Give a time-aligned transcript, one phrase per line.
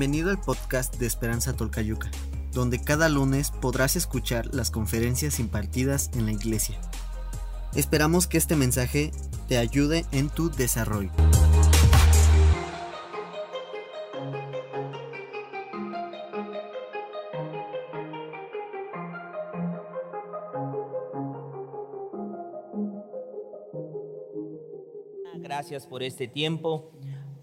[0.00, 2.10] Bienvenido al podcast de Esperanza Tolcayuca,
[2.54, 6.80] donde cada lunes podrás escuchar las conferencias impartidas en la iglesia.
[7.74, 9.10] Esperamos que este mensaje
[9.46, 11.10] te ayude en tu desarrollo.
[25.42, 26.90] Gracias por este tiempo.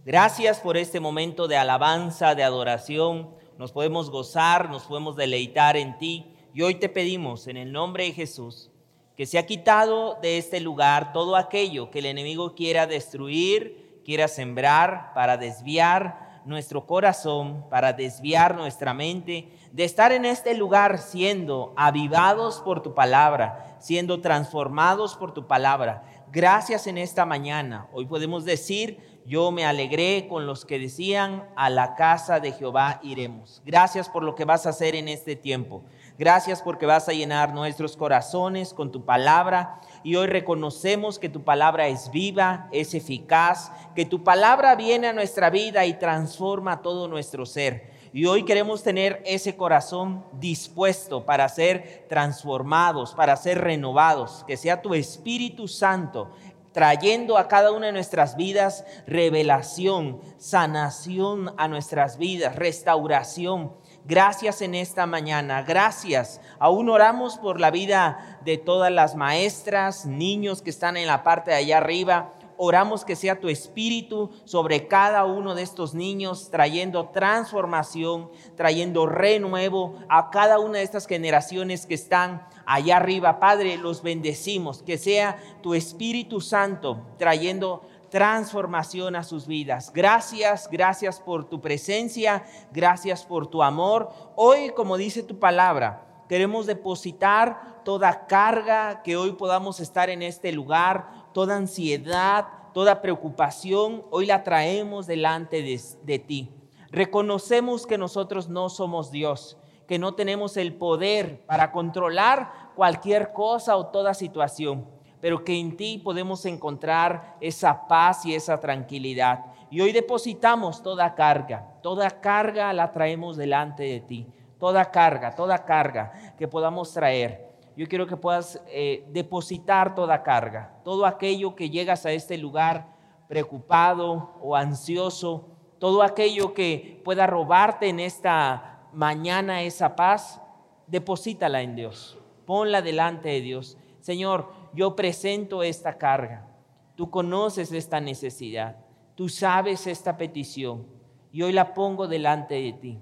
[0.08, 3.30] Gracias por este momento de alabanza, de adoración.
[3.58, 6.34] Nos podemos gozar, nos podemos deleitar en ti.
[6.54, 8.72] Y hoy te pedimos, en el nombre de Jesús,
[9.18, 14.30] que se ha quitado de este lugar todo aquello que el enemigo quiera destruir, quiera
[14.30, 21.74] sembrar para desviar nuestro corazón, para desviar nuestra mente, de estar en este lugar siendo
[21.76, 26.06] avivados por tu palabra, siendo transformados por tu palabra.
[26.32, 27.88] Gracias en esta mañana.
[27.92, 33.02] Hoy podemos decir, yo me alegré con los que decían, a la casa de Jehová
[33.04, 33.62] iremos.
[33.66, 35.84] Gracias por lo que vas a hacer en este tiempo.
[36.18, 39.82] Gracias porque vas a llenar nuestros corazones con tu palabra.
[40.02, 45.14] Y hoy reconocemos que tu palabra es viva, es eficaz, que tu palabra viene a
[45.14, 47.98] nuestra vida y transforma todo nuestro ser.
[48.14, 54.44] Y hoy queremos tener ese corazón dispuesto para ser transformados, para ser renovados.
[54.48, 56.32] Que sea tu Espíritu Santo
[56.72, 63.74] trayendo a cada una de nuestras vidas revelación, sanación a nuestras vidas, restauración.
[64.06, 66.40] Gracias en esta mañana, gracias.
[66.60, 71.52] Aún oramos por la vida de todas las maestras, niños que están en la parte
[71.52, 77.10] de allá arriba, oramos que sea tu espíritu sobre cada uno de estos niños, trayendo
[77.10, 83.40] transformación, trayendo renuevo a cada una de estas generaciones que están allá arriba.
[83.40, 89.92] Padre, los bendecimos, que sea tu Espíritu Santo trayendo transformación a sus vidas.
[89.94, 94.10] Gracias, gracias por tu presencia, gracias por tu amor.
[94.36, 100.52] Hoy, como dice tu palabra, queremos depositar toda carga que hoy podamos estar en este
[100.52, 106.52] lugar, toda ansiedad, toda preocupación, hoy la traemos delante de, ti.
[106.92, 109.58] Reconocemos que nosotros no somos Dios,
[109.88, 114.88] que no tenemos el poder para controlar cualquier cosa o toda situación,
[115.20, 119.46] pero que en ti podemos encontrar esa paz y esa tranquilidad.
[119.72, 124.28] Y hoy depositamos toda carga, toda carga la traemos delante de ti,
[124.60, 127.47] toda carga, toda carga que podamos traer
[127.78, 132.88] yo quiero que puedas eh, depositar toda carga, todo aquello que llegas a este lugar
[133.28, 140.42] preocupado o ansioso, todo aquello que pueda robarte en esta mañana esa paz,
[140.88, 142.18] deposítala en Dios,
[142.48, 143.78] ponla delante de Dios.
[144.00, 146.48] Señor, yo presento esta carga,
[146.96, 148.78] tú conoces esta necesidad,
[149.14, 150.88] tú sabes esta petición.
[151.32, 153.00] Y hoy la pongo delante de ti.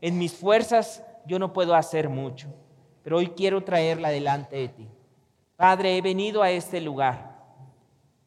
[0.00, 2.48] En mis fuerzas yo no puedo hacer mucho
[3.04, 4.88] pero hoy quiero traerla delante de ti.
[5.56, 7.38] Padre, he venido a este lugar,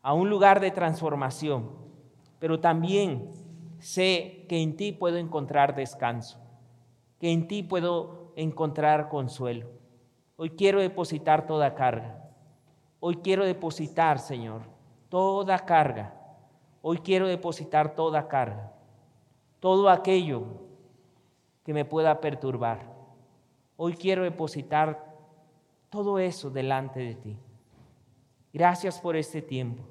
[0.03, 1.71] a un lugar de transformación,
[2.39, 3.33] pero también
[3.79, 6.39] sé que en ti puedo encontrar descanso,
[7.19, 9.67] que en ti puedo encontrar consuelo.
[10.37, 12.23] Hoy quiero depositar toda carga.
[12.99, 14.61] Hoy quiero depositar, Señor,
[15.09, 16.13] toda carga.
[16.83, 18.71] Hoy quiero depositar toda carga.
[19.59, 20.43] Todo aquello
[21.65, 22.96] que me pueda perturbar.
[23.79, 25.15] Hoy quiero depositar
[25.91, 27.37] todo eso delante de ti.
[28.51, 29.83] Gracias por este tiempo.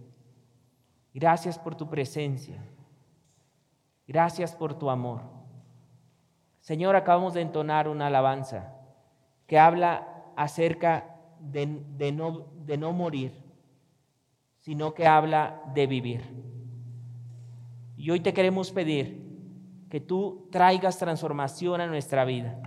[1.14, 2.60] Gracias por tu presencia.
[4.08, 5.22] Gracias por tu amor.
[6.60, 8.74] Señor, acabamos de entonar una alabanza
[9.46, 11.66] que habla acerca de,
[12.12, 13.32] no, de no morir,
[14.58, 16.22] sino que habla de vivir.
[17.96, 19.24] Y hoy te queremos pedir
[19.88, 22.60] que tú traigas transformación a nuestra vida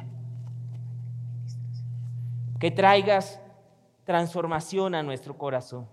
[2.60, 3.42] que traigas
[4.04, 5.88] transformación a nuestro corazón.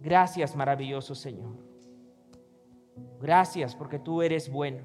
[0.00, 1.56] Gracias, maravilloso Señor.
[3.20, 4.82] Gracias porque tú eres bueno,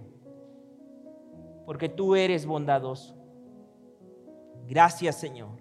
[1.65, 3.15] porque tú eres bondadoso.
[4.68, 5.57] Gracias, Señor.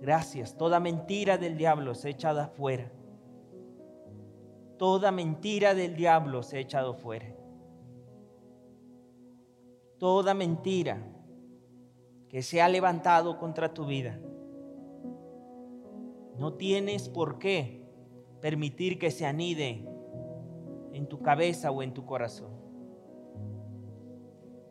[0.00, 0.56] Gracias.
[0.56, 2.90] Toda mentira del diablo se ha echado afuera.
[4.78, 7.34] Toda mentira del diablo se ha echado fuera.
[9.98, 10.98] Toda mentira
[12.28, 14.18] que se ha levantado contra tu vida.
[16.36, 17.84] No tienes por qué
[18.40, 19.84] permitir que se anide
[20.92, 22.50] en tu cabeza o en tu corazón.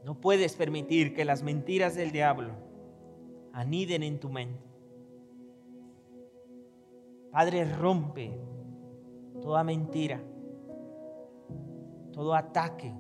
[0.03, 2.53] No puedes permitir que las mentiras del diablo
[3.51, 4.65] aniden en tu mente.
[7.31, 8.39] Padre, rompe
[9.41, 10.21] toda mentira,
[12.13, 12.93] todo ataque,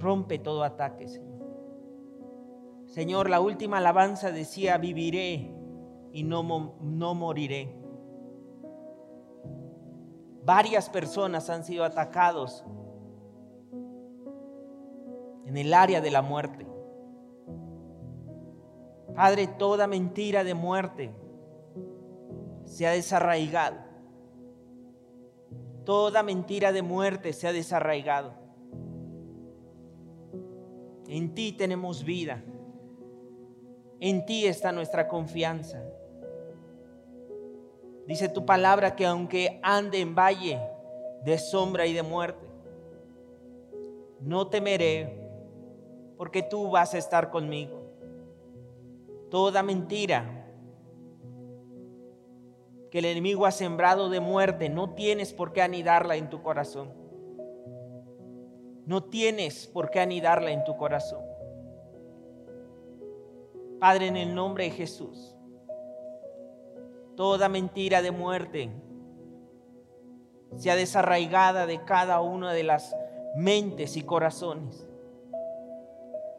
[0.00, 1.25] Rompe todo ataque, Señor.
[2.86, 5.52] Señor, la última alabanza decía, viviré
[6.12, 7.76] y no, no moriré.
[10.44, 12.64] Varias personas han sido atacados
[15.44, 16.66] en el área de la muerte.
[19.14, 21.14] Padre, toda mentira de muerte
[22.64, 23.76] se ha desarraigado.
[25.84, 28.34] Toda mentira de muerte se ha desarraigado.
[31.08, 32.42] En ti tenemos vida.
[34.00, 35.82] En ti está nuestra confianza.
[38.06, 40.60] Dice tu palabra que aunque ande en valle
[41.24, 42.46] de sombra y de muerte,
[44.20, 45.26] no temeré
[46.16, 47.82] porque tú vas a estar conmigo.
[49.30, 50.46] Toda mentira
[52.90, 56.92] que el enemigo ha sembrado de muerte, no tienes por qué anidarla en tu corazón.
[58.86, 61.35] No tienes por qué anidarla en tu corazón.
[63.78, 65.36] Padre, en el nombre de Jesús,
[67.16, 68.70] toda mentira de muerte
[70.56, 72.96] sea desarraigada de cada una de las
[73.36, 74.86] mentes y corazones.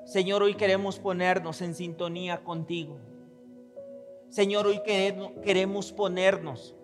[0.06, 2.98] Señor, hoy queremos ponernos en sintonía contigo.
[4.30, 4.82] Señor, hoy
[5.44, 6.76] queremos ponernos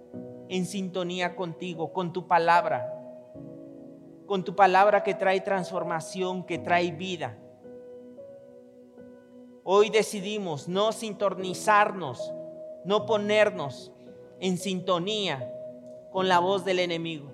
[0.49, 2.93] en sintonía contigo, con tu palabra,
[4.27, 7.37] con tu palabra que trae transformación, que trae vida.
[9.63, 12.33] Hoy decidimos no sintonizarnos
[12.83, 13.91] no ponernos
[14.39, 15.51] en sintonía
[16.11, 17.31] con la voz del enemigo.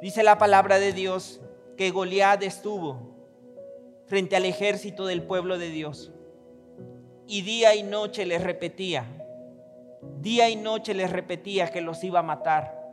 [0.00, 1.40] Dice la palabra de Dios
[1.76, 3.14] que Goliat estuvo
[4.06, 6.12] frente al ejército del pueblo de Dios
[7.26, 9.04] y día y noche les repetía,
[10.20, 12.86] día y noche les repetía que los iba a matar.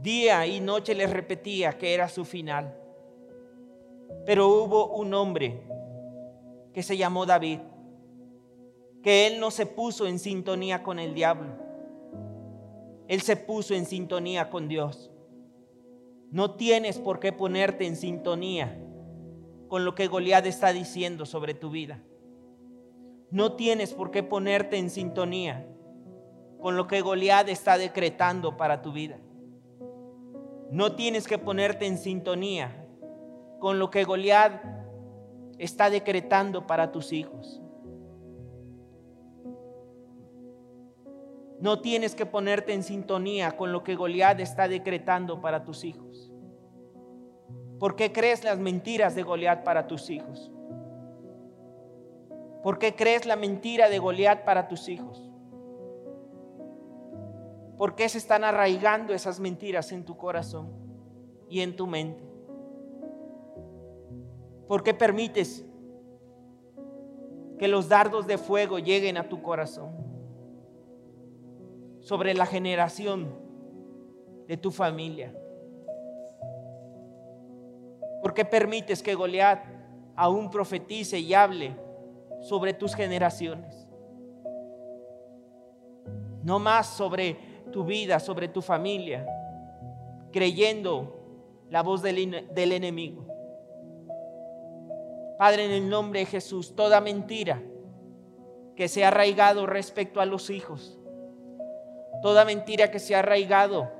[0.00, 2.76] Día y noche les repetía que era su final.
[4.26, 5.62] Pero hubo un hombre
[6.72, 7.60] que se llamó David
[9.02, 11.56] que él no se puso en sintonía con el diablo.
[13.08, 15.10] Él se puso en sintonía con Dios.
[16.30, 18.78] No tienes por qué ponerte en sintonía
[19.68, 22.00] con lo que Goliat está diciendo sobre tu vida.
[23.30, 25.66] No tienes por qué ponerte en sintonía
[26.60, 29.18] con lo que Goliat está decretando para tu vida.
[30.70, 32.86] No tienes que ponerte en sintonía
[33.58, 34.81] con lo que Goliat
[35.64, 37.62] está decretando para tus hijos.
[41.60, 46.32] No tienes que ponerte en sintonía con lo que Goliat está decretando para tus hijos.
[47.78, 50.50] ¿Por qué crees las mentiras de Goliat para tus hijos?
[52.64, 55.30] ¿Por qué crees la mentira de Goliat para tus hijos?
[57.78, 60.72] ¿Por qué se están arraigando esas mentiras en tu corazón
[61.48, 62.31] y en tu mente?
[64.72, 65.66] ¿Por qué permites
[67.58, 69.90] que los dardos de fuego lleguen a tu corazón?
[72.00, 73.28] sobre la generación
[74.48, 75.38] de tu familia?
[78.22, 79.62] ¿Por qué permites que Goliat
[80.16, 81.76] aún profetice y hable
[82.40, 83.86] sobre tus generaciones?
[86.42, 87.36] No más sobre
[87.72, 89.26] tu vida, sobre tu familia,
[90.32, 91.14] creyendo
[91.68, 93.31] la voz del, del enemigo.
[95.38, 97.62] Padre, en el nombre de Jesús, toda mentira
[98.76, 100.98] que se ha arraigado respecto a los hijos,
[102.22, 103.90] toda mentira que se ha arraigado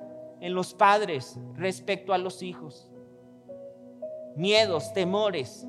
[0.41, 2.89] en los padres respecto a los hijos,
[4.37, 5.67] miedos, temores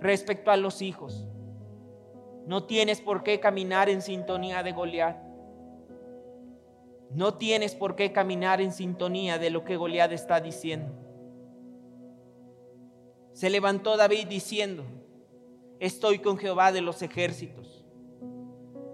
[0.00, 1.28] respecto a los hijos.
[2.46, 5.16] No tienes por qué caminar en sintonía de Goliat.
[7.10, 11.01] No tienes por qué caminar en sintonía de lo que Goliat está diciendo.
[13.32, 14.84] Se levantó David diciendo,
[15.80, 17.82] estoy con Jehová de los ejércitos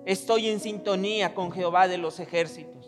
[0.08, 2.86] Estoy en sintonía con Jehová de los ejércitos.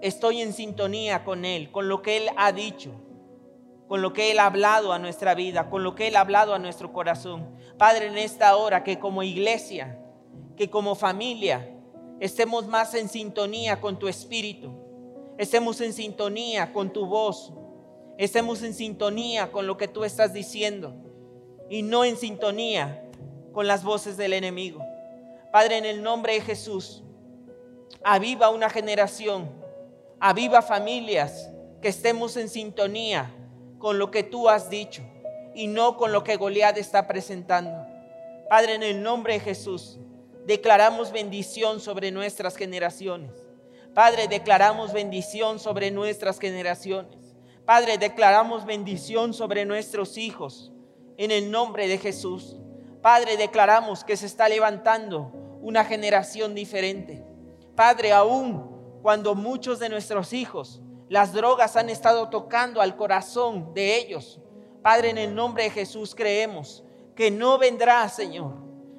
[0.00, 2.92] Estoy en sintonía con Él, con lo que Él ha dicho,
[3.88, 6.54] con lo que Él ha hablado a nuestra vida, con lo que Él ha hablado
[6.54, 7.56] a nuestro corazón.
[7.78, 9.98] Padre, en esta hora que como iglesia,
[10.56, 11.68] que como familia,
[12.20, 14.70] estemos más en sintonía con tu espíritu,
[15.36, 17.52] estemos en sintonía con tu voz,
[18.18, 20.94] estemos en sintonía con lo que tú estás diciendo
[21.68, 23.04] y no en sintonía
[23.52, 24.84] con las voces del enemigo.
[25.52, 27.02] Padre, en el nombre de Jesús,
[28.02, 29.50] aviva una generación,
[30.20, 33.30] aviva familias, que estemos en sintonía
[33.78, 35.02] con lo que tú has dicho
[35.54, 37.86] y no con lo que Goliat está presentando.
[38.48, 39.98] Padre, en el nombre de Jesús,
[40.46, 43.30] declaramos bendición sobre nuestras generaciones.
[43.94, 47.23] Padre, declaramos bendición sobre nuestras generaciones.
[47.64, 50.70] Padre, declaramos bendición sobre nuestros hijos
[51.16, 52.56] en el nombre de Jesús.
[53.00, 57.24] Padre, declaramos que se está levantando una generación diferente.
[57.74, 63.96] Padre, aún cuando muchos de nuestros hijos, las drogas han estado tocando al corazón de
[63.96, 64.40] ellos.
[64.82, 68.56] Padre, en el nombre de Jesús creemos que no vendrá, Señor,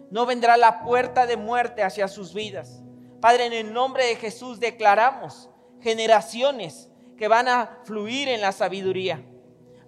[0.10, 2.82] no vendrá la puerta de muerte hacia sus vidas.
[3.22, 5.50] Padre, en el nombre de Jesús declaramos
[5.82, 9.24] generaciones que van a fluir en la sabiduría.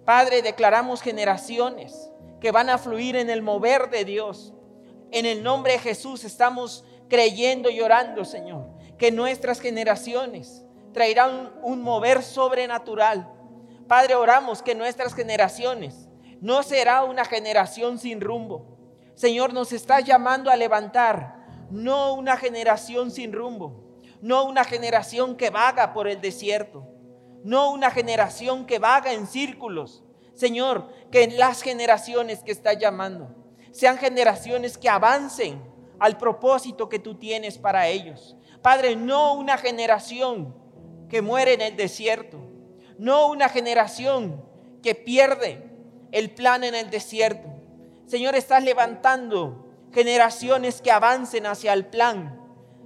[0.04, 4.54] Padre, declaramos generaciones que van a fluir en el mover de Dios.
[5.10, 11.82] En el nombre de Jesús estamos creyendo y orando, Señor, que nuestras generaciones traerán un,
[11.82, 13.30] mover sobrenatural.
[13.86, 16.08] Padre, oramos que nuestras generaciones
[16.40, 18.78] no será una generación sin rumbo.
[19.14, 25.50] Señor, nos está llamando a levantar, no una generación sin rumbo, no una generación que
[25.50, 26.86] vaga por el desierto,
[27.48, 30.04] no una generación que vaga en círculos.
[30.34, 33.34] Señor, que las generaciones que está llamando
[33.72, 35.62] sean generaciones que avancen
[35.98, 38.36] al propósito que tú tienes para ellos.
[38.60, 40.54] Padre, no una generación
[41.08, 42.38] que muere en el desierto,
[42.98, 44.44] no una generación
[44.82, 45.70] que pierde
[46.12, 47.48] el plan en el desierto.
[48.04, 52.42] Señor, estás levantando generaciones que avancen hacia el plan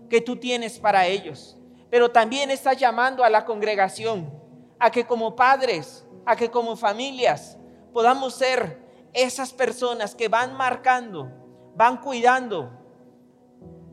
[0.09, 1.59] que tú tienes para ellos.
[1.91, 4.42] Pero también estás llamando a la congregación
[4.83, 7.57] a que como padres, a que como familias
[7.93, 11.31] podamos ser esas personas que van marcando,
[11.77, 12.69] van cuidando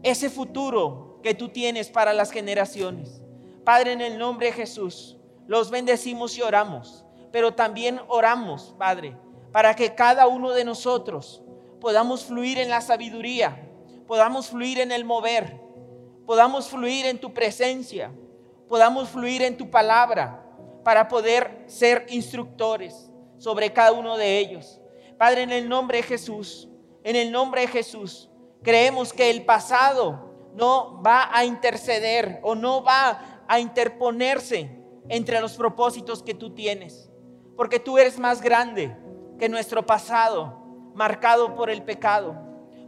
[0.01, 3.21] ese futuro que tú tienes para las generaciones.
[3.63, 5.15] Padre, en el nombre de Jesús,
[5.45, 9.15] los bendecimos y oramos, pero también oramos, Padre,
[9.51, 11.43] para que cada uno de nosotros
[11.79, 13.69] podamos fluir en la sabiduría,
[14.07, 15.61] podamos fluir en el mover,
[16.25, 18.11] podamos fluir en tu presencia,
[18.67, 20.47] podamos fluir en tu palabra
[20.83, 24.79] para poder ser instructores sobre cada uno de ellos.
[25.17, 26.69] Padre, en el nombre de Jesús,
[27.03, 28.29] en el nombre de Jesús,
[28.63, 35.55] creemos que el pasado no va a interceder o no va a interponerse entre los
[35.55, 37.09] propósitos que tú tienes,
[37.55, 38.95] porque tú eres más grande
[39.37, 40.59] que nuestro pasado
[40.93, 42.35] marcado por el pecado,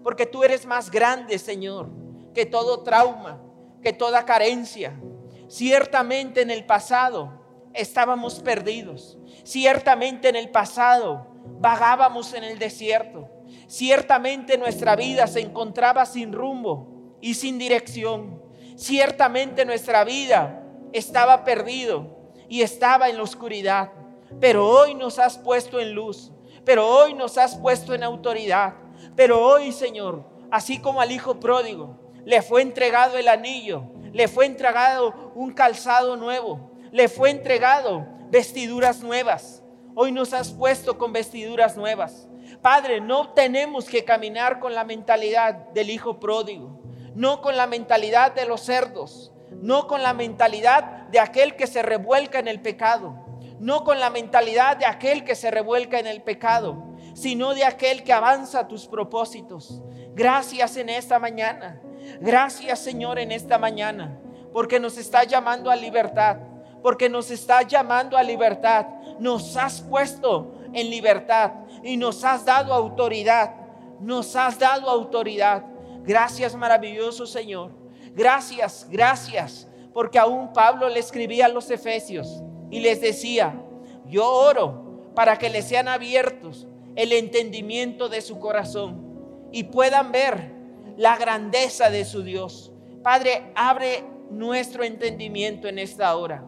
[0.03, 1.89] porque tú eres más grande, Señor,
[2.33, 3.41] que todo trauma,
[3.81, 4.99] que toda carencia.
[5.47, 7.40] Ciertamente en el pasado
[7.73, 9.17] estábamos perdidos.
[9.43, 11.27] Ciertamente en el pasado
[11.59, 13.29] vagábamos en el desierto.
[13.67, 18.41] Ciertamente nuestra vida se encontraba sin rumbo y sin dirección.
[18.75, 20.63] Ciertamente nuestra vida
[20.93, 22.17] estaba perdido
[22.49, 23.91] y estaba en la oscuridad.
[24.39, 26.31] Pero hoy nos has puesto en luz.
[26.65, 28.75] Pero hoy nos has puesto en autoridad.
[29.15, 34.45] Pero hoy, Señor, así como al hijo pródigo, le fue entregado el anillo, le fue
[34.45, 39.63] entregado un calzado nuevo, le fue entregado vestiduras nuevas.
[39.95, 42.27] Hoy nos has puesto con vestiduras nuevas.
[42.61, 46.81] Padre, no tenemos que caminar con la mentalidad del hijo pródigo,
[47.15, 51.81] no con la mentalidad de los cerdos, no con la mentalidad de aquel que se
[51.81, 53.15] revuelca en el pecado,
[53.59, 58.03] no con la mentalidad de aquel que se revuelca en el pecado, sino de aquel
[58.03, 59.81] que avanza tus propósitos.
[60.13, 61.81] Gracias en esta mañana.
[62.19, 64.19] Gracias Señor en esta mañana,
[64.51, 66.50] porque nos está llamando a libertad
[66.81, 68.87] porque nos está llamando a libertad.
[69.19, 71.51] Nos has puesto en libertad
[71.83, 73.55] y nos has dado autoridad.
[73.99, 75.65] Nos has dado autoridad.
[76.03, 77.71] Gracias maravilloso Señor.
[78.13, 79.67] Gracias, gracias.
[79.93, 83.61] Porque aún Pablo le escribía a los efesios y les decía,
[84.05, 90.51] yo oro para que les sean abiertos el entendimiento de su corazón y puedan ver
[90.97, 92.71] la grandeza de su Dios.
[93.03, 96.45] Padre, abre nuestro entendimiento en esta hora.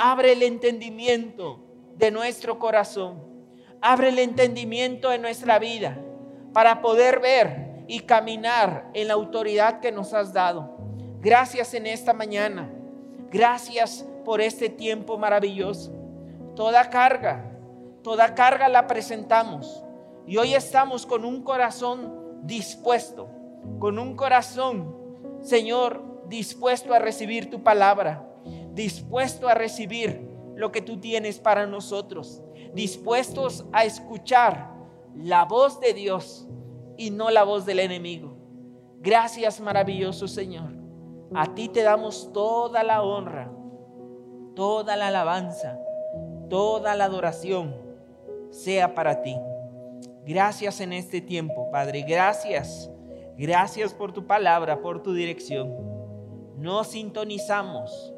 [0.00, 1.58] Abre el entendimiento
[1.96, 3.20] de nuestro corazón.
[3.80, 5.98] Abre el entendimiento de nuestra vida
[6.52, 10.76] para poder ver y caminar en la autoridad que nos has dado.
[11.20, 12.70] Gracias en esta mañana.
[13.32, 15.92] Gracias por este tiempo maravilloso.
[16.54, 17.50] Toda carga,
[18.04, 19.82] toda carga la presentamos.
[20.28, 23.28] Y hoy estamos con un corazón dispuesto,
[23.80, 24.94] con un corazón,
[25.40, 28.27] Señor, dispuesto a recibir tu palabra
[28.78, 32.44] dispuesto a recibir lo que tú tienes para nosotros,
[32.74, 34.72] dispuestos a escuchar
[35.16, 36.46] la voz de Dios
[36.96, 38.36] y no la voz del enemigo.
[39.00, 40.70] Gracias maravilloso Señor.
[41.34, 43.50] A ti te damos toda la honra,
[44.54, 45.76] toda la alabanza,
[46.48, 47.74] toda la adoración
[48.50, 49.36] sea para ti.
[50.24, 52.02] Gracias en este tiempo, Padre.
[52.02, 52.88] Gracias.
[53.36, 55.74] Gracias por tu palabra, por tu dirección.
[56.56, 58.14] Nos sintonizamos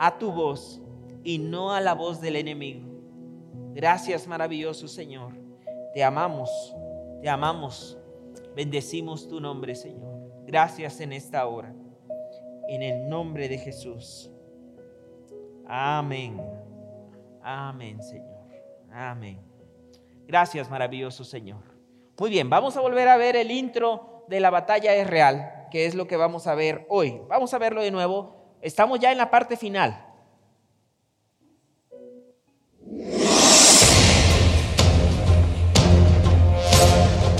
[0.00, 0.80] a tu voz
[1.22, 2.88] y no a la voz del enemigo.
[3.74, 5.34] Gracias maravilloso Señor.
[5.92, 6.50] Te amamos,
[7.20, 7.98] te amamos.
[8.56, 10.32] Bendecimos tu nombre Señor.
[10.46, 11.74] Gracias en esta hora.
[12.66, 14.30] En el nombre de Jesús.
[15.66, 16.40] Amén.
[17.42, 18.48] Amén Señor.
[18.90, 19.38] Amén.
[20.26, 21.62] Gracias maravilloso Señor.
[22.18, 25.84] Muy bien, vamos a volver a ver el intro de la batalla es real, que
[25.84, 27.20] es lo que vamos a ver hoy.
[27.28, 28.39] Vamos a verlo de nuevo.
[28.62, 30.06] Estamos ya en la parte final.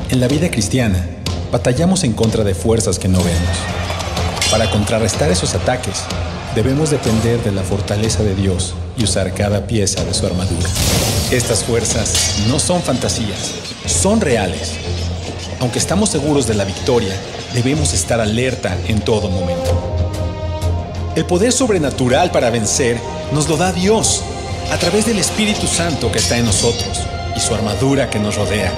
[0.09, 1.07] En la vida cristiana,
[1.53, 3.59] batallamos en contra de fuerzas que no vemos.
[4.51, 6.05] Para contrarrestar esos ataques,
[6.55, 10.69] debemos depender de la fortaleza de Dios y usar cada pieza de su armadura.
[11.31, 13.55] Estas fuerzas no son fantasías,
[13.87, 14.75] son reales.
[15.61, 17.15] Aunque estamos seguros de la victoria,
[17.53, 20.00] debemos estar alerta en todo momento.
[21.17, 22.97] El poder sobrenatural para vencer
[23.33, 24.23] nos lo da Dios
[24.71, 27.01] a través del Espíritu Santo que está en nosotros
[27.35, 28.73] y su armadura que nos rodea.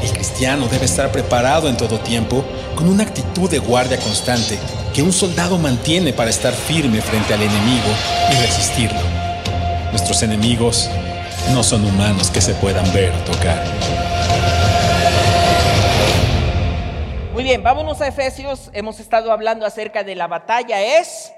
[0.00, 2.44] El cristiano debe estar preparado en todo tiempo
[2.76, 4.60] con una actitud de guardia constante
[4.94, 7.88] que un soldado mantiene para estar firme frente al enemigo
[8.30, 9.00] y resistirlo.
[9.90, 10.88] Nuestros enemigos
[11.52, 13.64] no son humanos que se puedan ver o tocar.
[17.32, 18.70] Muy bien, vámonos a Efesios.
[18.72, 21.29] Hemos estado hablando acerca de la batalla es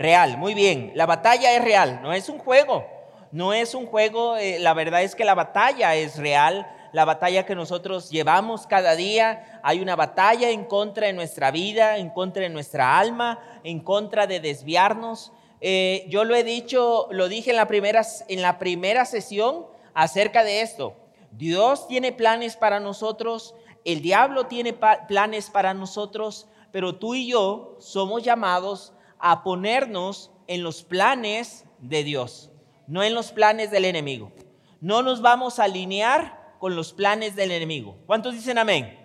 [0.00, 0.38] real.
[0.38, 2.84] Muy bien, la batalla es real, no es un juego.
[3.30, 7.46] No es un juego, eh, la verdad es que la batalla es real la batalla
[7.46, 9.60] que nosotros llevamos cada día.
[9.62, 14.26] Hay una batalla en contra de nuestra vida, en contra de nuestra alma, en contra
[14.26, 15.32] de desviarnos.
[15.60, 20.42] Eh, yo lo he dicho, lo dije en la, primera, en la primera sesión acerca
[20.42, 20.94] de esto.
[21.32, 23.54] Dios tiene planes para nosotros,
[23.84, 30.62] el diablo tiene planes para nosotros, pero tú y yo somos llamados a ponernos en
[30.62, 32.50] los planes de Dios,
[32.86, 34.32] no en los planes del enemigo.
[34.80, 37.98] No nos vamos a alinear con los planes del enemigo.
[38.06, 38.98] ¿Cuántos dicen amén?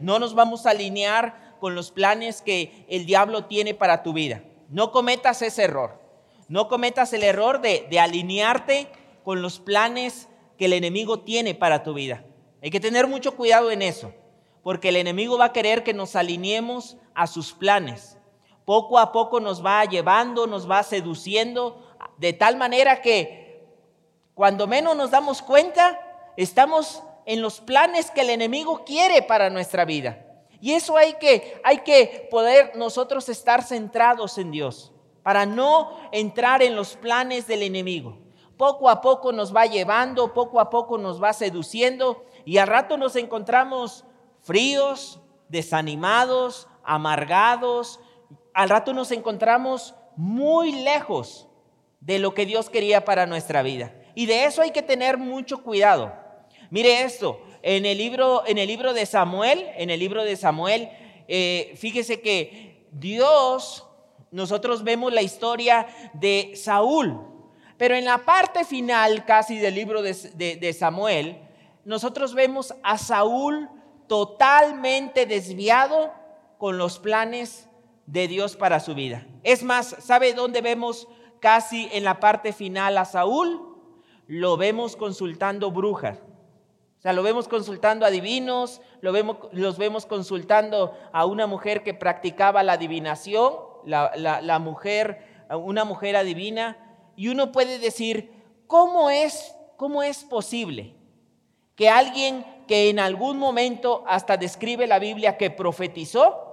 [0.00, 4.42] No nos vamos a alinear con los planes que el diablo tiene para tu vida.
[4.68, 6.00] No cometas ese error.
[6.48, 8.88] No cometas el error de, de alinearte
[9.24, 12.24] con los planes que el enemigo tiene para tu vida.
[12.62, 14.12] Hay que tener mucho cuidado en eso,
[14.62, 18.15] porque el enemigo va a querer que nos alineemos a sus planes.
[18.66, 21.80] Poco a poco nos va llevando, nos va seduciendo,
[22.18, 23.64] de tal manera que
[24.34, 25.98] cuando menos nos damos cuenta,
[26.36, 30.26] estamos en los planes que el enemigo quiere para nuestra vida.
[30.60, 36.60] Y eso hay que, hay que poder nosotros estar centrados en Dios para no entrar
[36.60, 38.18] en los planes del enemigo.
[38.56, 42.96] Poco a poco nos va llevando, poco a poco nos va seduciendo y al rato
[42.96, 44.04] nos encontramos
[44.40, 48.00] fríos, desanimados, amargados.
[48.56, 51.46] Al rato nos encontramos muy lejos
[52.00, 53.92] de lo que Dios quería para nuestra vida.
[54.14, 56.14] Y de eso hay que tener mucho cuidado.
[56.70, 60.88] Mire esto, en el libro, en el libro de Samuel, en el libro de Samuel,
[61.28, 63.86] eh, fíjese que Dios,
[64.30, 67.20] nosotros vemos la historia de Saúl,
[67.76, 71.42] pero en la parte final casi del libro de, de Samuel,
[71.84, 73.68] nosotros vemos a Saúl
[74.06, 76.10] totalmente desviado
[76.56, 77.65] con los planes
[78.06, 79.26] de Dios para su vida.
[79.42, 81.08] Es más, ¿sabe dónde vemos
[81.40, 83.76] casi en la parte final a Saúl?
[84.26, 86.18] Lo vemos consultando brujas
[87.06, 91.94] sea, lo vemos consultando a divinos, lo vemos, los vemos consultando a una mujer que
[91.94, 96.76] practicaba la adivinación, la, mujer, una mujer adivina,
[97.14, 98.32] y uno puede decir,
[98.66, 100.96] ¿cómo es, ¿cómo es posible
[101.76, 106.45] que alguien que en algún momento hasta describe la Biblia que profetizó,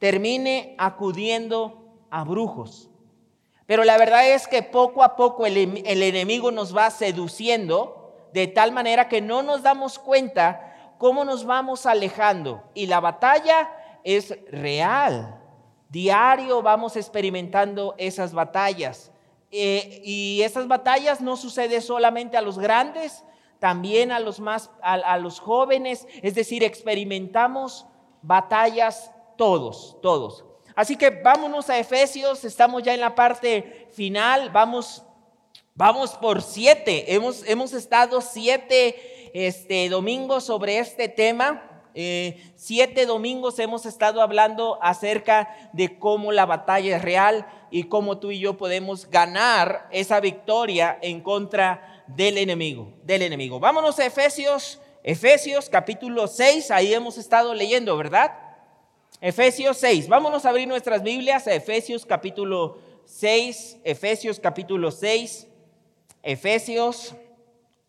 [0.00, 2.90] termine acudiendo a brujos?
[3.66, 8.48] Pero la verdad es que poco a poco el, el enemigo nos va seduciendo de
[8.48, 12.64] tal manera que no nos damos cuenta cómo nos vamos alejando.
[12.74, 13.70] Y la batalla
[14.04, 15.40] es real.
[15.88, 19.10] Diario vamos experimentando esas batallas.
[19.50, 23.24] Eh, y esas batallas no sucede solamente a los grandes,
[23.58, 26.06] también a los más, a los jóvenes.
[26.22, 27.86] Es decir, experimentamos
[28.22, 29.10] batallas
[29.40, 30.44] todos, todos.
[30.76, 35.02] Así que vámonos a Efesios, estamos ya en la parte final, vamos
[35.80, 37.14] Vamos por siete.
[37.14, 41.86] Hemos, hemos estado siete este, domingos sobre este tema.
[41.94, 48.18] Eh, siete domingos hemos estado hablando acerca de cómo la batalla es real y cómo
[48.18, 53.58] tú y yo podemos ganar esa victoria en contra del enemigo, del enemigo.
[53.58, 58.49] Vámonos a Efesios, Efesios capítulo 6, ahí hemos estado leyendo, ¿verdad?
[59.22, 60.08] Efesios 6.
[60.08, 65.46] Vámonos a abrir nuestras Biblias a Efesios capítulo 6, Efesios capítulo 6.
[66.22, 67.14] Efesios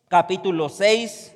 [0.10, 1.34] capítulo 6.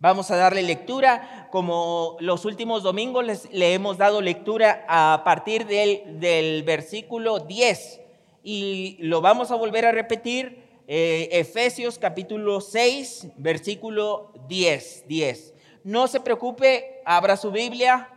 [0.00, 1.48] Vamos a darle lectura.
[1.52, 8.00] Como los últimos domingos les, le hemos dado lectura a partir del, versículo 10.
[8.42, 10.64] Y lo vamos a volver a repetir.
[10.88, 15.54] Eh, Efesios capítulo 6, versículo 10, 10.
[15.84, 18.08] No se preocupe, abra su Biblia,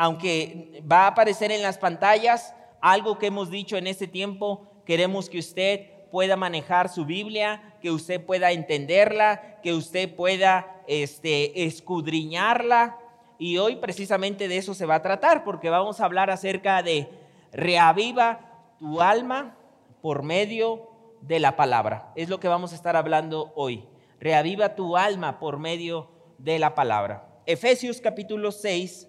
[0.00, 4.64] aunque va a aparecer en las pantallas algo que hemos dicho en este tiempo.
[4.86, 11.64] Queremos que usted pueda manejar su Biblia, que usted pueda entenderla, que usted pueda este,
[11.64, 12.96] escudriñarla.
[13.40, 17.08] Y hoy precisamente de eso se va a tratar, porque vamos a hablar acerca de
[17.50, 19.56] reaviva tu alma
[20.00, 20.90] por medio
[21.22, 22.12] de la palabra.
[22.14, 23.84] Es lo que vamos a estar hablando hoy.
[24.20, 26.08] Reaviva tu alma por medio
[26.38, 27.24] de la palabra.
[27.46, 29.07] Efesios capítulo 6,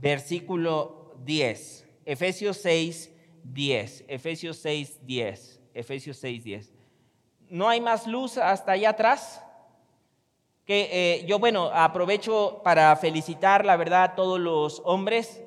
[0.00, 1.86] versículo 10.
[2.04, 3.12] Efesios 6,
[3.44, 4.04] 10.
[4.08, 5.60] Efesios 6, 10.
[5.74, 6.72] Efesios 6, 10.
[7.48, 9.42] ¿No hay más luz hasta allá atrás?
[10.64, 15.42] Que eh, yo, bueno, aprovecho para felicitar, la verdad, a todos los hombres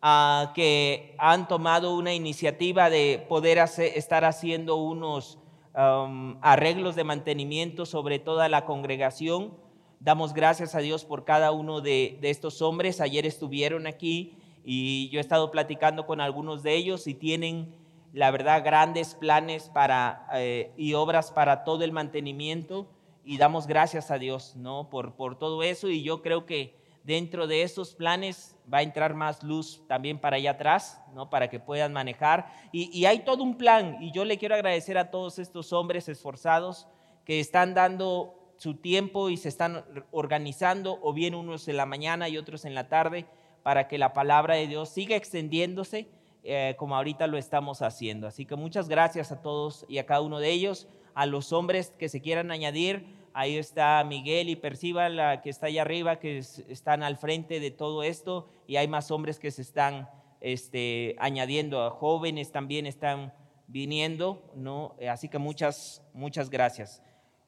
[0.00, 5.38] ah, que han tomado una iniciativa de poder estar haciendo unos
[5.74, 9.54] um, arreglos de mantenimiento sobre toda la congregación.
[10.00, 13.00] Damos gracias a Dios por cada uno de, de estos hombres.
[13.00, 14.34] Ayer estuvieron aquí
[14.64, 17.74] y yo he estado platicando con algunos de ellos y tienen
[18.12, 22.88] la verdad, grandes planes para, eh, y obras para todo el mantenimiento
[23.24, 24.90] y damos gracias a Dios, ¿no?
[24.90, 29.14] Por, por todo eso y yo creo que dentro de esos planes va a entrar
[29.14, 31.30] más luz también para allá atrás, ¿no?
[31.30, 32.52] Para que puedan manejar.
[32.72, 36.08] Y, y hay todo un plan y yo le quiero agradecer a todos estos hombres
[36.08, 36.88] esforzados
[37.24, 42.28] que están dando su tiempo y se están organizando, o bien unos en la mañana
[42.28, 43.24] y otros en la tarde,
[43.62, 46.08] para que la palabra de Dios siga extendiéndose
[46.44, 48.26] eh, como ahorita lo estamos haciendo.
[48.26, 51.94] Así que muchas gracias a todos y a cada uno de ellos, a los hombres
[51.98, 53.06] que se quieran añadir.
[53.32, 57.70] Ahí está Miguel y Perciba, la que está allá arriba, que están al frente de
[57.70, 60.10] todo esto, y hay más hombres que se están
[60.42, 63.32] este, añadiendo, jóvenes también están
[63.68, 64.96] viniendo, ¿no?
[65.08, 67.02] Así que muchas, muchas gracias.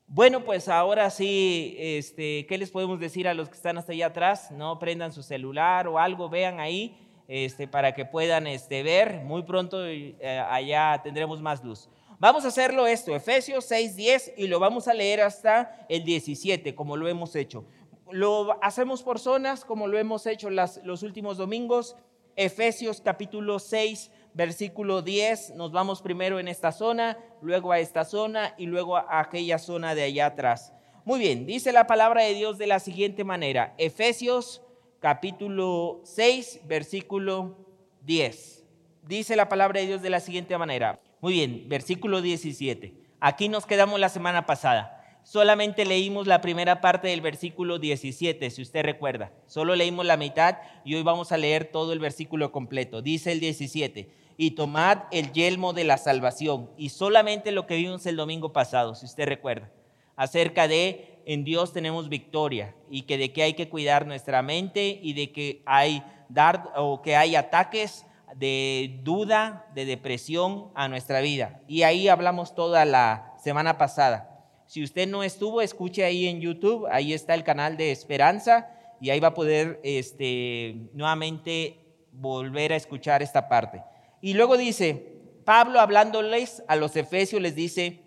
[0.06, 4.06] Bueno, pues ahora sí, este, ¿qué les podemos decir a los que están hasta allá
[4.06, 4.50] atrás?
[4.50, 9.22] No prendan su celular o algo, vean ahí este, para que puedan este, ver.
[9.24, 10.14] Muy pronto eh,
[10.50, 11.88] allá tendremos más luz.
[12.18, 16.74] Vamos a hacerlo esto, Efesios 6, 10, y lo vamos a leer hasta el 17,
[16.74, 17.64] como lo hemos hecho.
[18.10, 21.96] Lo hacemos por zonas, como lo hemos hecho los últimos domingos.
[22.36, 28.54] Efesios capítulo 6, versículo 10, nos vamos primero en esta zona, luego a esta zona
[28.58, 30.72] y luego a aquella zona de allá atrás.
[31.04, 34.62] Muy bien, dice la palabra de Dios de la siguiente manera, Efesios
[35.00, 37.56] capítulo 6, versículo
[38.02, 38.64] 10.
[39.02, 41.00] Dice la palabra de Dios de la siguiente manera.
[41.20, 42.94] Muy bien, versículo 17.
[43.18, 45.02] Aquí nos quedamos la semana pasada.
[45.24, 49.32] Solamente leímos la primera parte del versículo 17, si usted recuerda.
[49.46, 53.02] Solo leímos la mitad y hoy vamos a leer todo el versículo completo.
[53.02, 56.70] Dice el 17, y tomad el yelmo de la salvación.
[56.76, 59.70] Y solamente lo que vimos el domingo pasado, si usted recuerda,
[60.16, 64.98] acerca de en Dios tenemos victoria y que de que hay que cuidar nuestra mente
[65.02, 71.20] y de que hay dar o que hay ataques de duda, de depresión a nuestra
[71.20, 71.60] vida.
[71.68, 74.28] Y ahí hablamos toda la semana pasada.
[74.66, 79.10] Si usted no estuvo, escuche ahí en YouTube, ahí está el canal de Esperanza y
[79.10, 81.78] ahí va a poder este, nuevamente
[82.12, 83.82] volver a escuchar esta parte.
[84.22, 88.00] Y luego dice, Pablo hablándoles a los efesios les dice,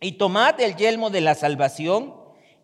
[0.00, 2.14] y tomad el yelmo de la salvación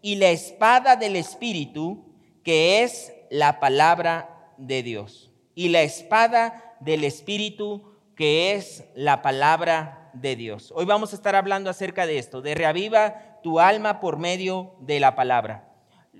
[0.02, 2.04] y la espada del Espíritu,
[2.42, 5.30] que es la palabra de Dios.
[5.54, 10.72] Y la espada del Espíritu, que es la palabra de Dios.
[10.74, 14.98] Hoy vamos a estar hablando acerca de esto, de reaviva tu alma por medio de
[14.98, 15.68] la palabra.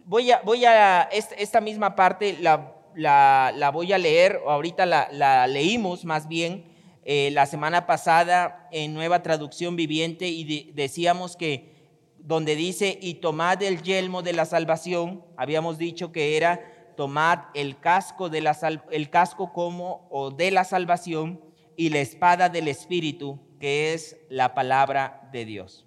[0.05, 6.05] Voy a, voy a esta, misma parte la, la, voy a leer, ahorita la, leímos
[6.05, 6.65] más bien
[7.05, 11.77] eh, la semana pasada en nueva traducción viviente y decíamos que
[12.19, 16.61] donde dice, y tomad el yelmo de la salvación, habíamos dicho que era
[16.97, 18.57] tomad el casco, de la
[18.91, 21.41] el casco como o de la salvación
[21.77, 25.87] y la espada del Espíritu, que es la palabra de Dios.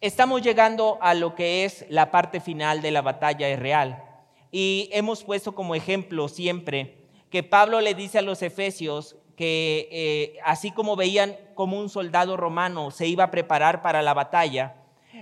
[0.00, 4.07] Estamos llegando a lo que es la parte final de la batalla real
[4.50, 6.98] y hemos puesto como ejemplo siempre
[7.30, 12.36] que Pablo le dice a los efesios que eh, así como veían como un soldado
[12.36, 14.76] romano se iba a preparar para la batalla,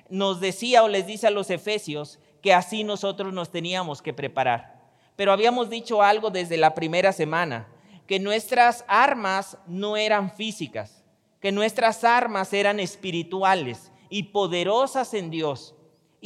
[0.09, 4.81] nos decía o les dice a los efesios que así nosotros nos teníamos que preparar.
[5.17, 7.69] Pero habíamos dicho algo desde la primera semana,
[8.07, 11.05] que nuestras armas no eran físicas,
[11.41, 15.75] que nuestras armas eran espirituales y poderosas en Dios.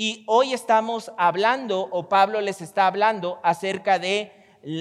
[0.02, 4.32] Y hoy estamos hablando, o Pablo les está hablando, acerca de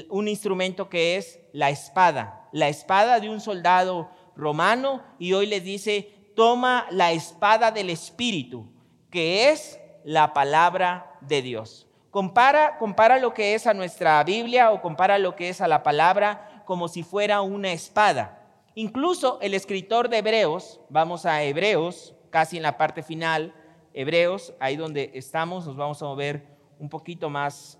[0.09, 5.61] un instrumento que es la espada, la espada de un soldado romano, y hoy les
[5.61, 8.71] dice, toma la espada del Espíritu,
[9.11, 11.85] que es la palabra de Dios.
[12.11, 15.83] Compara, compara lo que es a nuestra Biblia o compara lo que es a la
[15.83, 18.47] palabra como si fuera una espada.
[18.73, 23.53] Incluso el escritor de Hebreos, vamos a Hebreos, casi en la parte final,
[23.99, 26.41] Hebreos, ahí donde estamos, nos vamos a mover
[26.79, 27.77] un poquito más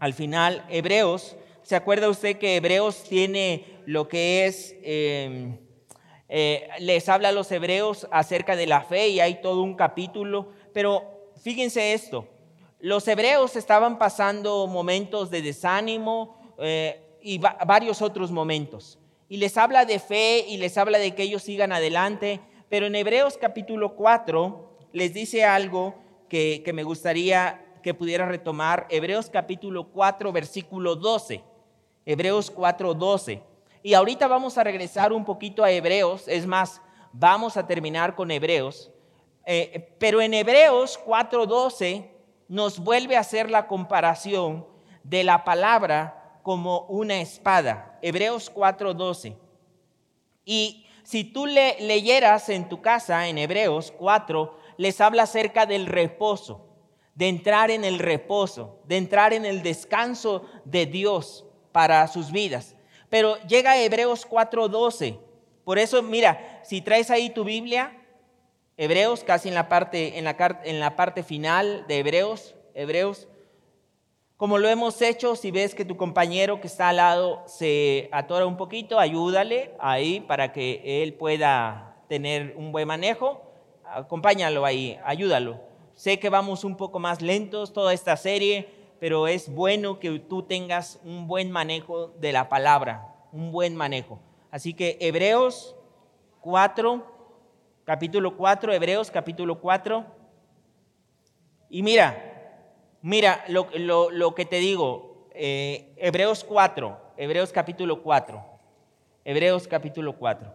[0.00, 0.66] al final.
[0.68, 5.56] Hebreos, ¿se acuerda usted que Hebreos tiene lo que es, em,
[6.28, 10.48] eh, les habla a los hebreos acerca de la fe y hay todo un capítulo,
[10.72, 12.26] pero fíjense esto,
[12.80, 18.98] los hebreos estaban pasando momentos de desánimo eh, y varios otros momentos.
[19.28, 22.40] Y les habla de fe y les habla de que ellos sigan adelante.
[22.74, 25.94] Pero en Hebreos capítulo 4 les dice algo
[26.28, 28.88] que, que me gustaría que pudiera retomar.
[28.90, 31.44] Hebreos capítulo 4 versículo 12.
[32.04, 33.42] Hebreos 4, 12.
[33.84, 36.26] Y ahorita vamos a regresar un poquito a Hebreos.
[36.26, 36.82] Es más,
[37.12, 38.90] vamos a terminar con Hebreos.
[39.46, 42.10] Eh, pero en Hebreos 4, 12
[42.48, 44.66] nos vuelve a hacer la comparación
[45.04, 48.00] de la palabra como una espada.
[48.02, 49.36] Hebreos 4:12.
[50.44, 55.86] Y si tú le, leyeras en tu casa, en Hebreos 4, les habla acerca del
[55.86, 56.66] reposo,
[57.14, 62.74] de entrar en el reposo, de entrar en el descanso de Dios para sus vidas.
[63.10, 65.18] Pero llega Hebreos 4:12.
[65.64, 67.96] Por eso, mira, si traes ahí tu Biblia,
[68.76, 73.28] Hebreos, casi en la parte, en la, en la parte final de Hebreos, Hebreos,
[74.36, 78.46] como lo hemos hecho, si ves que tu compañero que está al lado se atora
[78.46, 83.42] un poquito, ayúdale ahí para que él pueda tener un buen manejo.
[83.84, 85.60] Acompáñalo ahí, ayúdalo.
[85.94, 88.68] Sé que vamos un poco más lentos toda esta serie,
[88.98, 94.18] pero es bueno que tú tengas un buen manejo de la palabra, un buen manejo.
[94.50, 95.76] Así que Hebreos
[96.40, 97.06] 4,
[97.84, 100.04] capítulo 4, Hebreos capítulo 4.
[101.70, 102.33] Y mira,
[103.04, 108.42] mira lo, que te digo, eh, Hebreos 4, Hebreos capítulo 4,
[109.26, 110.54] Hebreos capítulo 4,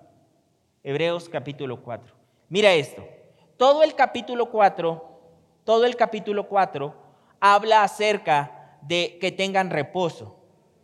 [0.84, 2.12] Hebreos capítulo 4.
[2.50, 3.08] Mira esto,
[3.56, 5.22] todo el capítulo 4,
[5.64, 6.96] todo el capítulo 4
[7.40, 10.36] habla acerca de que tengan reposo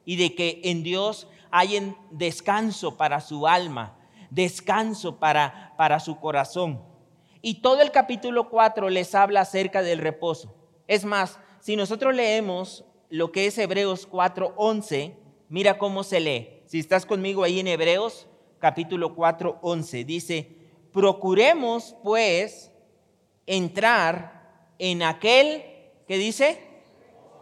[0.05, 3.97] y de que en Dios hay descanso para su alma,
[4.29, 6.83] descanso para, para su corazón.
[7.41, 10.53] Y todo el capítulo 4 les habla acerca del reposo.
[10.87, 15.15] Es más, si nosotros leemos lo que es Hebreos 4:11,
[15.49, 16.61] mira cómo se lee.
[16.67, 18.27] Si estás conmigo ahí en Hebreos
[18.59, 20.57] capítulo 4:11, dice,
[20.93, 22.71] procuremos pues
[23.47, 25.63] entrar en aquel,
[26.07, 26.61] que dice?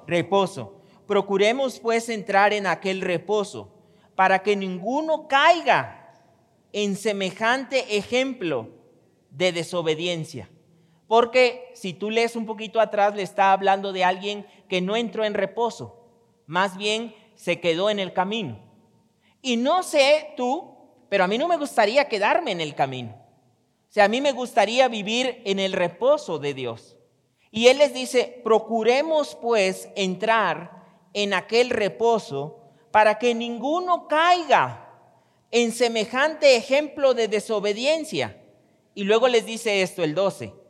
[0.08, 0.80] Reposo.
[1.06, 3.74] Procuremos pues entrar en aquel reposo
[4.16, 6.16] para que ninguno caiga
[6.72, 8.70] en semejante ejemplo
[9.32, 10.50] de desobediencia.
[11.14, 15.24] Porque si tú lees un poquito atrás, le está hablando de alguien que no entró
[15.24, 16.10] en reposo,
[16.48, 18.58] más bien se quedó en el camino.
[19.40, 20.76] Y no sé tú,
[21.10, 23.12] pero a mí no me gustaría quedarme en el camino.
[23.12, 26.98] O sea, a mí me gustaría vivir en el reposo de Dios.
[27.52, 32.58] Y Él les dice, procuremos pues entrar en aquel reposo
[32.90, 34.90] para que ninguno caiga
[35.52, 38.42] en semejante ejemplo de desobediencia.
[38.96, 40.63] Y luego les dice esto el 12,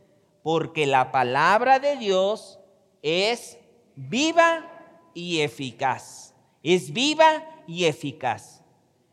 [0.44, 2.60] porque la palabra de Dios
[3.02, 3.58] es
[3.96, 4.70] viva
[5.14, 6.34] y eficaz.
[6.62, 8.62] Es viva y eficaz.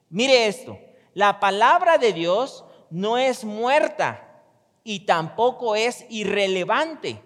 [0.09, 0.79] Mire esto,
[1.15, 4.43] la palabra de Dios no es muerta
[4.83, 7.23] y tampoco es irrelevante,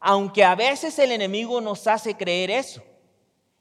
[0.00, 2.82] aunque a veces el enemigo nos hace creer eso,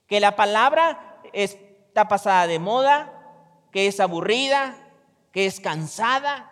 [0.08, 3.14] que la palabra está pasada de moda,
[3.72, 4.76] que es aburrida,
[5.32, 6.51] que es cansada,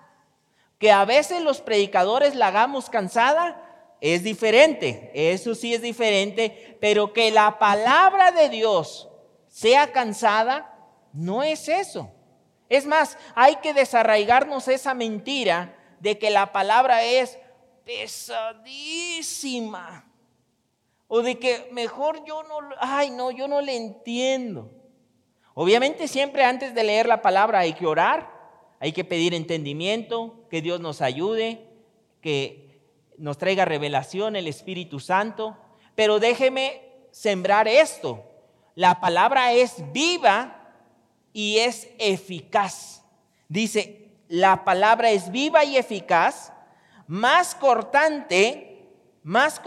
[0.80, 3.66] que a veces los predicadores la hagamos cansada,
[4.02, 9.10] es diferente, eso sí es diferente, pero que la palabra de Dios
[9.50, 10.74] sea cansada,
[11.12, 12.10] no es eso.
[12.70, 17.38] Es más, hay que desarraigarnos esa mentira de que la palabra es
[17.84, 18.46] pesadísima.
[21.08, 24.70] O de que mejor yo no, ay no, yo no le entiendo.
[25.56, 28.39] Obviamente siempre antes de leer la palabra hay que orar,
[28.80, 31.68] hay que pedir entendimiento, que Dios nos ayude,
[32.22, 32.82] que
[33.18, 35.58] nos traiga revelación el Espíritu Santo.
[35.96, 38.24] Pero déjeme sembrar esto.
[38.76, 40.74] La palabra es viva
[41.34, 43.04] y es eficaz.
[43.50, 46.54] Dice, la palabra es viva y eficaz,
[47.08, 48.88] más cortante,
[49.24, 49.62] más,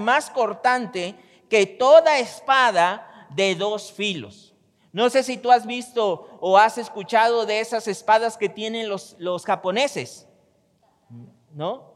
[0.00, 1.14] más cortante
[1.50, 4.53] que toda espada de dos filos.
[4.94, 9.16] No sé si tú has visto o has escuchado de esas espadas que tienen los,
[9.18, 10.28] los japoneses,
[11.52, 11.94] ¿no?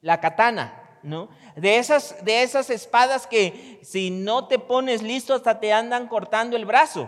[0.00, 1.28] La katana, ¿no?
[1.54, 6.56] De esas, de esas espadas que si no te pones listo hasta te andan cortando
[6.56, 7.02] el brazo.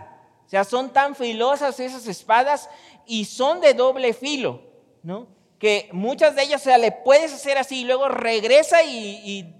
[0.47, 2.71] O sea, son tan filosas esas espadas
[3.07, 4.63] y son de doble filo,
[5.03, 5.27] ¿no?
[5.59, 9.53] Que muchas de ellas, o sea, le puedes hacer así y luego regresa y,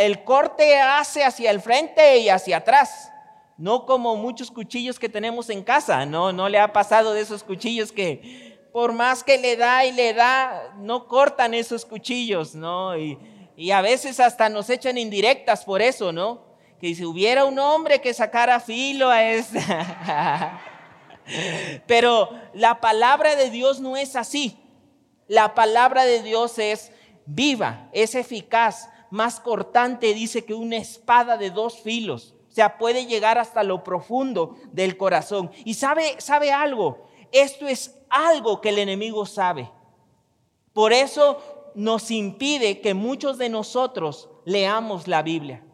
[0.00, 3.11] el corte hace hacia el frente y hacia atrás.
[3.62, 6.32] No como muchos cuchillos que tenemos en casa, ¿no?
[6.32, 10.14] No le ha pasado de esos cuchillos que por más que le da y le
[10.14, 12.98] da, no cortan esos cuchillos, ¿no?
[12.98, 13.16] Y,
[13.70, 16.42] a veces hasta nos echan indirectas por eso, ¿no?
[16.80, 20.60] que si hubiera un hombre que sacara filo a esta.
[21.86, 24.58] Pero la palabra de Dios no es así.
[25.28, 26.90] La palabra de Dios es
[27.26, 32.34] viva, es eficaz, más cortante, dice que una espada de dos filos.
[32.52, 35.50] O sea, puede llegar hasta lo profundo del corazón.
[35.64, 39.72] Y sabe, sabe algo, esto es algo que el enemigo sabe.
[40.74, 41.38] Por eso
[41.74, 45.64] nos impide que muchos de nosotros leamos la Biblia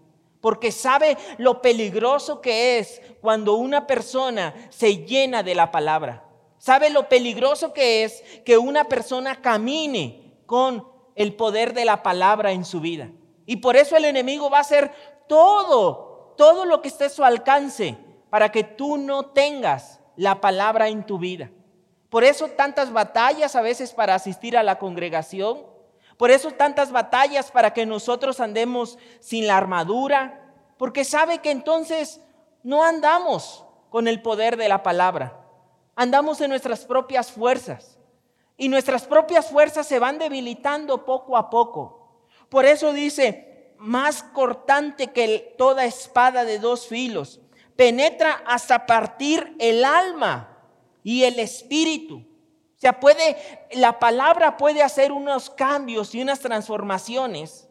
[0.41, 6.25] porque sabe lo peligroso que es cuando una persona se llena de la palabra.
[6.59, 12.53] Sabe lo peligroso que es que una persona camine con el poder de la palabra
[12.53, 13.11] en su vida.
[13.47, 14.93] Y por eso el enemigo va a hacer
[15.29, 16.08] todo,
[16.39, 17.99] todo lo que esté a su alcance
[18.31, 21.51] para que tú no tengas la palabra en tu vida.
[22.09, 25.67] Por eso tantas batallas a veces para asistir a la congregación,
[26.17, 32.21] por eso tantas batallas para que nosotros andemos sin la armadura, porque sabe que entonces
[32.63, 35.41] no andamos con el poder de la palabra,
[35.97, 37.99] andamos en nuestras propias fuerzas
[38.57, 42.23] y nuestras propias fuerzas se van debilitando poco a poco.
[42.49, 43.48] Por eso dice,
[43.79, 47.41] más cortante que toda espada de dos filos,
[47.77, 50.59] penetra hasta partir el alma
[51.03, 52.17] y el espíritu.
[52.17, 53.37] O sea, puede,
[53.73, 57.69] la palabra puede hacer unos cambios y unas transformaciones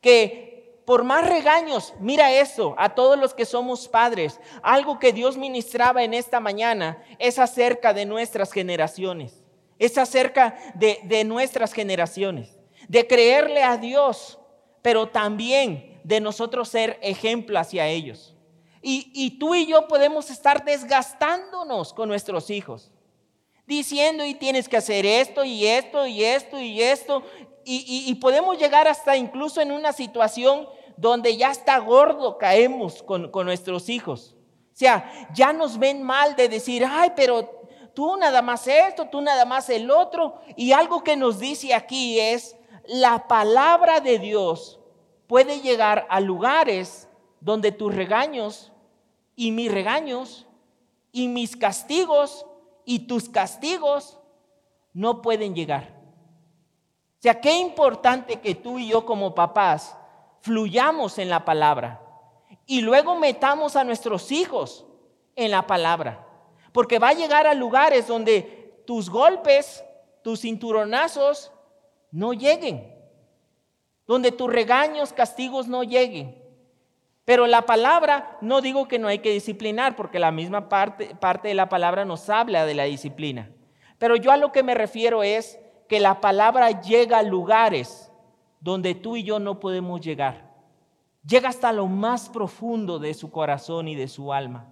[0.00, 0.48] que
[0.84, 6.02] por más regaños, mira eso, a todos los que somos padres, algo que Dios ministraba
[6.02, 9.44] en esta mañana es acerca de nuestras generaciones,
[9.78, 14.37] es acerca de, de nuestras generaciones, de creerle a Dios,
[14.88, 18.34] pero también de nosotros ser ejemplo hacia ellos.
[18.80, 22.90] Y, tú y yo podemos estar desgastándonos con nuestros hijos
[23.66, 27.22] diciendo y tienes que hacer esto y esto y esto y esto.
[27.66, 33.90] Y, podemos llegar hasta incluso en una situación donde ya está gordo caemos con nuestros
[33.90, 34.34] hijos.
[34.72, 39.20] O sea, ya nos ven mal de decir, ay, pero tú nada más esto, tú
[39.20, 40.40] nada más el otro.
[40.56, 44.77] Y algo que nos dice aquí es, la palabra de Dios
[45.28, 47.08] puede llegar a lugares
[47.40, 48.72] donde tus regaños
[49.36, 50.46] y mis regaños
[51.12, 52.44] y mis castigos
[52.84, 54.18] y tus castigos
[54.92, 55.96] no pueden llegar.
[57.18, 59.96] O sea, qué importante que tú y yo como papás
[60.40, 62.00] fluyamos en la palabra
[62.66, 64.86] y luego metamos a nuestros hijos
[65.36, 66.26] en la palabra.
[66.72, 69.84] Porque va a llegar a lugares donde tus golpes,
[70.22, 71.52] tus cinturonazos
[72.10, 72.97] no lleguen.
[74.08, 76.36] Donde tus regaños, castigos no lleguen.
[77.24, 81.48] Pero la palabra, no digo que no hay que disciplinar, porque la misma parte, parte
[81.48, 83.50] de la palabra nos habla de la disciplina.
[83.98, 88.10] Pero yo a lo que me refiero es que la palabra llega a lugares
[88.60, 90.48] donde tú y yo no podemos llegar.
[91.26, 94.66] Llega hasta lo más profundo de su corazón y de su alma.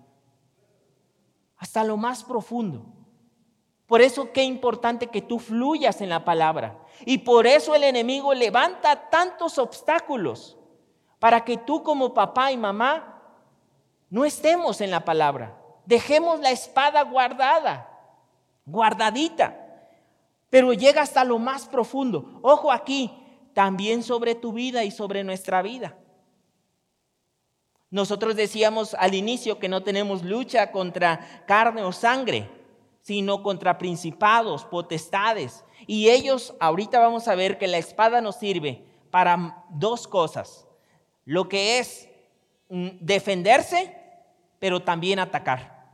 [1.58, 2.86] Hasta lo más profundo.
[3.86, 6.78] Por eso qué importante que tú fluyas en la palabra.
[7.04, 10.56] Y por eso el enemigo levanta tantos obstáculos
[11.18, 13.22] para que tú como papá y mamá
[14.08, 15.58] no estemos en la palabra.
[15.84, 17.88] Dejemos la espada guardada,
[18.64, 19.56] guardadita,
[20.50, 22.40] pero llega hasta lo más profundo.
[22.42, 23.12] Ojo aquí,
[23.54, 25.96] también sobre tu vida y sobre nuestra vida.
[27.90, 32.50] Nosotros decíamos al inicio que no tenemos lucha contra carne o sangre,
[33.00, 35.64] sino contra principados, potestades.
[35.86, 40.66] Y ellos, ahorita vamos a ver que la espada nos sirve para dos cosas
[41.26, 42.08] lo que es
[42.70, 43.94] mm, defenderse,
[44.58, 45.84] pero también atacar.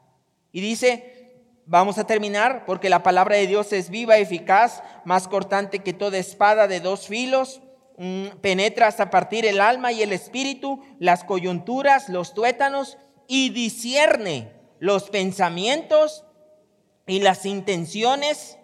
[0.53, 5.81] Y dice, vamos a terminar, porque la palabra de Dios es viva, eficaz, más cortante
[5.81, 7.63] que toda espada de dos filos,
[7.97, 14.53] mm, penetra hasta partir el alma y el espíritu, las coyunturas, los tuétanos, y discierne
[14.79, 16.25] los pensamientos
[17.07, 18.59] y las intenciones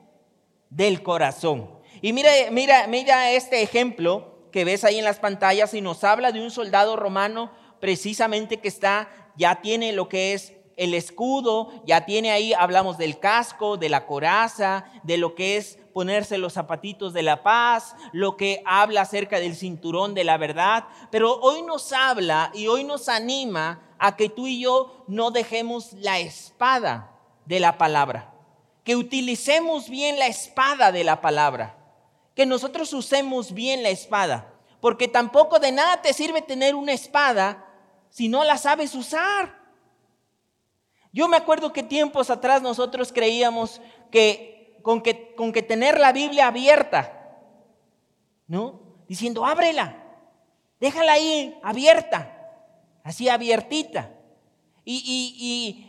[0.70, 1.70] del corazón.
[2.00, 6.32] Y mira, mira, mira este ejemplo que ves ahí en las pantallas y nos habla
[6.32, 7.50] de un soldado romano
[7.80, 13.18] precisamente que está, ya tiene lo que es el escudo, ya tiene ahí, hablamos del
[13.18, 18.36] casco, de la coraza, de lo que es ponerse los zapatitos de la paz, lo
[18.36, 23.08] que habla acerca del cinturón de la verdad, pero hoy nos habla y hoy nos
[23.08, 28.32] anima a que tú y yo no dejemos la espada de la palabra,
[28.88, 31.76] que utilicemos bien la espada de la palabra,
[32.34, 37.66] que nosotros usemos bien la espada, porque tampoco de nada te sirve tener una espada
[38.08, 39.58] si no la sabes usar.
[41.12, 46.14] Yo me acuerdo que tiempos atrás nosotros creíamos que con que, con que tener la
[46.14, 47.36] Biblia abierta,
[48.46, 48.80] ¿no?
[49.06, 50.02] Diciendo, ábrela,
[50.80, 52.54] déjala ahí abierta,
[53.04, 54.14] así abiertita.
[54.86, 55.84] Y,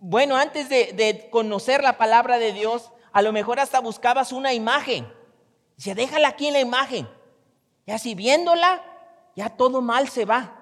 [0.00, 5.12] bueno, antes de, conocer la palabra de Dios, a lo mejor hasta buscabas una imagen.
[5.76, 7.08] Dice, déjala aquí en la imagen.
[7.86, 8.82] Y así viéndola,
[9.36, 10.54] ya todo mal se va.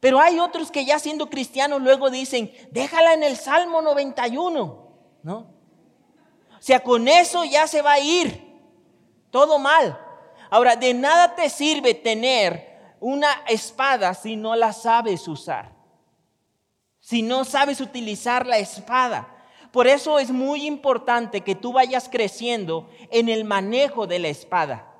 [0.00, 4.88] Pero hay otros que ya siendo cristianos luego dicen, déjala en el Salmo 91,
[5.22, 5.36] ¿no?
[5.36, 8.50] O sea, con eso ya se va a ir.
[9.30, 9.98] Todo mal.
[10.50, 15.79] Ahora, de nada te sirve tener una espada si no la sabes usar.
[17.10, 19.26] Si no sabes utilizar la espada.
[19.72, 24.94] Por eso es muy importante que tú vayas creciendo en el manejo de la espada.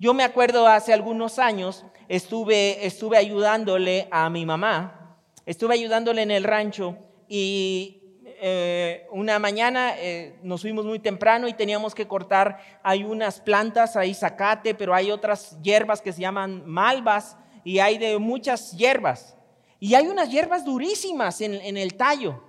[0.00, 5.16] Yo me acuerdo hace algunos años, estuve, estuve ayudándole a mi mamá,
[5.46, 6.98] estuve ayudándole en el rancho
[7.28, 8.02] y
[8.40, 13.94] eh, una mañana eh, nos fuimos muy temprano y teníamos que cortar, hay unas plantas,
[13.94, 19.36] hay zacate, pero hay otras hierbas que se llaman malvas y hay de muchas hierbas.
[19.82, 22.40] Y hay unas hierbas durísimas en, el tallo.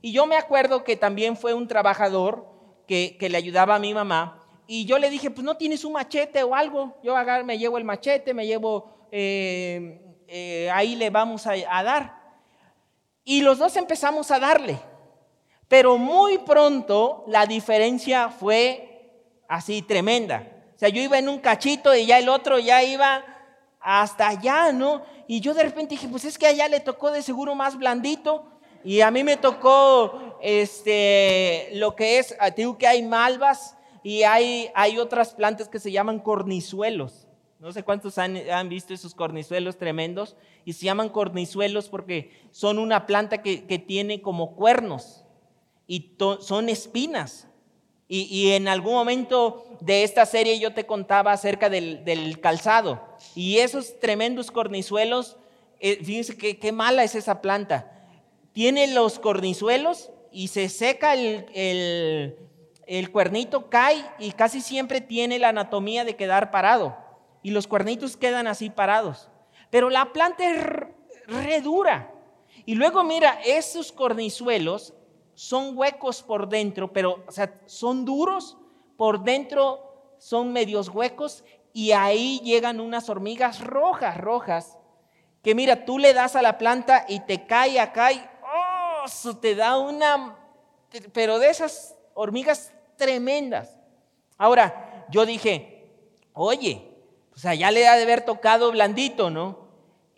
[0.00, 2.46] Y yo me acuerdo que también fue un trabajador
[2.88, 6.42] que, le ayudaba a mi mamá y yo le dije, pues no tienes un machete
[6.42, 6.96] o algo.
[7.02, 12.16] Yo agar, me llevo el machete, me llevo, eh, ahí le vamos a, a dar.
[13.22, 14.80] Y los dos empezamos a darle.
[15.68, 19.12] Pero muy pronto la diferencia fue
[19.46, 20.48] así tremenda.
[20.74, 23.22] O sea, yo iba en un cachito y ya el otro ya iba
[23.78, 25.02] hasta allá, ¿no?
[25.32, 28.44] Y yo de repente dije, pues es que allá le tocó de seguro más blandito.
[28.84, 34.24] Y a mí me tocó este, lo que es, ah, digo que hay malvas y
[34.24, 37.28] hay, hay otras plantas que se llaman cornizuelos.
[37.60, 40.36] No sé cuántos han, han, visto esos cornizuelos tremendos.
[40.66, 45.24] Y se llaman cornizuelos porque son una planta que, que tiene como cuernos
[45.86, 47.48] y son espinas.
[48.14, 53.00] Y, en algún momento de esta serie yo te contaba acerca del, calzado.
[53.34, 55.36] Y esos tremendos cornizuelos,
[55.80, 57.90] eh, fíjense qué mala es esa planta.
[58.52, 62.36] Tiene los cornizuelos y se seca el,
[62.86, 66.96] el, cuernito, cae y casi siempre tiene la anatomía de quedar parado.
[67.42, 69.28] Y los cuernitos quedan así parados.
[69.70, 70.62] Pero la planta es
[71.26, 72.12] re dura.
[72.64, 74.94] Y luego mira, esos cornizuelos
[75.34, 78.56] son huecos por dentro, pero o sea, son duros,
[78.96, 84.78] por dentro son medios huecos y ahí llegan unas hormigas rojas, rojas,
[85.42, 89.54] que mira, tú le das a la planta y te cae acá y oh, te
[89.54, 90.36] da una,
[91.12, 93.76] pero de esas hormigas tremendas.
[94.38, 95.90] Ahora, yo dije,
[96.32, 96.88] oye,
[97.34, 99.68] o sea, ya le ha de haber tocado blandito, ¿no?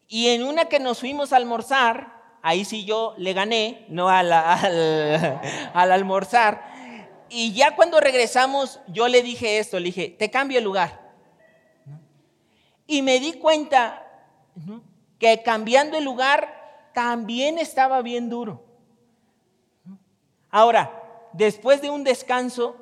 [0.08, 4.32] Y en una que nos fuimos a almorzar, ahí sí yo le gané, no al,
[5.74, 6.72] al, almorzar.
[7.30, 11.03] Y ya cuando regresamos, yo le dije esto, le dije, te cambio el lugar.
[12.86, 14.06] Y me di cuenta
[15.18, 18.64] que cambiando el lugar también estaba bien duro.
[20.50, 22.76] Ahora, después de un descanso,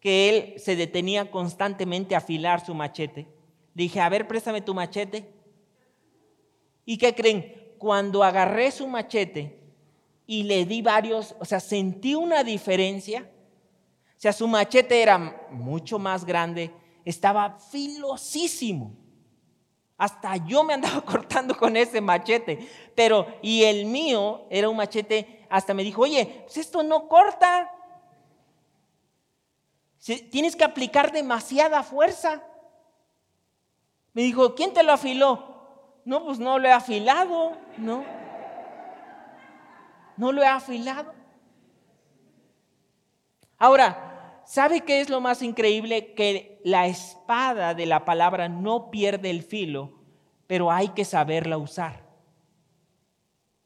[0.00, 3.26] que él se detenía constantemente a afilar su machete,
[3.74, 5.32] dije, a ver, préstame tu machete.
[6.84, 7.66] ¿Y qué creen?
[7.78, 9.58] cuando agarré su machete
[10.26, 13.30] y le di varios, o sea, sentí una diferencia.
[14.16, 16.72] O sea, su machete era mucho más grande,
[17.04, 18.96] estaba filosísimo.
[19.98, 22.68] Hasta yo me andaba cortando con ese machete.
[22.94, 27.72] Pero, y el mío era un machete, hasta me dijo, oye, pues esto no corta.
[30.30, 32.42] Tienes que aplicar demasiada fuerza.
[34.12, 35.56] Me dijo, ¿quién te lo afiló?
[36.04, 38.04] No, pues no lo he afilado, ¿no?
[40.16, 41.12] No lo he afilado.
[43.58, 44.05] Ahora,
[44.46, 46.14] ¿sabe qué es lo más increíble?
[46.14, 49.92] Que la espada de la palabra no pierde el filo,
[50.46, 52.06] pero hay que saberla usar.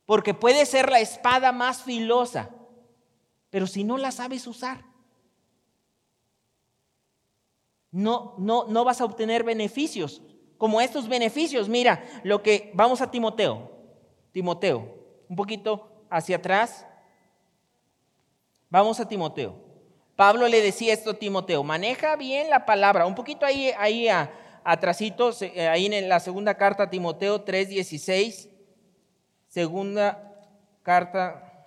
[0.07, 2.51] Porque puede ser la espada más filosa,
[3.51, 4.91] pero si no la sabes usar.
[7.93, 10.23] no, no, no vas a obtener beneficios
[10.59, 11.69] como estos beneficios.
[11.69, 13.71] Mira, lo que vamos a Timoteo.
[14.33, 14.95] Timoteo,
[15.29, 16.87] un poquito hacia atrás.
[18.69, 19.70] Vamos a Timoteo.
[20.21, 24.31] Pablo le decía esto a Timoteo, maneja bien la palabra, un poquito ahí, ahí a,
[24.67, 28.51] eh, ahí en la segunda carta a Timoteo 3:16,
[29.49, 30.23] segunda
[30.83, 31.67] carta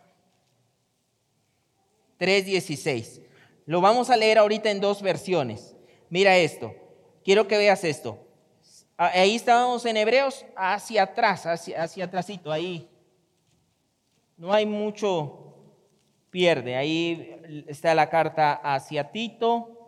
[2.19, 3.23] 3:16.
[3.65, 5.75] Lo vamos a leer ahorita en dos versiones.
[6.11, 6.75] Mira esto,
[7.23, 8.19] quiero que veas esto.
[8.99, 12.87] Ah, ahí estábamos en Hebreos, hacia atrás, hacia, hacia atrásito, ahí.
[14.37, 15.55] No hay mucho
[16.29, 16.75] pierde.
[16.75, 17.32] Ahí
[17.67, 19.79] está la carta hacia Tito.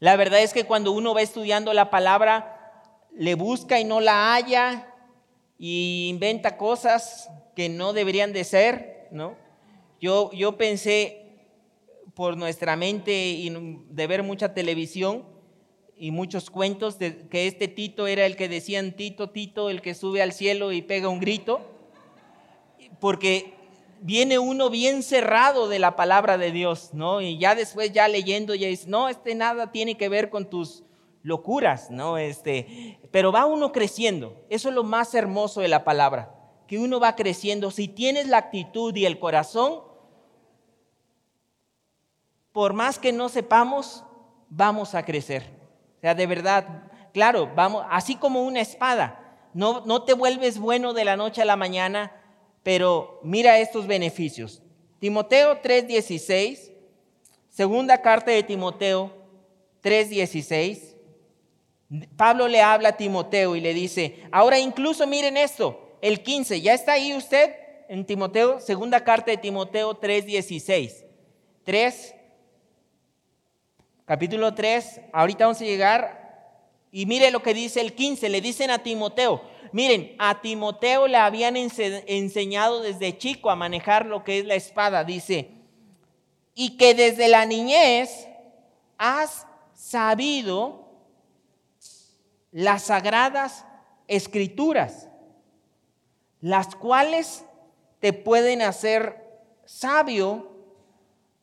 [0.00, 4.32] La verdad es que cuando uno va estudiando la palabra, le busca y no la
[4.32, 4.94] halla
[5.58, 9.36] y inventa cosas que no deberían de ser, ¿no?
[10.00, 11.24] Yo, yo pensé
[12.14, 13.50] por nuestra mente y
[13.90, 15.37] de ver mucha televisión
[15.98, 19.94] y muchos cuentos de que este Tito era el que decían Tito, Tito, el que
[19.94, 21.60] sube al cielo y pega un grito,
[23.00, 23.54] porque
[24.00, 27.20] viene uno bien cerrado de la palabra de Dios, ¿no?
[27.20, 30.84] Y ya después ya leyendo ya dice, no, este nada tiene que ver con tus
[31.22, 32.16] locuras, ¿no?
[32.16, 34.44] Este, pero va uno creciendo.
[34.48, 36.34] Eso es lo más hermoso de la palabra,
[36.66, 37.70] que uno va creciendo.
[37.70, 39.80] Si tienes la actitud y el corazón,
[42.52, 44.04] por más que no sepamos,
[44.48, 45.57] vamos a crecer.
[45.98, 49.38] O sea, de verdad, claro, vamos, así como una espada.
[49.52, 52.12] No, no te vuelves bueno de la noche a la mañana,
[52.62, 54.62] pero mira estos beneficios.
[55.00, 56.72] Timoteo 3:16,
[57.50, 59.12] segunda carta de Timoteo
[59.82, 60.96] 3:16.
[62.16, 66.74] Pablo le habla a Timoteo y le dice, ahora incluso miren esto, el 15, ¿ya
[66.74, 67.54] está ahí usted
[67.88, 68.60] en Timoteo?
[68.60, 71.06] Segunda carta de Timoteo 3:16.
[71.64, 72.14] 3,
[74.08, 76.56] capítulo 3, ahorita vamos a llegar
[76.90, 81.18] y mire lo que dice el 15, le dicen a Timoteo, miren, a Timoteo le
[81.18, 85.50] habían enseñado desde chico a manejar lo que es la espada, dice,
[86.54, 88.26] y que desde la niñez
[88.96, 90.88] has sabido
[92.50, 93.66] las sagradas
[94.06, 95.10] escrituras,
[96.40, 97.44] las cuales
[98.00, 99.22] te pueden hacer
[99.66, 100.50] sabio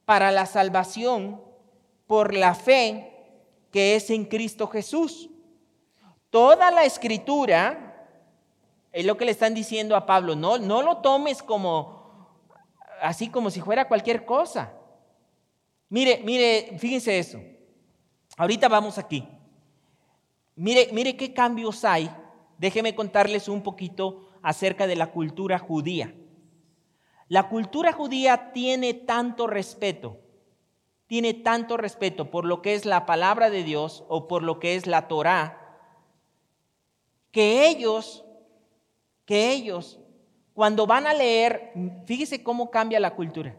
[0.05, 1.44] para la salvación
[2.07, 3.11] por la fe
[3.71, 5.29] que es en Cristo Jesús.
[6.29, 8.07] Toda la escritura,
[8.91, 11.95] es lo que le están diciendo a Pablo, no, no lo tomes como
[13.01, 14.73] así como si fuera cualquier cosa.
[15.89, 17.39] Mire, mire, fíjense eso.
[18.37, 19.27] Ahorita vamos aquí.
[20.55, 22.09] Mire, mire qué cambios hay.
[22.57, 26.15] Déjeme contarles un poquito acerca de la cultura judía.
[27.27, 30.24] La cultura judía tiene tanto respeto
[31.07, 34.75] tiene tanto respeto por lo que es la palabra de Dios o por lo que
[34.75, 35.61] es la Torá,
[37.31, 38.23] que ellos,
[39.25, 39.99] que ellos,
[40.53, 41.73] cuando van a leer,
[42.05, 43.55] fíjese cómo cambia la cultura.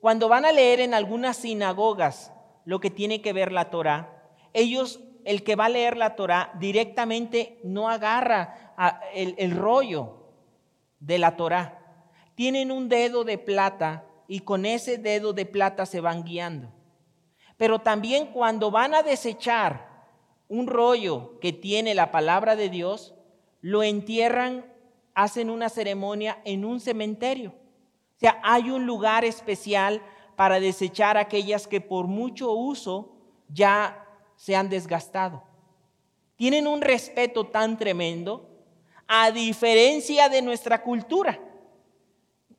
[0.00, 2.32] Cuando van a leer en algunas sinagogas
[2.64, 6.52] lo que tiene que ver la Torá, ellos, el que va a leer la Torá,
[6.58, 8.74] directamente no agarra
[9.14, 10.24] el, el rollo
[10.98, 11.78] de la Torá.
[12.34, 16.68] Tienen un dedo de plata y con ese dedo de plata se van guiando.
[17.56, 19.88] Pero también cuando van a desechar
[20.48, 23.14] un rollo que tiene la palabra de Dios,
[23.60, 24.64] lo entierran,
[25.14, 27.50] hacen una ceremonia en un cementerio.
[27.50, 30.02] O sea, hay un lugar especial
[30.36, 33.16] para desechar aquellas que por mucho uso
[33.48, 34.06] ya
[34.36, 35.42] se han desgastado.
[36.36, 38.48] Tienen un respeto tan tremendo,
[39.08, 41.40] a diferencia de nuestra cultura.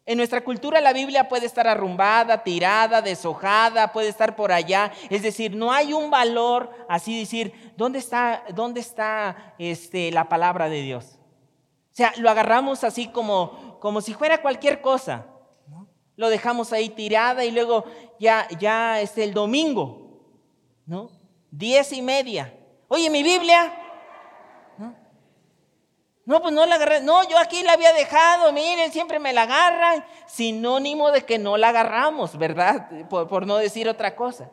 [0.05, 4.91] En nuestra cultura la Biblia puede estar arrumbada, tirada, deshojada, puede estar por allá.
[5.09, 10.67] Es decir, no hay un valor así decir, ¿dónde está, dónde está este, la palabra
[10.67, 11.19] de Dios?
[11.91, 15.27] O sea, lo agarramos así como, como si fuera cualquier cosa.
[16.15, 17.85] Lo dejamos ahí tirada y luego
[18.19, 20.19] ya, ya es el domingo,
[20.85, 21.11] ¿no?
[21.51, 22.53] Diez y media.
[22.89, 23.71] Oye, mi Biblia,
[26.29, 27.01] no, pues no la agarré.
[27.01, 28.53] No, yo aquí la había dejado.
[28.53, 30.05] Miren, siempre me la agarran.
[30.27, 32.87] Sinónimo de que no la agarramos, ¿verdad?
[33.09, 34.51] Por, no decir otra cosa.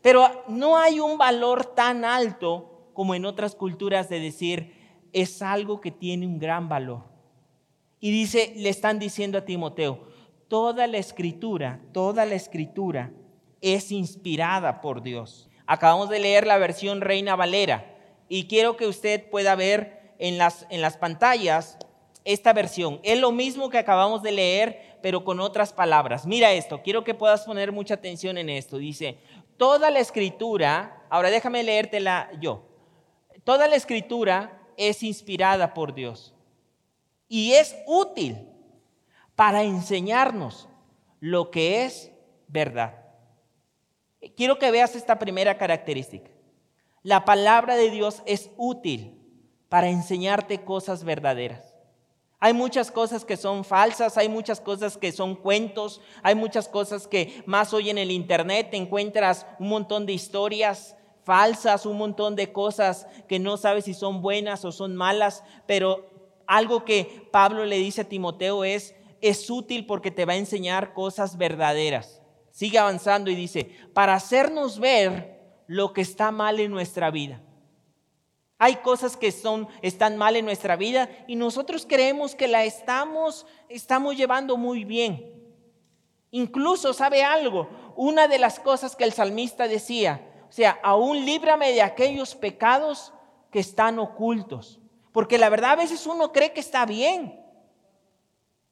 [0.00, 4.74] Pero no hay un valor tan alto como en otras culturas de decir,
[5.12, 7.04] es algo que tiene un gran valor.
[8.00, 10.08] Y dice, le están diciendo a Timoteo,
[10.48, 13.12] toda la escritura, toda la escritura
[13.60, 15.48] es inspirada por Dios.
[15.66, 17.94] Acabamos de leer la versión Reina Valera
[18.28, 19.54] y quiero que usted pueda
[20.18, 21.78] en las, en las pantallas
[22.24, 23.00] esta versión.
[23.02, 26.26] Es lo mismo que acabamos de leer, pero con otras palabras.
[26.26, 28.78] Mira esto, quiero que puedas poner mucha atención en esto.
[28.78, 29.18] Dice,
[29.56, 32.64] toda la escritura, ahora déjame leértela yo,
[33.44, 36.34] toda la escritura es inspirada por Dios
[37.28, 38.36] y es útil
[39.34, 40.68] para enseñarnos
[41.20, 42.12] lo que es
[42.48, 42.96] verdad.
[44.36, 46.30] Quiero que veas esta primera característica.
[47.02, 49.21] La palabra de Dios es útil
[49.72, 51.74] para enseñarte cosas verdaderas.
[52.40, 57.08] Hay muchas cosas que son falsas, hay muchas cosas que son cuentos, hay muchas cosas
[57.08, 60.94] que más hoy en el Internet te encuentras un montón de historias
[61.24, 66.06] falsas, un montón de cosas que no sabes si son buenas o son malas, pero
[66.46, 70.92] algo que Pablo le dice a Timoteo es, es útil porque te va a enseñar
[70.92, 72.20] cosas verdaderas.
[72.50, 77.40] Sigue avanzando y dice, para hacernos ver lo que está mal en nuestra vida.
[78.64, 83.44] Hay cosas que son, están mal en nuestra vida y nosotros creemos que la estamos,
[83.68, 85.34] estamos llevando muy bien.
[86.30, 87.68] Incluso, ¿sabe algo?
[87.96, 93.12] Una de las cosas que el salmista decía, o sea, aún líbrame de aquellos pecados
[93.50, 94.78] que están ocultos.
[95.10, 97.41] Porque la verdad a veces uno cree que está bien.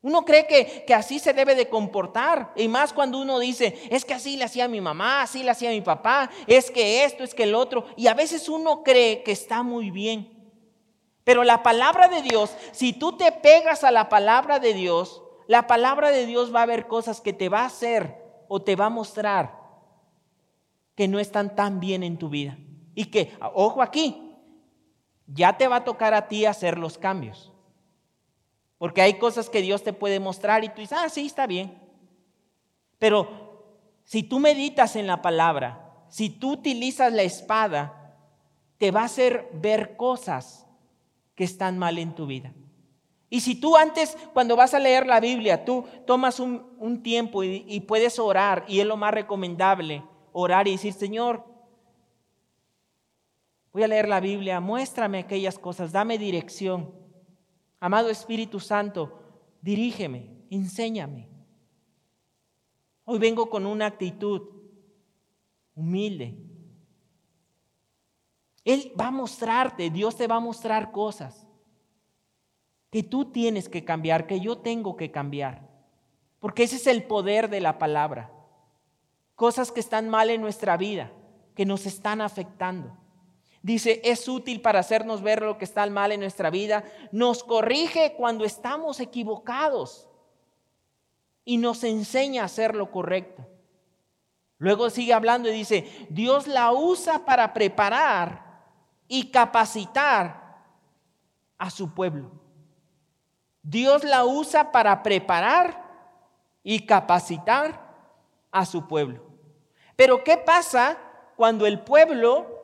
[0.03, 2.53] Uno cree que, que, así se debe de comportar.
[2.57, 5.70] Y más cuando uno dice, es que así le hacía mi mamá, así le hacía
[5.70, 7.84] mi papá, es que esto, es que el otro.
[7.96, 10.40] Y a veces uno cree que está muy bien.
[11.24, 15.66] Pero la palabra de Dios, si tú te pegas a la palabra de Dios, la
[15.66, 18.16] palabra de Dios va a ver cosas que te va a hacer
[18.48, 19.61] o te va a mostrar
[20.94, 22.57] que no están tan bien en tu vida.
[22.94, 24.36] Y que, ojo aquí,
[25.26, 27.53] ya te va a tocar a ti hacer los cambios.
[28.81, 31.78] Porque hay cosas que Dios te puede mostrar y tú dices, ah, sí, está bien.
[32.99, 33.28] Pero
[34.05, 38.16] si tú meditas en la palabra, si tú utilizas la espada,
[38.78, 40.66] te va a hacer ver cosas
[41.35, 42.55] que están mal en tu vida.
[43.28, 47.66] Y si tú antes, cuando vas a leer la Biblia, tú tomas un, tiempo y,
[47.68, 50.03] y puedes orar, y es lo más recomendable,
[50.33, 51.45] orar y decir, Señor,
[53.74, 56.99] voy a leer la Biblia, muéstrame aquellas cosas, dame dirección.
[57.81, 59.18] Amado Espíritu Santo,
[59.62, 61.28] dirígeme, enséñame.
[63.07, 64.43] Hoy vengo con una actitud
[65.74, 66.37] humilde.
[68.64, 71.47] Él va a mostrarte, Dios te va a mostrar cosas
[72.91, 75.66] que tú tienes que cambiar, que yo tengo que cambiar.
[76.39, 78.31] Porque ese es el poder de la palabra.
[79.37, 81.12] Cosas que están mal en nuestra vida,
[81.55, 82.99] que nos están afectando.
[83.62, 86.84] Dice, es útil para hacernos ver lo que está mal en nuestra vida.
[87.12, 90.08] Nos corrige cuando estamos equivocados
[91.44, 93.46] y nos enseña a hacer lo correcto.
[94.58, 98.62] Luego sigue hablando y dice, Dios la usa para preparar
[99.08, 100.58] y capacitar
[101.58, 102.30] a su pueblo.
[103.62, 105.84] Dios la usa para preparar
[106.62, 107.90] y capacitar
[108.50, 109.22] a su pueblo.
[109.96, 110.98] Pero ¿qué pasa
[111.36, 112.59] cuando el pueblo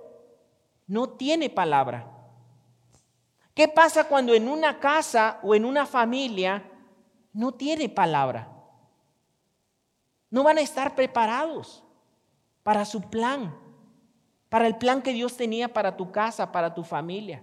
[0.86, 2.06] no tiene palabra.
[3.54, 6.62] ¿Qué pasa cuando en una casa o en una familia
[7.32, 8.52] no tiene palabra?
[10.30, 11.82] No van a estar preparados
[12.62, 13.56] para su plan,
[14.48, 17.42] para el plan que Dios tenía para tu casa, para tu familia.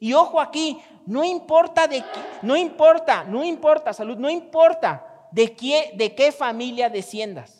[0.00, 2.04] Y ojo aquí, no importa de
[2.42, 7.57] no importa, no importa salud, no importa de qué, de qué familia desciendas.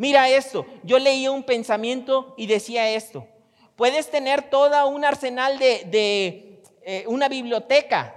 [0.00, 3.28] Mira esto, yo leía un pensamiento y decía esto.
[3.76, 8.14] Puedes tener toda un arsenal de, eh, una biblioteca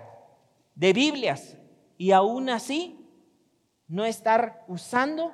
[0.76, 1.58] de Biblias
[1.98, 3.06] y aún así
[3.90, 5.34] no estar usando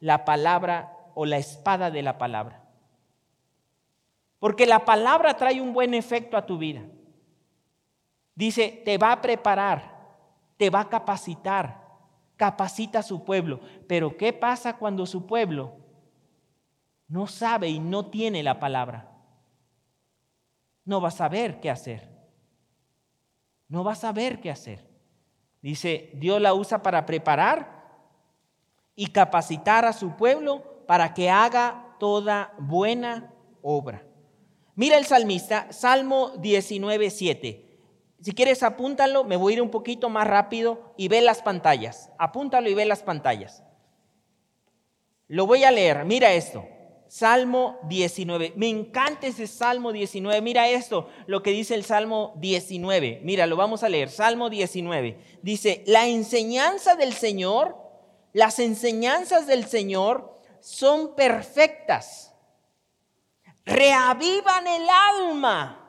[0.00, 2.64] la palabra o la espada de la palabra.
[4.40, 6.82] Porque la palabra trae un buen efecto a tu vida.
[8.34, 10.16] Dice, te va a preparar,
[10.56, 11.79] te va a capacitar,
[12.40, 13.60] capacita a su pueblo.
[13.86, 15.76] Pero ¿qué pasa cuando su pueblo
[17.06, 19.12] no sabe y no tiene la palabra?
[20.86, 22.08] No va a saber qué hacer.
[23.68, 24.88] No va a saber qué hacer.
[25.60, 27.84] Dice, Dios la usa para preparar
[28.96, 34.02] y capacitar a su pueblo para que haga toda buena obra.
[34.76, 37.69] Mira el salmista, Salmo 19, 7.
[38.22, 42.10] Si quieres, apúntalo, me voy a ir un poquito más rápido y ve las pantallas.
[42.18, 43.62] Apúntalo y ve las pantallas.
[45.26, 46.66] Lo voy a leer, mira esto.
[47.10, 48.52] Salmo 19.
[48.54, 50.40] Me encanta ese Salmo 19.
[50.42, 53.20] Mira esto, lo que dice el Salmo 19.
[53.24, 54.10] Mira, lo vamos a leer.
[54.10, 55.18] Salmo 19.
[55.42, 57.76] Dice, la enseñanza del Señor,
[58.32, 62.32] las enseñanzas del Señor son perfectas.
[63.64, 65.79] Reavivan el alma.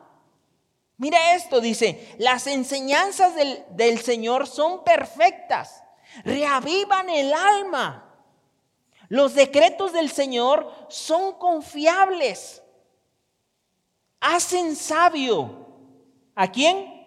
[1.02, 5.84] Mira esto, dice, las enseñanzas del, del Señor son perfectas,
[6.24, 8.08] reavivan el alma.
[9.10, 12.62] Los decretos del Señor son confiables,
[14.20, 15.66] hacen sabio.
[16.36, 17.04] ¿A quién?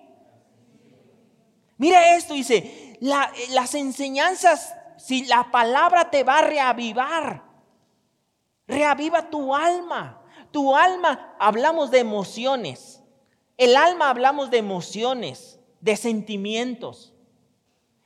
[1.79, 7.45] Mira esto, dice, las enseñanzas, si la palabra te va a reavivar,
[8.67, 10.21] reaviva tu alma.
[10.51, 12.94] Tu alma, hablamos de emociones.
[13.57, 17.13] El alma hablamos de emociones, de sentimientos.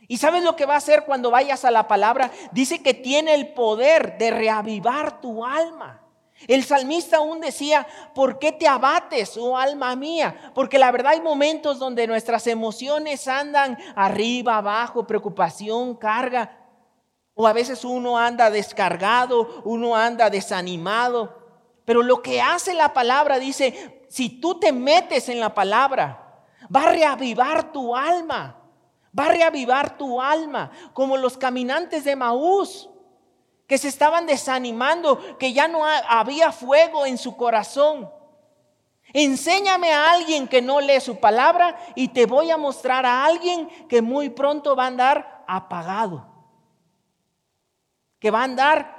[0.06, 2.30] ¿Y sabes lo que va a hacer cuando vayas a la palabra?
[2.52, 6.02] Dice que tiene el poder de reavivar tu alma.
[6.46, 10.52] El salmista aún decía, ¿por qué te abates, oh alma mía?
[10.54, 16.56] Porque la verdad hay momentos donde nuestras emociones andan arriba, abajo, preocupación, carga.
[17.34, 21.36] O a veces uno anda descargado, uno anda desanimado.
[21.84, 26.44] Pero lo que hace la palabra dice, si tú te metes en la palabra,
[26.74, 28.56] va a reavivar tu alma.
[29.18, 32.88] Va a reavivar tu alma, como los caminantes de Maús,
[33.66, 38.10] que se estaban desanimando, que ya no había fuego en su corazón.
[39.12, 43.68] Enséñame a alguien que no lee su palabra y te voy a mostrar a alguien
[43.88, 46.26] que muy pronto va a andar apagado.
[48.18, 48.98] Que va a andar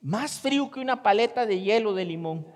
[0.00, 2.46] más frío que una paleta de hielo de limón.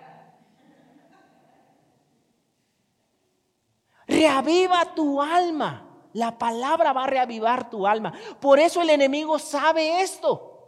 [4.08, 5.84] Reaviva tu alma.
[6.14, 8.12] La palabra va a reavivar tu alma.
[8.40, 10.58] Por eso el enemigo sabe esto.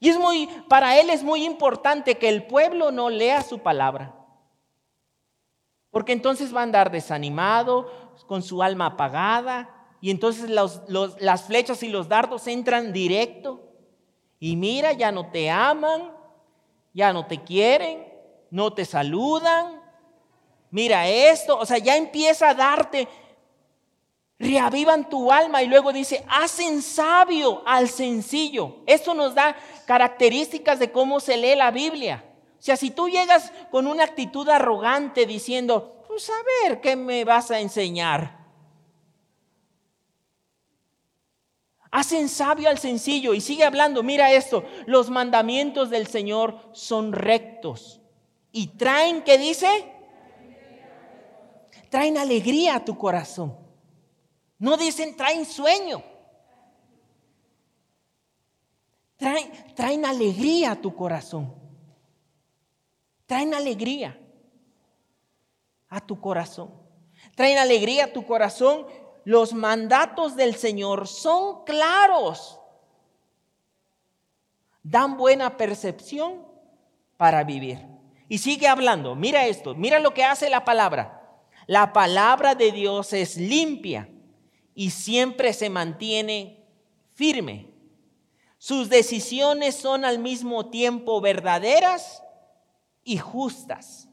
[0.00, 4.14] Y es muy, para él es muy importante que el pueblo no lea su palabra.
[5.90, 11.88] Porque entonces va a andar desanimado, con su alma apagada, y entonces las flechas y
[11.88, 13.68] los dardos entran directo.
[14.38, 16.12] Y mira, ya no te aman,
[16.94, 18.06] ya no te quieren,
[18.50, 19.77] no te saludan.
[20.70, 23.08] Mira esto, o sea, ya empieza a darte
[24.38, 28.76] reavivan tu alma y luego dice, hacen sabio al sencillo.
[28.86, 29.56] Esto nos da
[29.86, 32.24] características de cómo se lee la Biblia.
[32.58, 37.24] O sea, si tú llegas con una actitud arrogante diciendo, pues a ver, ¿qué me
[37.24, 38.38] vas a enseñar?
[41.90, 48.00] Hacen sabio al sencillo y sigue hablando, mira esto, los mandamientos del Señor son rectos
[48.52, 49.97] y traen, ¿qué dice?
[51.88, 53.56] Traen alegría a tu corazón.
[54.58, 56.02] No dicen traen sueño.
[59.16, 61.54] Traen, traen alegría a tu corazón.
[63.26, 64.18] Traen alegría
[65.88, 66.72] a tu corazón.
[67.34, 68.86] Traen alegría a tu corazón.
[69.24, 72.60] Los mandatos del Señor son claros.
[74.82, 76.46] Dan buena percepción
[77.16, 77.84] para vivir.
[78.28, 79.14] Y sigue hablando.
[79.14, 79.74] Mira esto.
[79.74, 81.17] Mira lo que hace la palabra.
[81.68, 84.08] La palabra de Dios es limpia
[84.74, 86.64] y siempre se mantiene
[87.12, 87.68] firme.
[88.56, 92.22] Sus decisiones son al mismo tiempo verdaderas
[93.04, 94.08] y justas.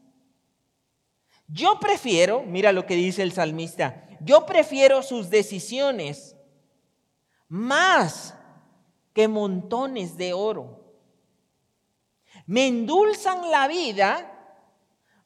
[1.48, 6.36] Yo prefiero, mira lo que dice el salmista, yo prefiero sus decisiones
[7.48, 8.34] más
[9.14, 10.94] que montones de oro.
[12.44, 14.60] Me endulzan la vida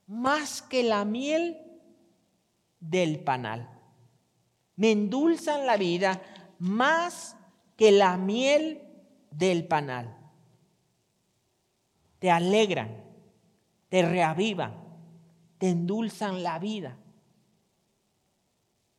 [0.06, 1.66] más que la miel
[2.80, 3.80] del panal
[4.80, 6.22] me endulzan la vida
[6.58, 7.36] más
[7.76, 8.80] que la miel
[9.30, 10.16] del panal.
[12.18, 13.04] Te alegran,
[13.90, 14.72] te reavivan,
[15.58, 16.96] te endulzan la vida.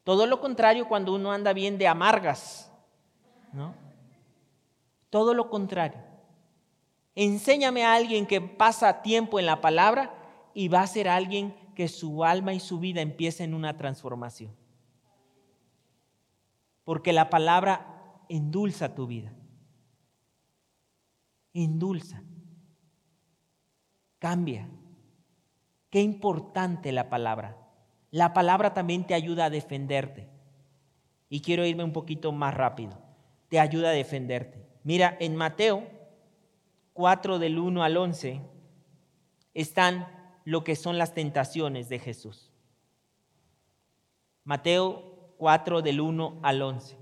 [0.04, 2.72] Todo lo contrario cuando uno anda bien de amargas,
[3.52, 3.74] ¿no?
[5.10, 5.98] Todo lo contrario.
[7.16, 10.14] Enséñame a alguien que pasa tiempo en la palabra
[10.54, 14.62] y va a ser alguien que su alma y su vida empiecen una transformación
[16.84, 19.34] porque la palabra endulza tu vida.
[21.54, 22.22] Endulza.
[24.20, 24.70] Cambia.
[25.90, 27.58] Qué importante la palabra.
[28.12, 30.30] La palabra también te ayuda a defenderte.
[31.30, 33.02] Y quiero irme un poquito más rápido.
[33.50, 34.68] Te ayuda a defenderte.
[34.84, 35.88] Mira, en Mateo
[36.94, 38.42] 4 del 1 al 11
[39.54, 42.52] están lo que son las tentaciones de Jesús.
[44.44, 46.98] Mateo 4 del 1 al 11.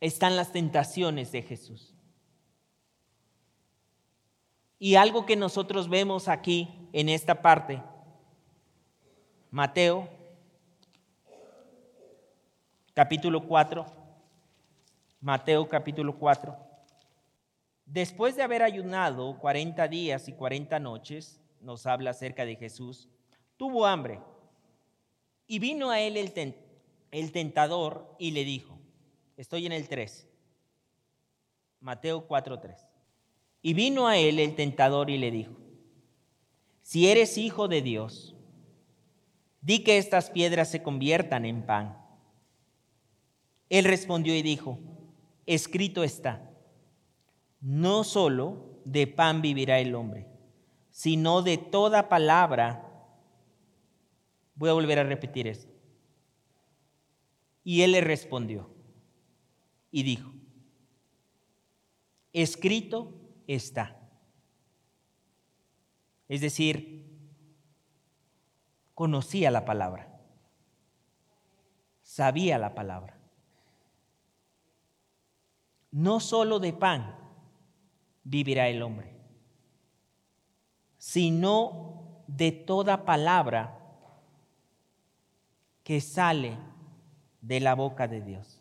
[0.00, 1.94] Están las tentaciones de Jesús.
[4.78, 7.82] Y algo que nosotros vemos aquí en esta parte,
[9.50, 10.08] Mateo
[12.92, 13.86] capítulo 4,
[15.20, 16.56] Mateo capítulo 4.
[17.86, 23.08] Después de haber ayunado 40 días y 40 noches, nos habla acerca de Jesús,
[23.56, 24.20] tuvo hambre.
[25.46, 28.78] Y vino a él el, tentador y le dijo,
[29.36, 30.28] estoy en el 3,
[31.80, 32.86] Mateo 4:3.
[33.62, 35.56] Y vino a él el tentador y le dijo,
[36.82, 38.36] si eres hijo de Dios,
[39.60, 41.98] di que estas piedras se conviertan en pan.
[43.68, 44.78] Él respondió y dijo,
[45.46, 46.48] escrito está,
[47.60, 50.28] no solo de pan vivirá el hombre,
[50.96, 52.82] sino de toda palabra.
[54.54, 55.70] Voy a volver a repetir esto.
[57.64, 58.70] Y él le respondió
[59.90, 60.32] y dijo,
[62.32, 63.12] escrito
[63.46, 63.94] está.
[66.28, 67.04] Es decir,
[68.94, 70.18] conocía la palabra,
[72.00, 73.20] sabía la palabra.
[75.90, 77.18] No solo de pan
[78.24, 79.15] vivirá el hombre,
[81.06, 83.78] sino de toda palabra
[85.84, 86.58] que sale
[87.40, 88.60] de la boca de Dios.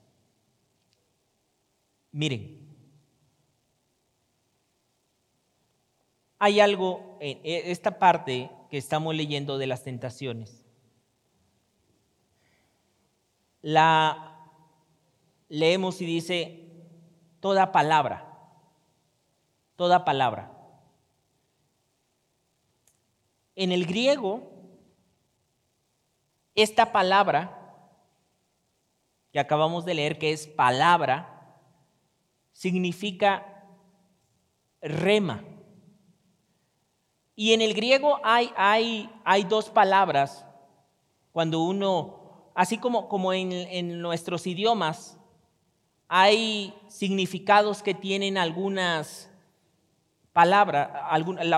[2.12, 2.70] Miren,
[6.38, 10.64] hay algo en esta parte que estamos leyendo de las tentaciones.
[13.64, 14.52] La
[15.50, 16.70] leemos y dice
[17.40, 18.38] toda palabra,
[19.76, 20.55] toda palabra.
[23.56, 24.52] En el griego,
[26.56, 27.62] esta palabra
[29.32, 31.58] que acabamos de leer, que es palabra,
[32.54, 33.66] significa
[34.82, 35.44] rema.
[37.36, 40.46] Y en el griego hay, hay, hay dos palabras
[41.34, 45.18] cuando uno, así como, como en, en nuestros idiomas,
[46.08, 49.30] hay significados que tienen algunas
[50.32, 50.90] palabras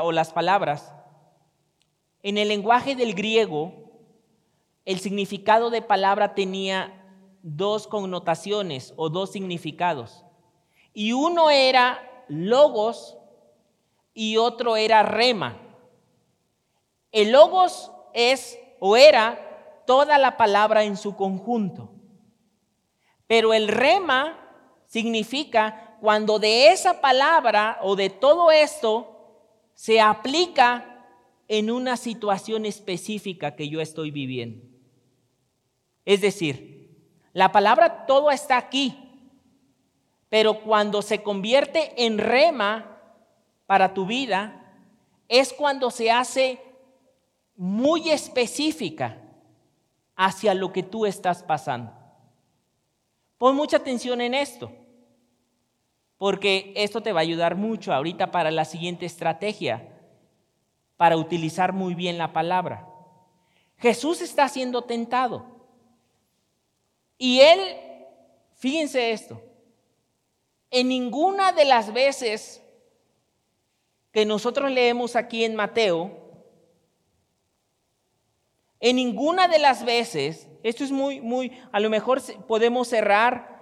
[0.02, 0.94] o las palabras.
[2.28, 3.72] En el lenguaje del griego,
[4.84, 6.94] el significado de palabra tenía
[7.42, 10.26] dos connotaciones o dos significados.
[10.94, 13.16] Y uno era logos
[14.14, 15.58] y otro era rema.
[17.14, 21.92] El logos es o era toda la palabra en su conjunto.
[23.26, 24.38] Pero el rema
[24.86, 30.97] significa cuando de esa palabra o de todo esto se aplica
[31.48, 34.66] en una situación específica que yo estoy viviendo.
[36.06, 36.78] Es decir,
[37.34, 38.96] la palabra todo está aquí,
[40.30, 43.00] pero cuando se convierte en rema
[43.66, 44.76] para tu vida,
[45.28, 46.62] es cuando se hace
[47.56, 49.22] muy específica
[50.16, 51.92] hacia lo que tú estás pasando.
[53.38, 54.72] Pon mucha atención en esto,
[56.18, 59.97] porque esto te va a ayudar mucho ahorita para la siguiente estrategia,
[60.98, 62.88] para utilizar muy bien la palabra.
[63.78, 65.46] Jesús está siendo tentado.
[67.18, 67.78] Y él,
[68.56, 69.42] fíjense esto,
[70.72, 72.62] en ninguna de las veces
[74.12, 76.12] que nosotros leemos aquí en Mateo,
[78.80, 83.58] en ninguna de las veces, esto es muy, muy, a lo mejor podemos cerrar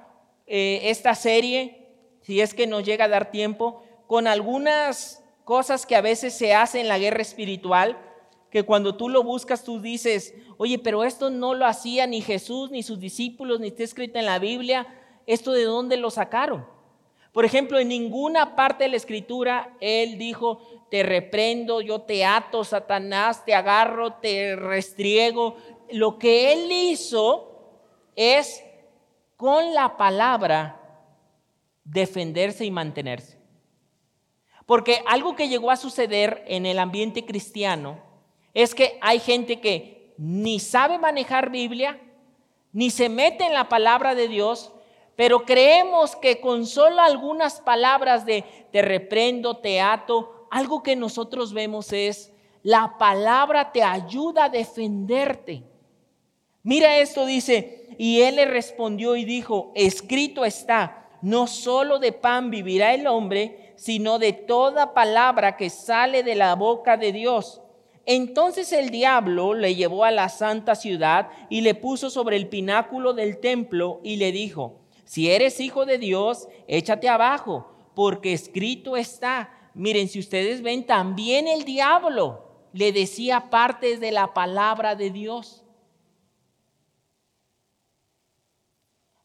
[0.45, 1.87] eh, esta serie,
[2.21, 6.53] si es que nos llega a dar tiempo, con algunas cosas que a veces se
[6.53, 7.97] hacen en la guerra espiritual,
[8.49, 12.71] que cuando tú lo buscas tú dices, oye, pero esto no lo hacía ni Jesús,
[12.71, 14.87] ni sus discípulos, ni está escrito en la Biblia,
[15.25, 16.65] ¿esto de dónde lo sacaron?
[17.31, 22.63] Por ejemplo, en ninguna parte de la escritura Él dijo, te reprendo, yo te ato,
[22.63, 25.57] Satanás, te agarro, te restriego.
[25.91, 27.81] Lo que Él hizo
[28.15, 28.63] es
[29.35, 30.81] con la palabra
[31.83, 33.34] defenderse y mantenerse.
[34.65, 37.99] Porque algo que llegó a suceder en el ambiente cristiano
[38.53, 41.99] es que hay gente que ni sabe manejar Biblia,
[42.71, 44.71] ni se mete en la palabra de Dios,
[45.15, 51.53] pero creemos que con solo algunas palabras de te reprendo, te ato, algo que nosotros
[51.53, 55.63] vemos es la palabra te ayuda a defenderte.
[56.63, 62.49] Mira esto, dice, y él le respondió y dijo, escrito está, no solo de pan
[62.49, 67.61] vivirá el hombre, sino de toda palabra que sale de la boca de Dios.
[68.05, 73.13] Entonces el diablo le llevó a la santa ciudad y le puso sobre el pináculo
[73.13, 79.51] del templo y le dijo, si eres hijo de Dios, échate abajo, porque escrito está.
[79.73, 85.63] Miren, si ustedes ven, también el diablo le decía partes de la palabra de Dios.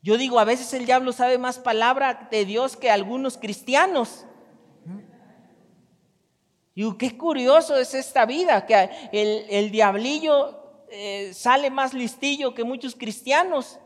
[0.02, 4.24] Yo digo, a veces el diablo sabe más palabra de Dios que algunos cristianos.
[6.80, 12.94] Y qué curioso es esta vida, que el, diablillo eh, sale más listillo que muchos
[12.94, 13.78] cristianos.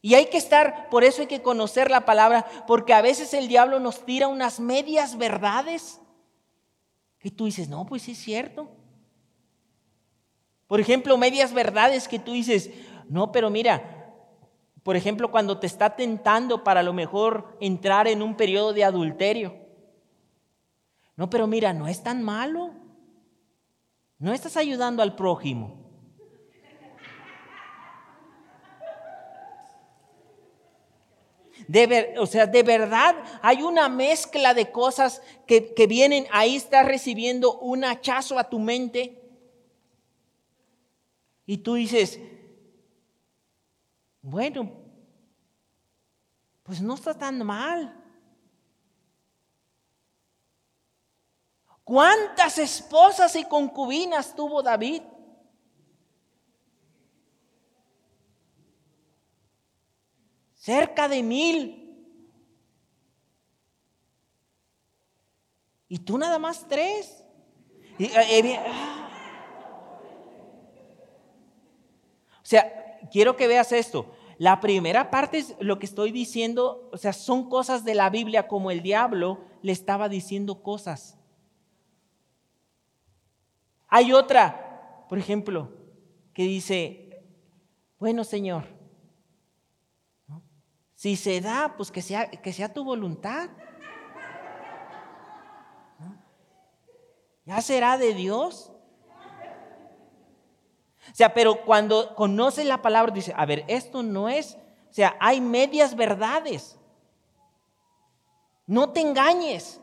[0.00, 3.48] Y hay que estar, por eso hay que conocer la palabra, porque a veces el
[3.48, 6.00] diablo nos tira unas medias verdades.
[7.24, 8.68] Y tú dices, no, pues es cierto.
[10.68, 12.70] Por ejemplo, medias verdades que tú dices,
[13.08, 14.12] no, pero mira,
[14.84, 19.57] por ejemplo, cuando te está tentando para lo mejor entrar en un periodo de adulterio.
[21.18, 22.70] No, pero mira, no es tan malo.
[24.20, 25.84] No estás ayudando al prójimo.
[31.66, 36.86] De o sea, de verdad hay una mezcla de cosas que, que vienen, ahí estás
[36.86, 39.20] recibiendo un hachazo a tu mente.
[41.46, 42.20] Y tú dices,
[44.22, 44.70] bueno,
[46.62, 47.97] pues no está tan mal.
[51.88, 55.02] ¿Cuántas esposas y concubinas tuvo David?
[60.68, 61.96] cerca de mil.
[65.88, 67.24] Y tú nada más tres.
[67.98, 69.08] Eh, eh, ah.
[72.42, 74.14] O sea, quiero que veas esto.
[74.36, 78.46] La primera parte es lo que estoy diciendo, o sea, son cosas de la Biblia
[78.46, 81.17] como el diablo le estaba diciendo cosas.
[83.88, 85.72] Hay otra, por ejemplo,
[86.32, 87.24] que dice,
[87.98, 88.64] bueno Señor,
[90.94, 93.50] si se da, pues que sea, que sea tu voluntad.
[97.44, 98.72] Ya será de Dios.
[101.10, 104.58] O sea, pero cuando conoce la palabra, dice, a ver, esto no es,
[104.90, 106.78] o sea, hay medias verdades.
[108.66, 109.80] No te engañes.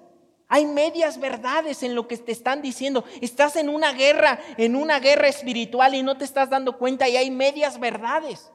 [0.48, 3.04] Hay medias verdades en lo que te están diciendo.
[3.22, 7.18] Estás en una guerra, en una guerra espiritual y no te estás dando cuenta y
[7.18, 8.52] hay medias verdades.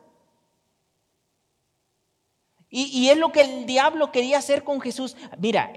[2.72, 5.16] Y, es lo que el diablo quería hacer con Jesús.
[5.38, 5.72] Mira,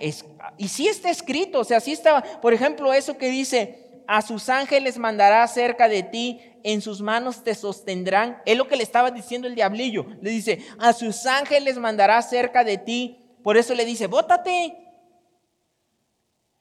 [0.58, 4.48] y sí está escrito, o sea, sí estaba, por ejemplo, eso que dice, a sus
[4.48, 8.44] ángeles mandará cerca de ti, en sus manos te sostendrán.
[8.46, 10.06] Es lo que le estaba diciendo el diablillo.
[10.22, 13.18] Le dice, a sus ángeles mandará cerca de ti.
[13.42, 14.83] Por eso le dice, bótate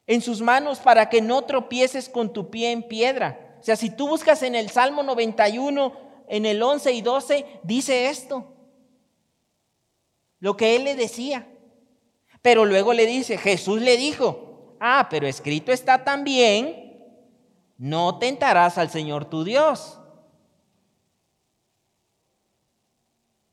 [0.06, 3.56] en sus manos para que no tropieces con tu pie en piedra.
[3.60, 5.92] O sea, si tú buscas en el Salmo 91,
[6.28, 8.52] en el 11 y 12, dice esto
[10.42, 11.46] lo que él le decía.
[12.42, 17.00] Pero luego le dice, Jesús le dijo, ah, pero escrito está también,
[17.78, 20.00] no tentarás al Señor tu Dios.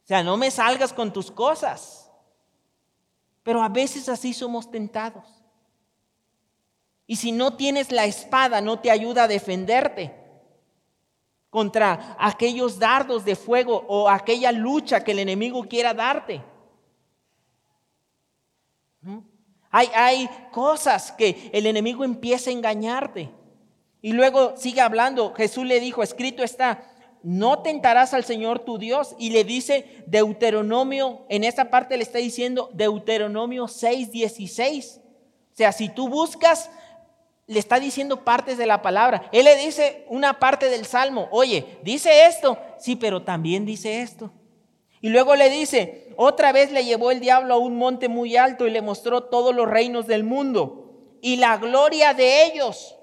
[0.04, 2.12] O sea, no me salgas con tus cosas.
[3.44, 5.39] Pero a veces así somos tentados.
[7.10, 10.14] Y si no tienes la espada, no te ayuda a defenderte
[11.50, 16.44] contra aquellos dardos de fuego o aquella lucha que el enemigo quiera darte.
[19.72, 23.32] Hay, hay cosas que el enemigo empieza a engañarte.
[24.04, 25.34] Y luego sigue hablando.
[25.34, 26.84] Jesús le dijo, escrito está,
[27.24, 29.16] no tentarás al Señor tu Dios.
[29.18, 35.02] Y le dice Deuteronomio, en esa parte le está diciendo Deuteronomio 6, 16.
[35.52, 36.70] O sea, si tú buscas,
[37.50, 39.28] le está diciendo partes de la palabra.
[39.32, 44.32] Él le dice una parte del Salmo, oye, dice esto, sí, pero también dice esto.
[45.02, 48.68] Y luego le dice, otra vez le llevó el diablo a un monte muy alto
[48.68, 52.96] y le mostró todos los reinos del mundo y la gloria de ellos.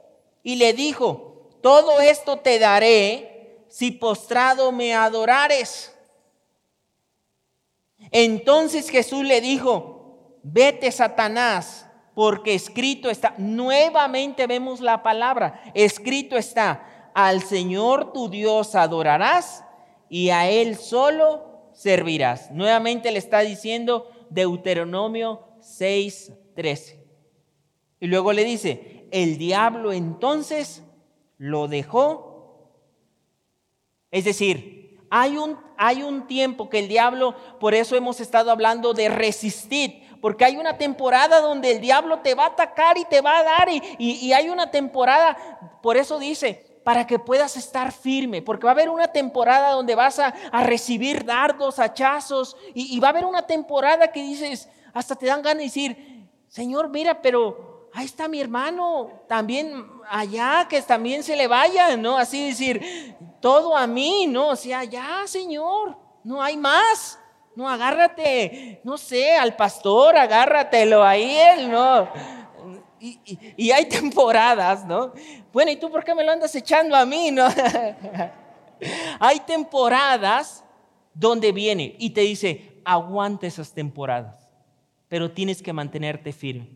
[0.45, 5.93] Y le dijo, todo esto te daré si postrado me adorares.
[8.13, 11.86] Entonces Jesús le dijo, vete Satanás,
[12.17, 19.63] porque escrito está, nuevamente vemos la palabra, escrito está, al Señor tu Dios adorarás
[20.09, 22.51] y a Él solo servirás.
[22.53, 27.05] Nuevamente le está diciendo Deuteronomio 6:13.
[28.01, 30.83] Y luego le dice, el diablo entonces
[31.37, 32.71] lo dejó.
[34.11, 38.95] Es decir, hay un, hay un tiempo que el diablo, por eso hemos estado hablando
[38.95, 43.21] de resistir, porque hay una temporada donde el diablo te va a atacar y te
[43.21, 45.37] va a dar, y, y hay una temporada,
[45.83, 49.97] por eso dice, para que puedas estar firme, porque va a haber una temporada donde
[49.97, 50.31] vas a,
[50.63, 55.57] recibir dardos, hachazos, y, va a haber una temporada que dices, hasta te dan ganas
[55.57, 61.49] de decir, Señor, mira, pero ahí está mi hermano, también allá, que también se le
[61.49, 62.17] vaya, ¿no?
[62.17, 64.51] Así decir, todo a mí, ¿no?
[64.51, 67.19] O sea, ya, Señor, no hay más.
[67.57, 72.09] No, agárrate, no sé, al pastor, agárratelo a él, ¿no?
[73.01, 75.13] y, hay temporadas, ¿no?
[75.53, 77.47] Bueno, ¿y tú por qué me lo andas echando a mí, no?
[79.21, 80.65] hay temporadas
[81.15, 84.49] donde viene y te dice, aguanta esas temporadas,
[85.09, 86.69] pero tienes que mantenerte firme,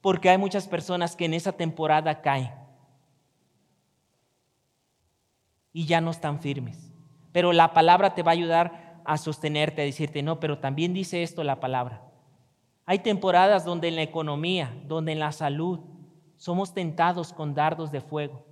[0.00, 2.52] porque hay muchas personas que en esa temporada caen
[5.72, 6.78] y ya no están firmes,
[7.32, 11.22] pero la palabra te va a ayudar a sostenerte, a decirte, no, pero también dice
[11.22, 12.02] esto la palabra.
[12.84, 15.80] Hay temporadas donde en la economía, donde en la salud,
[16.36, 18.44] somos tentados con dardos de fuego.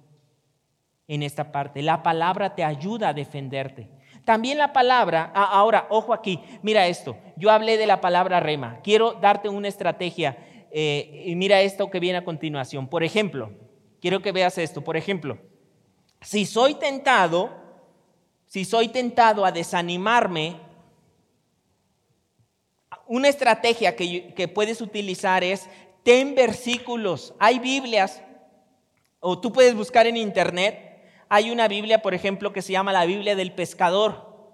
[1.08, 3.90] En esta parte, la palabra te ayuda a defenderte.
[4.24, 9.14] También la palabra, ahora, ojo aquí, mira esto, yo hablé de la palabra rema, quiero
[9.14, 10.36] darte una estrategia
[10.70, 12.86] eh, y mira esto que viene a continuación.
[12.86, 13.50] Por ejemplo,
[14.00, 15.38] quiero que veas esto, por ejemplo,
[16.20, 17.50] si soy tentado,
[18.50, 20.56] si soy tentado a desanimarme,
[23.06, 25.68] una estrategia que, puedes utilizar es
[26.02, 27.32] ten versículos.
[27.38, 28.20] Hay Biblias,
[29.20, 31.00] o tú puedes buscar en internet.
[31.28, 34.52] Hay una Biblia, por ejemplo, que se llama la Biblia del pescador,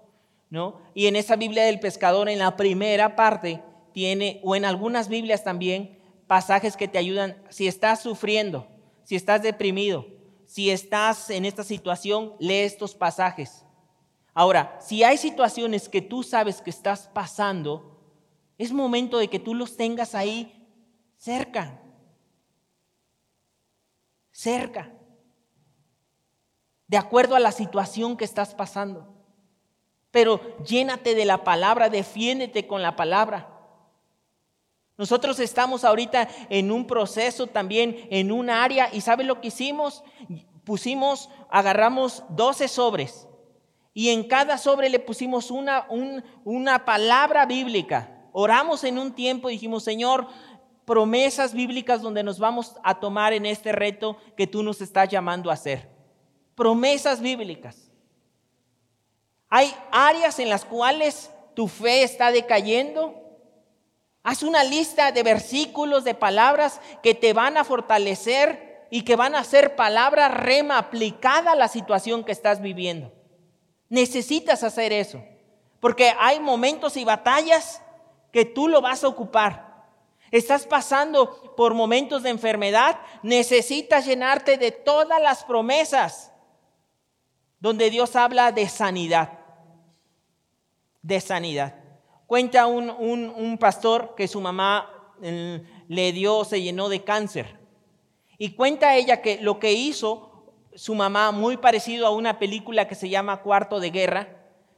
[0.51, 0.79] ¿no?
[0.93, 5.43] Y en esa Biblia del pescador, en la primera parte, tiene, o en algunas Biblias
[5.43, 7.35] también, pasajes que te ayudan.
[7.49, 8.67] Si estás sufriendo,
[9.05, 10.05] si estás deprimido,
[10.45, 13.63] si estás en esta situación, lee estos pasajes.
[14.39, 17.97] Ahora, si hay situaciones que tú sabes que estás pasando,
[18.59, 20.63] es momento de que tú los tengas ahí
[21.17, 21.81] cerca.
[24.31, 24.93] Cerca.
[26.85, 29.11] De acuerdo a la situación que estás pasando.
[30.11, 33.49] Pero llénate de la palabra, defiéndete con la palabra.
[34.99, 40.03] Nosotros estamos ahorita en un proceso también, en un área, y ¿sabe lo que hicimos?
[40.63, 43.27] Pusimos, agarramos 12 sobres,
[43.97, 45.87] y en cada sobre le pusimos una,
[46.43, 48.11] una palabra bíblica.
[48.31, 50.27] Oramos en un tiempo y dijimos, Señor,
[50.85, 55.49] promesas bíblicas donde nos vamos a tomar en este reto que tú nos estás llamando
[55.49, 55.89] a hacer.
[56.53, 57.89] Promesas bíblicas.
[59.49, 63.15] Hay áreas en las cuales tu fe está decayendo.
[64.21, 69.33] Haz una lista de versículos, de palabras que te van a fortalecer y que van
[69.33, 73.16] a ser palabra rema aplicada a la situación que estás viviendo.
[73.89, 75.23] Necesitas hacer eso,
[75.79, 77.81] porque hay momentos y batallas
[78.31, 79.67] que tú lo vas a ocupar.
[80.29, 86.33] Estás pasando por momentos de enfermedad, necesitas llenarte de todas las promesas
[87.59, 89.39] donde Dios habla de sanidad.
[91.01, 91.75] De sanidad.
[92.25, 97.57] Cuenta un, pastor que su mamá eh, le dio, se llenó de cáncer.
[98.37, 100.36] Y cuenta ella que lo que hizo
[100.77, 104.27] su mamá, muy parecido a una película que se llama Cuarto de Guerra,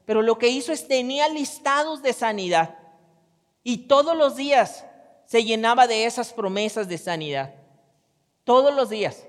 [0.06, 2.80] pero lo que hizo es tenía listados de sanidad.
[3.64, 4.86] Y todos los días
[5.26, 7.54] se llenaba de esas promesas de sanidad.
[8.46, 9.28] Todos los días.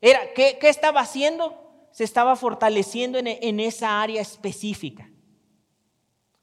[0.00, 1.86] Era, ¿qué, estaba haciendo?
[1.92, 5.10] Se estaba fortaleciendo en, en esa área específica.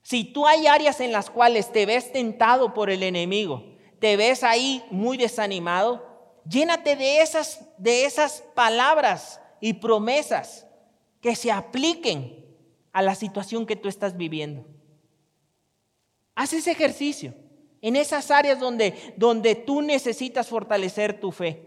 [0.04, 3.66] Si tú hay áreas en las cuales te ves tentado por el enemigo,
[4.00, 6.06] te ves ahí muy desanimado,
[6.48, 10.68] llénate de esas, de esas palabras y promesas
[11.22, 12.46] que se apliquen
[12.94, 14.64] a la situación que tú estás viviendo.
[16.36, 17.34] Haz ese ejercicio
[17.82, 21.64] en esas áreas donde, donde tú necesitas fortalecer tu fe.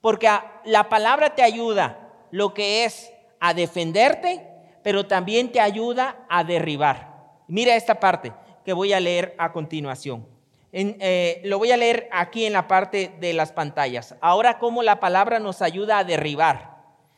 [0.00, 0.28] Porque
[0.64, 4.46] la palabra te ayuda lo que es a defenderte,
[4.84, 7.40] pero también te ayuda a derribar.
[7.48, 8.32] Mira esta parte
[8.64, 10.24] que voy a leer a continuación.
[10.70, 14.14] Eh, lo voy a leer aquí en la parte de las pantallas.
[14.20, 16.73] Ahora cómo la palabra nos ayuda a derribar.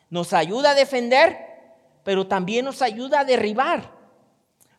[0.09, 1.39] Nos ayuda a defender,
[2.05, 3.93] pero también nos ayuda a derribar.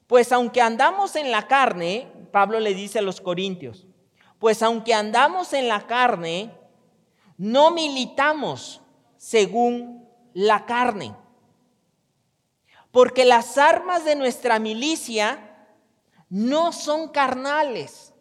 [0.07, 3.85] Pues aunque andamos en la carne, Pablo le dice a los corintios,
[4.39, 6.51] pues aunque andamos en la carne,
[7.37, 8.81] no militamos
[9.17, 11.13] según la carne.
[12.91, 15.67] Porque las armas de nuestra milicia
[16.29, 18.13] no son carnales,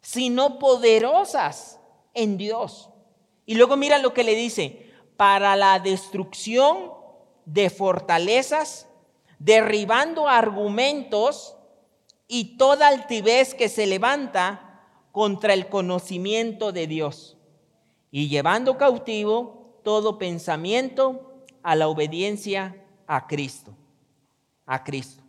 [0.00, 1.80] sino poderosas
[2.14, 2.90] en Dios.
[3.46, 4.87] Y luego mira lo que le dice,
[5.18, 6.92] para la destrucción
[7.44, 8.86] de fortalezas
[9.40, 11.56] derribando argumentos
[12.28, 17.36] y toda altivez que se levanta contra el conocimiento de Dios
[18.12, 22.76] y llevando cautivo todo pensamiento a la obediencia
[23.08, 23.74] a Cristo.
[24.66, 25.24] A Cristo.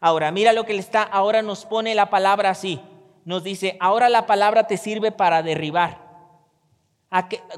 [0.00, 2.80] Ahora, mira lo que le está, ahora nos pone la palabra así.
[3.24, 6.01] Nos dice, ahora la palabra te sirve para derribar,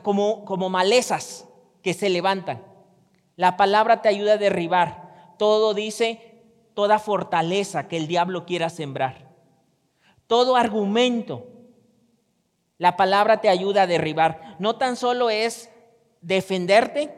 [0.03, 1.47] como, como malezas
[1.83, 2.65] que se levantan.
[3.37, 5.35] La palabra te ayuda a derribar.
[5.39, 6.43] Todo dice,
[6.75, 9.31] toda fortaleza que el diablo quiera sembrar.
[10.27, 11.47] Todo argumento.
[12.79, 14.57] La palabra te ayuda a derribar.
[14.59, 15.71] No tan solo es
[16.21, 17.15] defenderte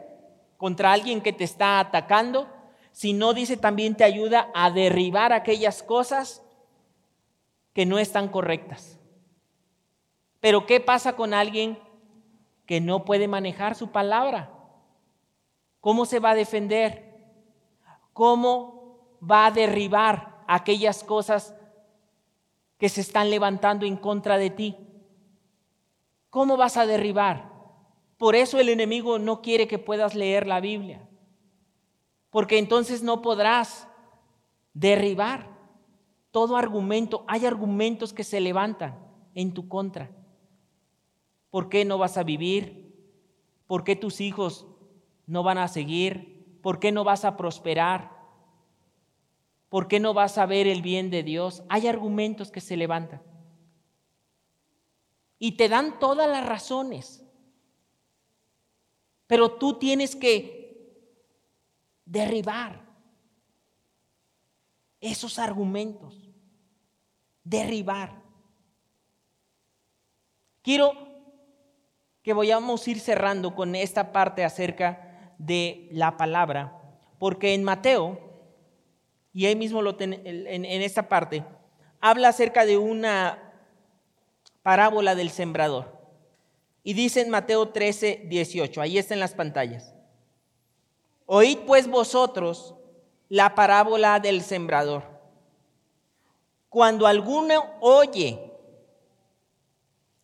[0.57, 2.49] contra alguien que te está atacando,
[2.93, 6.43] sino dice también te ayuda a derribar aquellas cosas
[7.73, 8.99] que no están correctas.
[10.41, 11.79] Pero ¿qué pasa con alguien
[12.67, 14.53] que no puede manejar su palabra?
[15.81, 17.15] ¿Cómo se va a defender?
[18.13, 21.55] ¿Cómo va a derribar aquellas cosas
[22.79, 24.77] que se están levantando en contra de ti?
[26.31, 27.53] ¿Cómo vas a derribar?
[28.19, 31.07] Por eso el enemigo no quiere que puedas leer la Biblia,
[32.31, 33.89] porque entonces no podrás
[34.73, 35.49] derribar
[36.31, 37.25] todo argumento.
[37.29, 38.99] Hay argumentos que se levantan
[39.35, 40.11] en tu contra.
[41.51, 42.95] ¿Por qué no vas a vivir?
[43.67, 44.67] ¿Por qué tus hijos
[45.27, 46.59] no van a seguir?
[46.63, 48.17] ¿Por qué no vas a prosperar?
[49.69, 51.63] ¿Por qué no vas a ver el bien de Dios?
[51.69, 53.23] Hay argumentos que se levantan.
[55.39, 57.23] Y te dan todas las razones.
[59.27, 60.57] Pero tú tienes que
[62.05, 62.87] derribar
[65.01, 66.31] esos argumentos.
[67.45, 68.23] Derribar.
[70.63, 71.06] Quiero
[72.27, 76.77] que vayamos a ir cerrando con esta parte acerca de la palabra,
[77.21, 78.19] porque en Mateo,
[79.33, 81.45] y ahí mismo lo en, en esta parte,
[82.01, 83.53] habla acerca de una
[84.65, 86.01] parábola del sembrador.
[86.83, 89.95] Y dice en Mateo 13, 18, ahí está en las pantallas.
[91.27, 92.75] Oíd pues vosotros
[93.29, 95.05] la parábola del sembrador.
[96.71, 98.53] Cuando alguno oye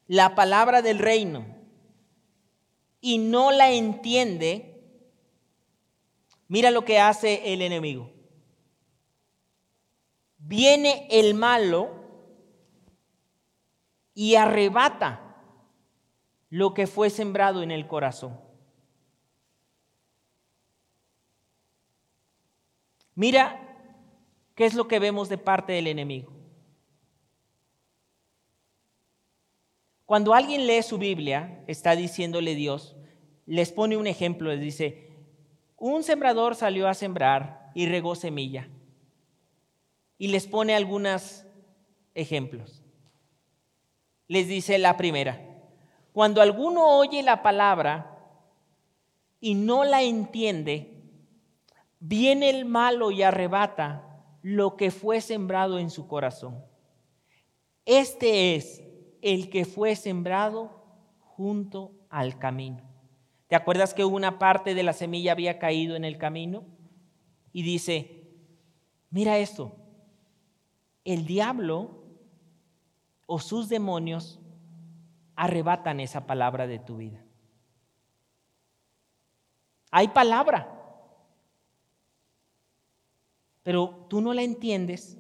[0.08, 1.51] la palabra del reino
[3.02, 4.80] y no la entiende,
[6.48, 8.10] mira lo que hace el enemigo.
[10.38, 11.90] Viene el malo
[14.14, 15.36] y arrebata
[16.48, 18.40] lo que fue sembrado en el corazón.
[23.16, 23.58] Mira
[24.54, 26.41] qué es lo que vemos de parte del enemigo.
[30.12, 32.98] Cuando alguien lee su Biblia, está diciéndole Dios,
[33.46, 35.08] les pone un ejemplo, les dice,
[35.78, 38.68] un sembrador salió a sembrar y regó semilla.
[40.18, 41.46] Y les pone algunos
[42.12, 42.82] ejemplos
[44.28, 45.40] les dice la primera.
[46.12, 48.18] Cuando alguno oye la palabra
[49.40, 50.90] y no la entiende,
[52.00, 56.62] viene el malo y arrebata lo que fue sembrado en su corazón.
[57.86, 58.82] Este es
[59.22, 60.70] el que fue sembrado
[61.20, 62.82] junto al camino.
[63.46, 66.64] ¿Te acuerdas que una parte de la semilla había caído en el camino?
[67.52, 68.30] Y dice,
[69.10, 69.76] mira esto,
[71.04, 72.02] el diablo
[73.26, 74.40] o sus demonios
[75.36, 77.24] arrebatan esa palabra de tu vida.
[79.90, 80.68] Hay palabra,
[83.62, 85.18] pero tú no la entiendes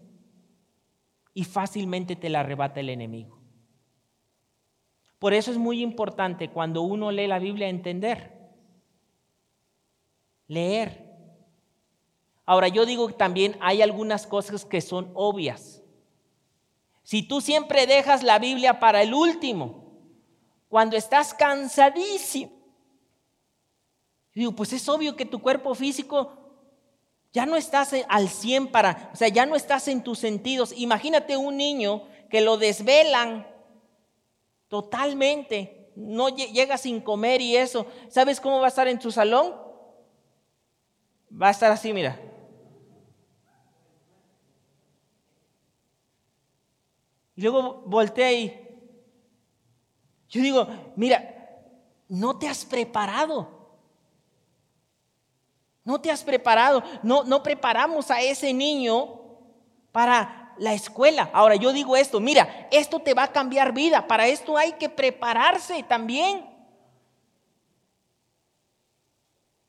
[1.34, 3.41] y fácilmente te la arrebata el enemigo.
[5.22, 8.32] Por eso es muy importante cuando uno lee la Biblia entender,
[10.48, 11.14] leer.
[12.44, 15.80] Ahora yo digo que también hay algunas cosas que son obvias.
[17.04, 19.92] Si tú siempre dejas la Biblia para el último,
[20.68, 22.50] cuando estás cansadísimo,
[24.34, 26.32] digo, pues es obvio que tu cuerpo físico
[27.32, 30.74] ya no estás al 100 para, o sea, ya no estás en tus sentidos.
[30.76, 33.51] Imagínate un niño que lo desvelan
[34.72, 37.84] totalmente, no llega sin comer y eso.
[38.08, 39.54] ¿Sabes cómo va a estar en tu salón?
[41.30, 42.18] Va a estar así, mira.
[47.36, 48.68] Y luego volteé y
[50.30, 50.66] yo digo,
[50.96, 51.50] mira,
[52.08, 53.76] no te has preparado.
[55.84, 56.82] No te has preparado.
[57.02, 59.20] No, no preparamos a ese niño
[59.92, 61.28] para la escuela.
[61.32, 64.06] Ahora yo digo esto, mira, esto te va a cambiar vida.
[64.06, 66.48] Para esto hay que prepararse también.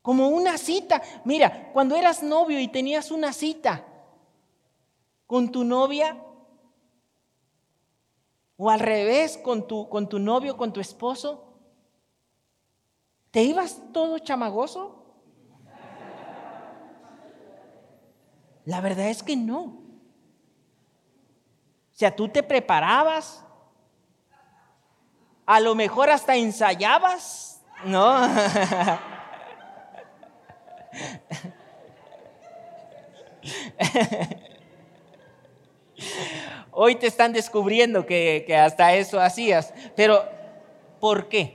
[0.02, 1.02] Como una cita.
[1.24, 3.84] Mira, cuando eras novio y tenías una cita
[5.26, 6.16] con tu novia,
[8.56, 11.56] o al revés con tu, con tu novio, con tu esposo.
[13.32, 15.02] ¿Te ibas todo chamagoso?
[18.64, 19.83] La verdad es que no.
[21.94, 23.42] O sea, tú te preparabas,
[25.46, 28.16] a lo mejor hasta ensayabas, ¿no?
[36.72, 39.72] Hoy te están descubriendo que, hasta eso hacías.
[39.94, 40.24] Pero
[41.04, 41.52] ¿Por qué?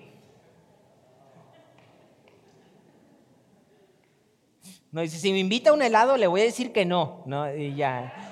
[4.91, 7.23] No, dice, si me invita a un helado, le voy a decir que no.
[7.25, 8.28] no y, ya.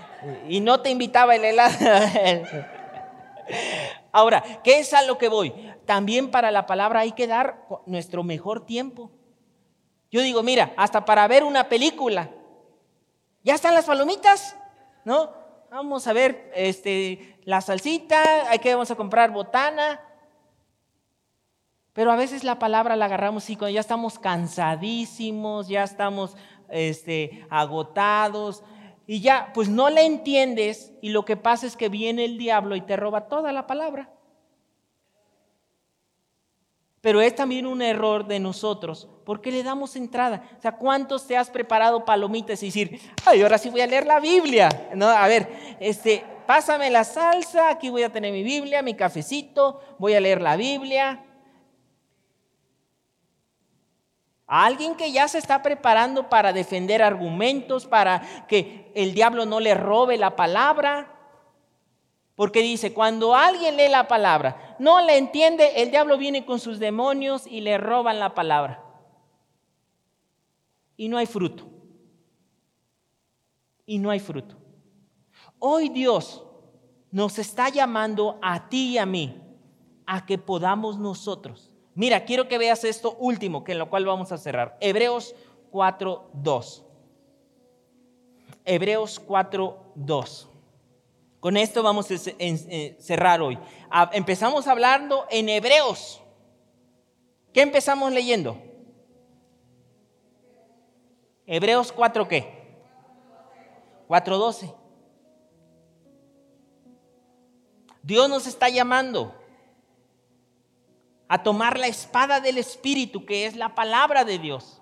[0.48, 1.78] Y no te invitaba el helado.
[4.12, 5.54] Ahora, ¿qué es a lo que voy?
[5.86, 9.12] También para la palabra hay que dar nuestro mejor tiempo.
[10.12, 12.30] Yo digo, mira, hasta para ver una película,
[13.44, 14.56] ya están las palomitas,
[15.06, 15.32] ¿no?
[15.70, 20.02] Vamos a ver este, la salsita, hay que vamos a comprar botana.
[21.94, 26.38] Pero a veces la palabra la agarramos y cuando ya estamos cansadísimos, ya estamos
[26.70, 28.64] este, agotados
[29.07, 32.75] y ya, pues no la entiendes y lo que pasa es que viene el diablo
[32.75, 34.11] y te roba toda la palabra.
[36.99, 40.43] Pero es también un error de nosotros, porque le damos entrada.
[40.57, 44.05] O sea, ¿cuántos te has preparado palomitas y decir, ay, ahora sí voy a leer
[44.05, 44.89] la Biblia?
[44.93, 49.79] No, a ver, este, pásame la salsa, aquí voy a tener mi Biblia, mi cafecito,
[49.99, 51.23] voy a leer la Biblia.
[54.48, 59.76] Alguien que ya se está preparando para defender argumentos, para que el diablo no le
[59.76, 61.14] robe la palabra.
[62.36, 66.80] Porque dice, cuando alguien lee la palabra, no la entiende, el diablo viene con sus
[66.80, 68.84] demonios y le roban la palabra.
[70.95, 71.68] Y no hay fruto.
[73.86, 74.56] Y no hay fruto.
[75.60, 76.44] Hoy Dios
[77.11, 79.41] nos está llamando a ti y a mí
[80.06, 81.72] a que podamos nosotros.
[81.98, 84.78] Mira, quiero que veas esto último, que en lo cual vamos a cerrar.
[84.80, 85.34] Hebreos
[85.72, 86.84] 4.2.
[88.64, 90.48] Hebreos 4.2.
[91.40, 93.57] Con esto vamos a eh, cerrar hoy.
[94.11, 96.22] Empezamos hablando en Hebreos.
[97.52, 98.61] ¿Qué empezamos leyendo?
[101.48, 102.78] Hebreos 4 qué?
[104.07, 104.72] 4.12.
[108.03, 109.34] Dios nos está llamando
[111.28, 114.82] a tomar la espada del Espíritu, que es la palabra de Dios.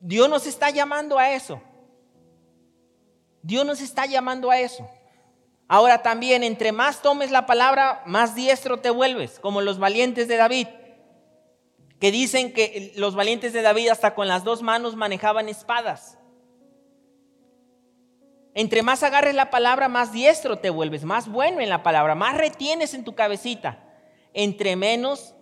[0.00, 1.62] Dios nos está llamando a eso.
[3.42, 4.88] Dios nos está llamando a eso.
[5.68, 10.36] Ahora también, entre más tomes la palabra, más diestro te vuelves, como los valientes de
[10.36, 10.68] David,
[12.00, 16.18] que dicen que los valientes de David hasta con las dos manos manejaban espadas.
[18.54, 22.36] Entre más agarres la palabra, más diestro te vuelves, más bueno en la palabra, más
[22.36, 23.93] retienes en tu cabecita.
[24.34, 25.34] Entre menos,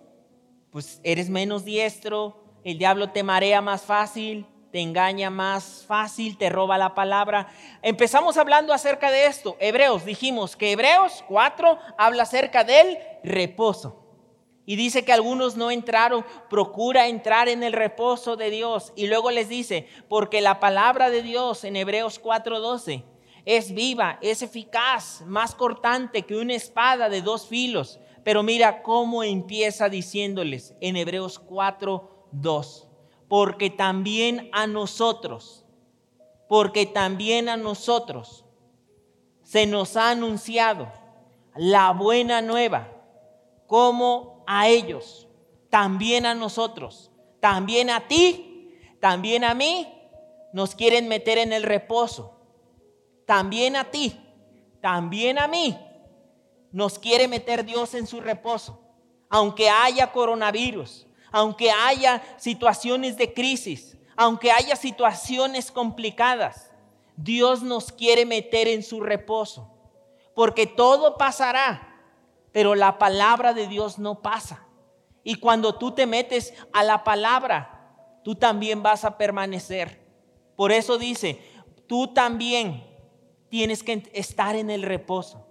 [0.71, 6.49] pues eres menos diestro, el diablo te marea más fácil, te engaña más fácil, te
[6.49, 7.47] roba la palabra.
[7.81, 9.55] Empezamos hablando acerca de esto.
[9.59, 13.99] Hebreos, dijimos que Hebreos 4 habla acerca del reposo.
[14.65, 18.93] Y dice que algunos no entraron, procura entrar en el reposo de Dios.
[18.95, 23.03] Y luego les dice, porque la palabra de Dios en Hebreos 4:12
[23.45, 27.99] es viva, es eficaz, más cortante que una espada de dos filos.
[28.23, 32.87] Pero mira cómo empieza diciéndoles en Hebreos 4:2
[33.27, 35.65] porque también a nosotros,
[36.47, 38.45] porque también a nosotros
[39.41, 40.91] se nos ha anunciado
[41.55, 42.89] la buena nueva,
[43.65, 45.27] como a ellos,
[45.69, 49.87] también a nosotros, también a ti, también a mí,
[50.53, 52.39] nos quieren meter en el reposo.
[53.25, 54.19] También a ti,
[54.79, 55.75] también a mí,
[56.73, 58.81] nos quiere meter Dios en su reposo.
[59.29, 66.71] Aunque haya coronavirus, aunque haya situaciones de crisis, aunque haya situaciones complicadas,
[67.15, 69.71] Dios nos quiere meter en su reposo,
[70.35, 72.01] porque todo pasará,
[72.51, 74.67] pero la palabra de Dios no pasa.
[75.23, 80.03] Y cuando tú te metes a la palabra, tú también vas a permanecer.
[80.55, 81.39] Por eso dice,
[81.87, 82.83] tú también
[83.49, 85.47] tienes que estar en el reposo.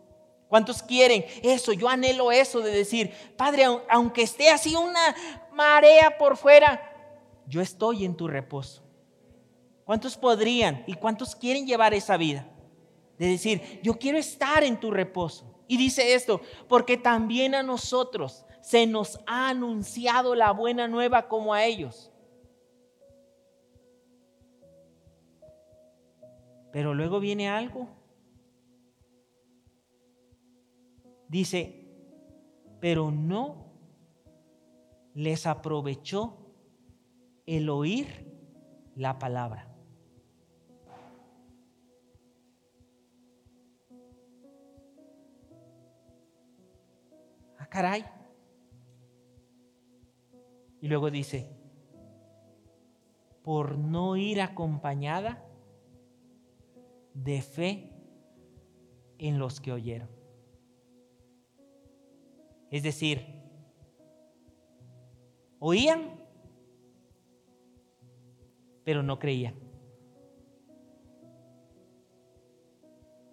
[0.53, 1.73] ¿Cuántos quieren eso?
[1.73, 5.17] Yo anhelo eso de decir, Padre, aunque esté así una
[5.51, 6.79] marea por fuera,
[7.47, 8.83] yo estoy en tu reposo.
[9.87, 12.47] ¿Cuántos podrían y cuántos quieren llevar esa vida?
[13.17, 15.65] De decir, yo quiero estar en tu reposo.
[15.69, 21.55] Y dice esto, porque también a nosotros se nos ha anunciado la buena nueva como
[21.55, 22.13] a ellos.
[26.75, 28.02] Pero luego viene algo.
[31.33, 31.89] Dice,
[32.79, 33.73] pero no
[35.15, 36.37] les aprovechó
[37.47, 38.07] el oír
[38.97, 39.75] la palabra.
[47.57, 48.05] Ah, caray.
[50.83, 51.49] Y luego dice,
[53.43, 55.43] por no ir acompañada
[57.15, 57.91] de fe
[59.17, 60.22] en los que oyeron.
[62.73, 63.43] Es decir,
[65.59, 66.19] Oían,
[68.83, 69.55] pero no creían.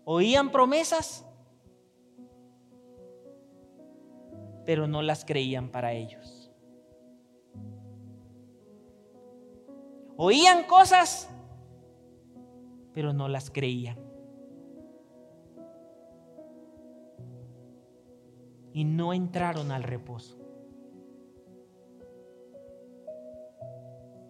[0.03, 1.25] Oían promesas,
[4.65, 6.51] pero no las creían para ellos.
[10.17, 11.29] Oían cosas,
[12.93, 14.08] pero no las creían.
[18.79, 20.37] Y no entraron al reposo.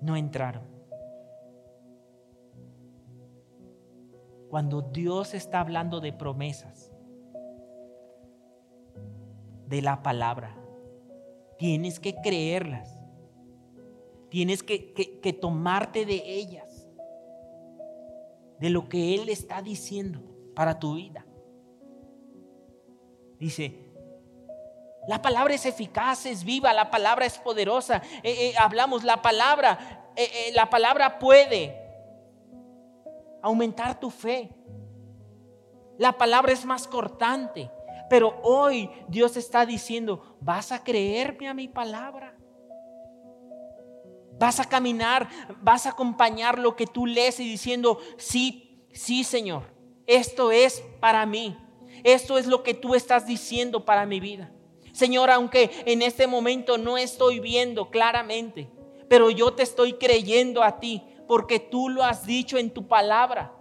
[0.02, 0.64] No entraron.
[4.50, 6.92] Cuando Dios está hablando de promesas,
[9.68, 10.58] de la palabra,
[11.60, 12.98] tienes que creerlas.
[14.30, 16.90] Tienes que, que tomarte de ellas
[18.60, 20.22] de lo que Él está diciendo
[20.56, 21.24] para tu vida.
[23.38, 23.89] Dice,
[25.10, 28.00] la palabra es eficaz, es viva, la palabra es poderosa.
[28.22, 31.76] Eh, eh, hablamos, la palabra, eh, la palabra puede
[33.42, 34.52] aumentar tu fe.
[35.98, 37.72] La palabra es más cortante.
[38.08, 42.38] Pero hoy Dios está diciendo, vas a creerme a mi palabra.
[44.38, 45.28] Vas a caminar,
[45.60, 49.74] vas a acompañar lo que tú lees y diciendo, sí, sí Señor,
[50.06, 51.58] esto es para mí.
[52.04, 54.52] Esto es lo que tú estás diciendo para mi vida.
[55.00, 58.70] Señor, aunque en este momento no estoy viendo claramente,
[59.08, 63.54] pero yo te estoy creyendo a ti porque tú lo has dicho en tu palabra.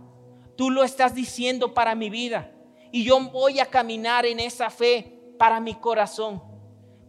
[0.56, 2.50] Tú lo estás diciendo para mi vida.
[2.90, 6.42] Y yo voy a caminar en esa fe para mi corazón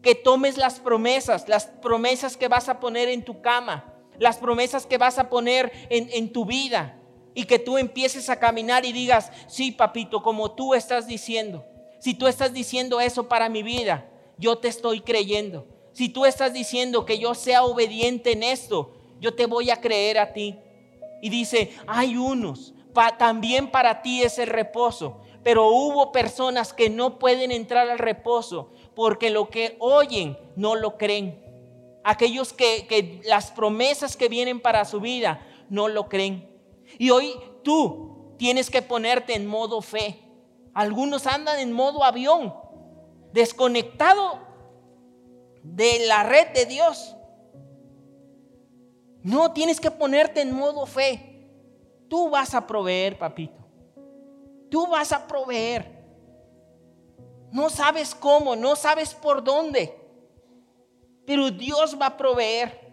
[0.04, 4.86] que tomes las promesas, las promesas que vas a poner en tu cama, las promesas
[4.86, 7.00] que vas a poner en, tu vida
[7.34, 11.66] y que tú empieces a caminar y digas, sí, papito, como tú estás diciendo.
[12.00, 14.06] Si tú estás diciendo eso para mi vida,
[14.40, 15.68] yo te estoy creyendo.
[15.92, 20.18] Si tú estás diciendo que yo sea obediente en esto, yo te voy a creer
[20.18, 20.58] a ti.
[21.22, 22.74] Y dice, hay unos,
[23.18, 25.22] también para ti es el reposo.
[25.44, 30.98] Pero hubo personas que no pueden entrar al reposo porque lo que oyen no lo
[30.98, 31.44] creen.
[32.04, 36.50] Aquellos que, las promesas que vienen para su vida no lo creen.
[36.98, 37.34] Y hoy
[37.64, 40.20] tú tienes que ponerte en modo fe.
[40.74, 42.54] Algunos andan en modo avión,
[43.34, 44.40] desconectado
[45.64, 47.16] de la red de Dios.
[49.22, 51.48] No, tienes que ponerte en modo fe.
[52.08, 53.60] Tú vas a proveer, papito.
[54.70, 56.00] Tú vas a proveer.
[57.52, 59.96] No sabes cómo, no sabes por dónde,
[61.26, 62.90] pero Dios va a proveer.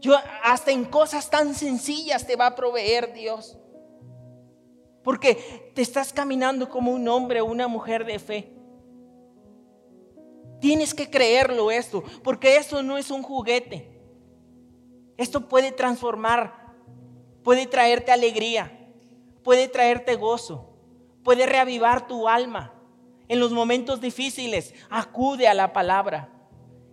[0.00, 3.56] Yo hasta en cosas tan sencillas te va a proveer Dios.
[5.06, 8.52] Porque te estás caminando como un hombre o una mujer de fe.
[10.60, 13.98] Tienes que creerlo esto, porque esto no es un juguete.
[15.16, 16.74] Esto puede transformar,
[17.42, 18.90] puede traerte alegría,
[19.42, 20.76] puede traerte gozo
[21.26, 22.72] puede reavivar tu alma.
[23.26, 26.28] En los momentos difíciles, acude a la palabra.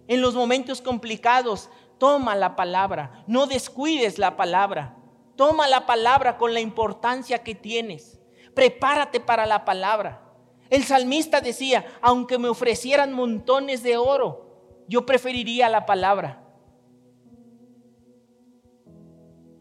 [0.08, 1.70] En los momentos complicados,
[2.00, 3.24] toma la palabra.
[3.28, 4.98] No descuides la palabra.
[5.36, 8.20] Toma la palabra con la importancia que tienes.
[8.54, 10.22] Prepárate para la palabra.
[10.70, 16.44] El salmista decía, aunque me ofrecieran montones de oro, yo preferiría la palabra.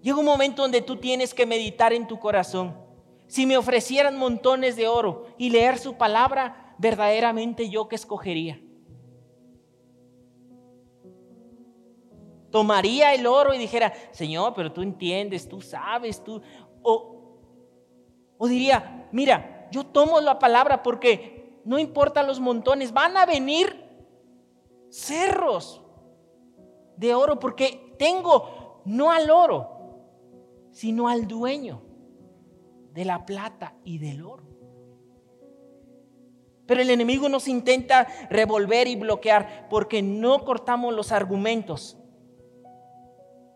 [0.03, 2.77] Llega un momento donde tú tienes que meditar en tu corazón.
[3.29, 8.61] Si me ofrecieran montones de oro y leer su palabra, verdaderamente yo que escogería.
[12.53, 16.41] Tomaría el oro y dijera, Señor, pero tú entiendes, tú sabes, tú...
[16.83, 17.39] O,
[18.39, 23.85] o diría, mira, yo tomo la palabra porque no importa los montones, van a venir
[24.91, 25.83] cerros
[26.97, 29.69] de oro porque tengo no al oro,
[30.73, 31.83] sino al dueño
[32.93, 34.45] de la plata y del oro.
[36.67, 41.99] Pero el enemigo nos intenta revolver y bloquear porque no cortamos los argumentos.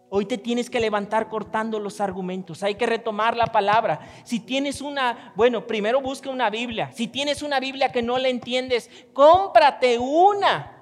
[0.09, 2.62] Hoy te tienes que levantar cortando los argumentos.
[2.62, 4.01] Hay que retomar la palabra.
[4.24, 6.93] Si tienes una, bueno, primero busca una Biblia.
[6.93, 10.73] Si tienes una Biblia que no la entiendes, cómprate una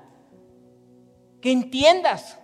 [1.41, 2.39] que entiendas.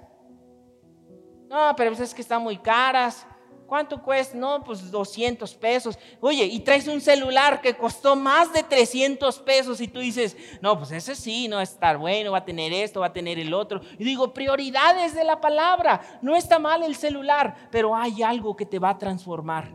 [1.48, 3.26] No, pero es que están muy caras.
[3.70, 4.36] ¿Cuánto cuesta?
[4.36, 5.96] No, pues 200 pesos.
[6.20, 10.76] Oye, y traes un celular que costó más de 300 pesos y tú dices, no,
[10.76, 13.38] pues ese sí, no va a estar bueno, va a tener esto, va a tener
[13.38, 13.80] el otro.
[13.96, 16.00] Y digo, prioridades de la palabra.
[16.20, 19.72] No está mal el celular, pero hay algo que te va a transformar.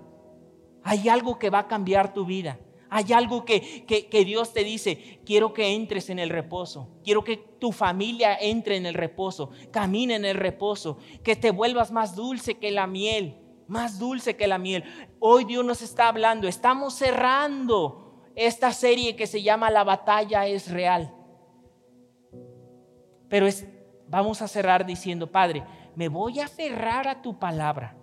[0.83, 2.59] Hay algo que va a cambiar tu vida.
[2.89, 7.37] Hay algo que, que, Dios te dice, quiero que entres en el reposo, quiero que
[7.37, 12.55] tu familia entre en el reposo, camine en el reposo, que te vuelvas más dulce
[12.55, 14.83] que la miel, más dulce que la miel.
[15.19, 20.69] Hoy Dios nos está hablando, estamos cerrando esta serie que se llama La batalla es
[20.69, 21.13] real.
[23.29, 23.67] Pero es,
[24.07, 25.63] vamos a cerrar diciendo, Padre,
[25.95, 27.97] me voy a aferrar a tu palabra.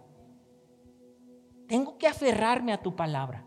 [1.68, 3.46] Tengo que aferrarme a tu palabra.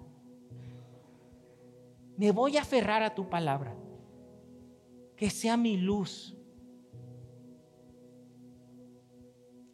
[2.17, 3.75] Me voy a aferrar a tu palabra.
[5.15, 6.35] Que sea mi luz.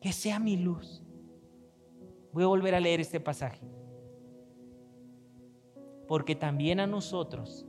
[0.02, 1.04] Que sea mi luz.
[2.34, 3.66] Voy a volver a leer este pasaje.
[6.08, 7.66] Porque también a nosotros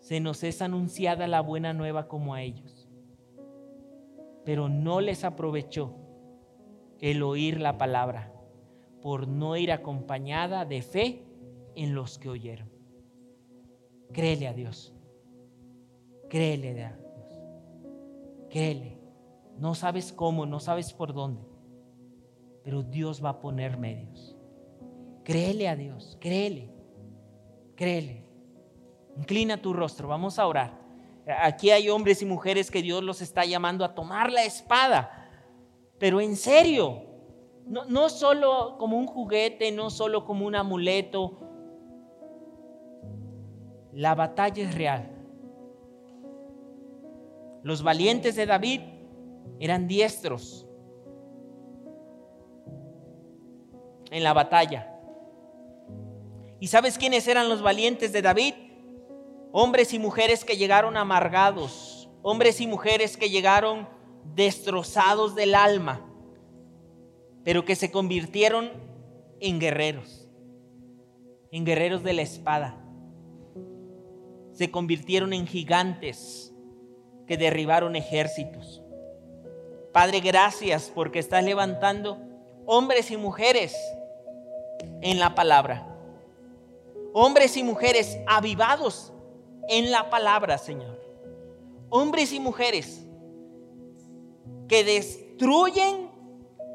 [0.00, 2.88] se nos es anunciada la buena nueva como a ellos.
[4.44, 5.94] Pero no les aprovechó
[6.98, 8.32] el oír la palabra
[9.00, 11.24] por no ir acompañada de fe
[11.74, 12.70] en los que oyeron.
[14.12, 14.92] Créele a Dios.
[16.28, 17.38] Créele a Dios.
[18.48, 18.98] Créele.
[19.58, 21.42] No sabes cómo, no sabes por dónde,
[22.62, 24.36] pero Dios va a poner medios.
[25.24, 26.70] Créele a Dios, créele,
[27.76, 28.24] créele.
[29.16, 30.78] Inclina tu rostro, vamos a orar.
[31.42, 35.28] Aquí hay hombres y mujeres que Dios los está llamando a tomar la espada,
[35.98, 37.04] pero en serio,
[37.66, 41.38] no, no solo como un juguete, no solo como un amuleto,
[43.92, 45.10] la batalla es real.
[47.62, 48.80] Los valientes de David
[49.58, 50.66] eran diestros
[54.10, 54.94] en la batalla.
[56.58, 58.54] ¿Y sabes quiénes eran los valientes de David?
[59.52, 63.88] Hombres y mujeres que llegaron amargados, hombres y mujeres que llegaron
[64.34, 66.06] destrozados del alma,
[67.44, 68.70] pero que se convirtieron
[69.40, 70.28] en guerreros,
[71.50, 72.80] en guerreros de la espada
[74.60, 76.52] se convirtieron en gigantes
[77.26, 78.82] que derribaron ejércitos.
[79.90, 82.18] Padre, gracias porque estás levantando
[82.66, 83.74] hombres y mujeres
[85.02, 85.86] en la palabra.
[87.12, 89.12] Hombres y mujeres avivados
[89.68, 91.00] en la palabra, Señor.
[91.88, 93.06] Hombres y mujeres
[94.68, 96.10] que destruyen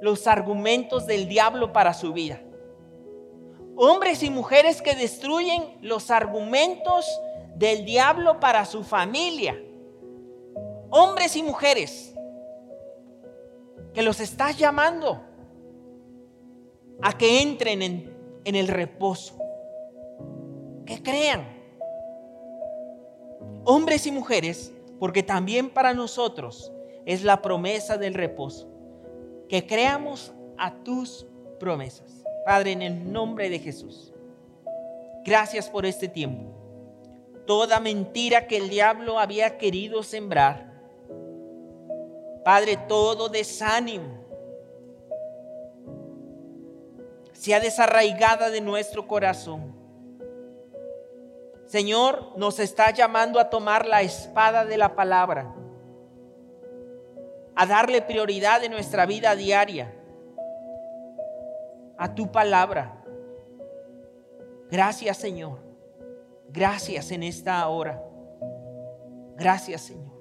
[0.02, 2.42] los argumentos del diablo para su vida.
[3.78, 7.06] Hombres y mujeres que destruyen los argumentos
[7.56, 9.62] del diablo para su familia.
[10.90, 12.14] Hombres y mujeres
[13.94, 15.25] que los estás llamando
[17.02, 19.38] a que entren en, el reposo.
[20.86, 21.46] Que crean.
[23.64, 26.72] Hombres y mujeres, porque también para nosotros
[27.06, 28.70] es la promesa del reposo.
[29.50, 31.26] Que creamos a tus
[31.60, 32.24] promesas.
[32.46, 34.14] Padre, en el nombre de Jesús.
[35.24, 36.56] Gracias por este tiempo
[37.46, 40.74] toda mentira que el diablo había querido sembrar.
[42.44, 44.25] Padre, todo desánimo
[47.36, 49.76] sea desarraigada de nuestro corazón.
[51.68, 55.54] Señor, nos está llamando a tomar la espada de la palabra,
[57.56, 59.94] a darle prioridad en nuestra vida diaria,
[61.98, 63.04] a tu palabra.
[64.72, 65.60] Gracias, Señor.
[66.50, 68.02] Gracias en esta hora.
[69.36, 70.16] Gracias Señor.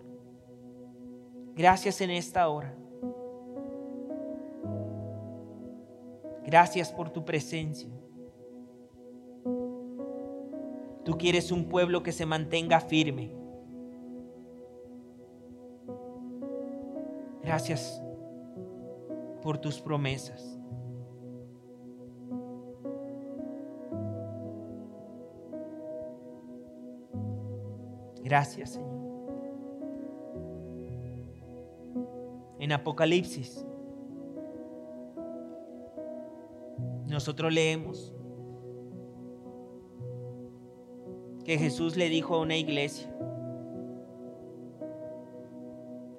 [1.55, 2.74] Gracias en esta hora.
[6.44, 7.90] Gracias por tu presencia.
[11.04, 13.30] Tú quieres un pueblo que se mantenga firme.
[17.42, 18.02] Gracias
[19.42, 20.58] por tus promesas.
[28.22, 29.04] Gracias, Señor.
[32.58, 33.66] En Apocalipsis,
[37.15, 38.12] nosotros leemos
[41.45, 43.09] que Jesús le dijo a una iglesia,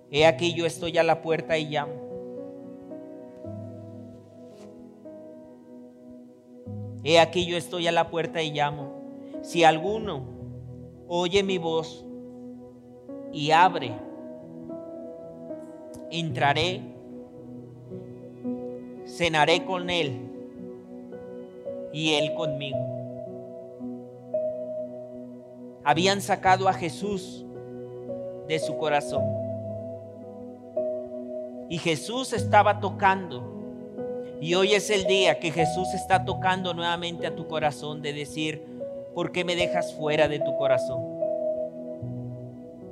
[0.10, 2.06] he aquí yo estoy a la puerta y llamo.
[7.04, 8.94] He aquí yo estoy a la puerta y llamo.
[9.42, 10.24] Si alguno
[11.08, 12.06] oye mi voz
[13.34, 13.92] y abre,
[16.10, 16.82] entraré,
[19.06, 20.35] cenaré con él
[21.96, 22.78] y él conmigo.
[25.82, 27.46] Habían sacado a Jesús
[28.50, 29.24] de su corazón.
[31.70, 33.50] Y Jesús estaba tocando.
[34.42, 38.62] Y hoy es el día que Jesús está tocando nuevamente a tu corazón de decir,
[39.14, 41.02] ¿Por qué me dejas fuera de tu corazón?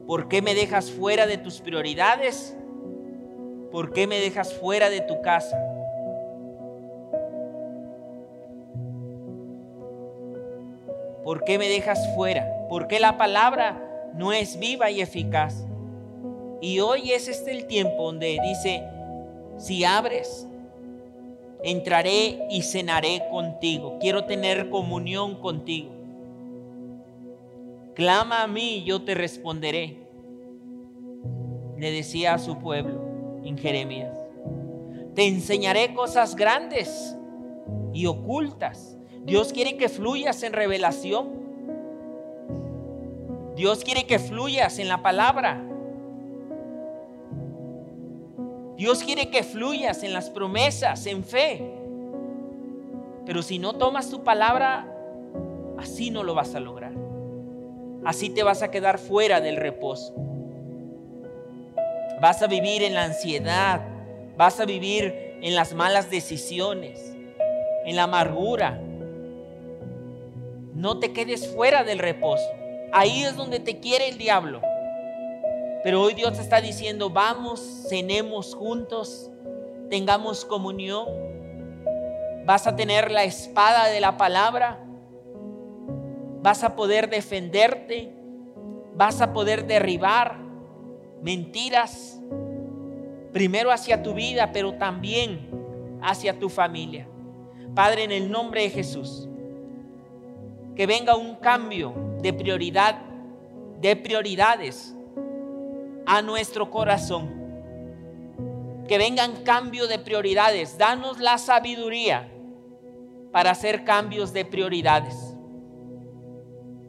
[0.07, 2.55] ¿Por qué me dejas fuera de tus prioridades?
[3.69, 5.72] ¿Por qué me dejas fuera de tu casa?
[11.23, 12.67] ¿Por qué me dejas fuera?
[12.69, 15.65] ¿Por qué la palabra no es viva y eficaz?
[16.61, 18.83] Y hoy es este el tiempo donde dice,
[19.57, 20.47] si abres,
[21.63, 23.97] entraré y cenaré contigo.
[23.99, 25.91] Quiero tener comunión contigo.
[27.95, 29.97] Clama a mí yo te responderé.
[31.77, 33.01] Le decía a su pueblo
[33.43, 34.17] en Jeremías.
[35.15, 37.15] Te enseñaré cosas grandes
[37.93, 38.92] y ocultas.
[39.25, 41.43] Dios quiere que fluyas en revelación.
[43.55, 45.63] Dios quiere que fluyas en la palabra.
[48.75, 51.71] Dios quiere que fluyas en las promesas, en fe.
[53.25, 54.87] Pero si no tomas tu palabra,
[55.77, 56.91] así no lo vas a lograr.
[58.03, 60.13] Así te vas a quedar fuera del reposo.
[62.21, 63.81] Vas a vivir en la ansiedad,
[64.35, 67.15] vas a vivir en las malas decisiones,
[67.85, 68.81] en la amargura.
[70.73, 72.43] No te quedes fuera del reposo.
[72.91, 74.61] Ahí es donde te quiere el diablo.
[75.83, 79.29] Pero hoy Dios está diciendo, vamos, cenemos juntos,
[79.89, 81.05] tengamos comunión.
[82.45, 84.83] Vas a tener la espada de la palabra.
[86.41, 88.13] Vas a poder defenderte.
[88.95, 90.37] Vas a poder derribar
[91.23, 92.19] mentiras.
[93.31, 95.49] Primero hacia tu vida, pero también
[96.01, 97.07] hacia tu familia.
[97.73, 99.27] Padre, en el nombre de Jesús,
[100.75, 102.99] que venga un cambio de prioridad,
[103.79, 104.95] de prioridades
[106.05, 107.41] a nuestro corazón.
[108.87, 110.77] Que vengan cambio de prioridades.
[110.77, 112.29] Danos la sabiduría
[113.31, 115.35] para hacer cambios de prioridades.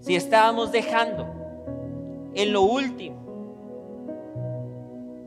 [0.01, 1.27] Si estábamos dejando
[2.35, 3.16] en lo último,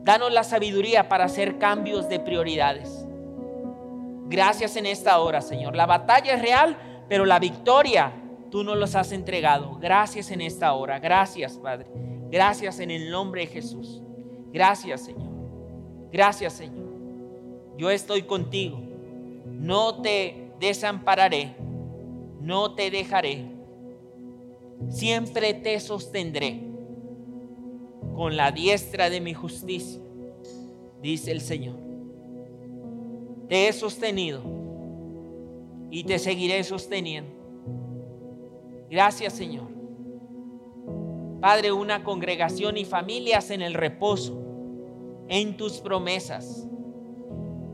[0.04, 3.04] danos la sabiduría para hacer cambios de prioridades.
[4.26, 5.74] Gracias en esta hora, Señor.
[5.74, 6.76] La batalla es real,
[7.08, 8.12] pero la victoria
[8.50, 9.78] tú nos los has entregado.
[9.80, 10.98] Gracias en esta hora.
[10.98, 11.86] Gracias, Padre.
[12.30, 14.02] Gracias en el nombre de Jesús.
[14.52, 15.30] Gracias, Señor.
[16.12, 16.88] Gracias, Señor.
[17.76, 18.80] Yo estoy contigo.
[19.46, 21.56] No te desampararé.
[22.40, 23.58] No te dejaré.
[24.88, 26.68] Siempre te sostendré
[28.14, 30.00] con la diestra de mi justicia,
[31.00, 31.76] dice el Señor.
[33.48, 34.42] Te he sostenido
[35.90, 37.37] y te seguiré sosteniendo.
[38.90, 39.68] Gracias, Señor.
[41.40, 44.40] Padre, una congregación y familias en el reposo,
[45.28, 46.66] en tus promesas.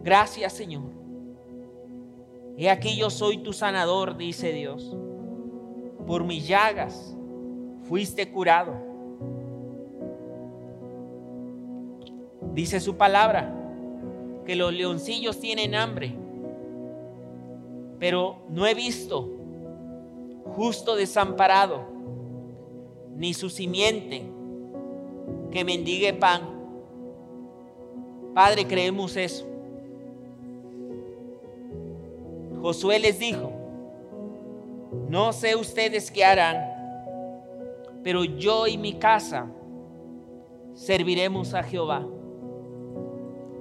[0.03, 0.93] Gracias, Señor.
[2.57, 4.97] He aquí yo soy tu sanador, dice Dios.
[6.07, 7.17] Por mis llagas
[7.85, 8.75] fuiste curado.
[12.53, 13.53] Dice su palabra
[14.45, 16.15] que los leoncillos tienen hambre,
[17.99, 19.44] pero no he visto
[20.57, 21.83] justo desamparado
[23.17, 24.23] ni su simiente
[25.51, 26.43] que mendigue pan.
[28.35, 29.47] Padre, creemos eso.
[32.61, 33.53] Josué les dijo,
[35.09, 36.57] no sé ustedes qué harán,
[38.03, 39.47] pero yo y mi casa
[40.75, 42.07] serviremos a Jehová.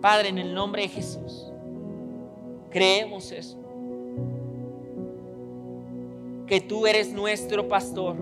[0.01, 1.51] Padre, en el nombre de Jesús,
[2.69, 3.62] creemos eso.
[6.53, 8.15] Que tú eres nuestro pastor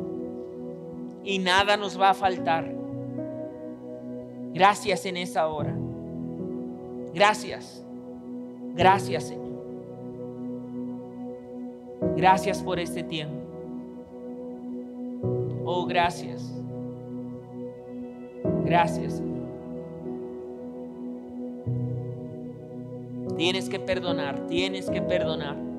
[1.22, 2.74] y nada nos va a faltar.
[4.54, 5.76] Gracias en esa hora.
[7.14, 7.86] Gracias.
[8.74, 9.52] Gracias, Señor.
[12.16, 13.36] Gracias por este tiempo.
[15.66, 16.54] Oh, gracias.
[18.64, 19.42] Gracias, Señor.
[23.36, 25.71] Tienes que perdonar, tienes que perdonar.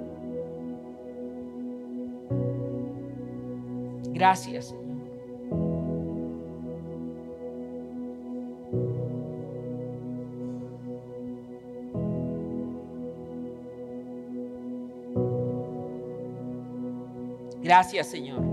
[4.22, 5.02] Gracias, Señor.
[17.60, 18.44] Gracias, Señor.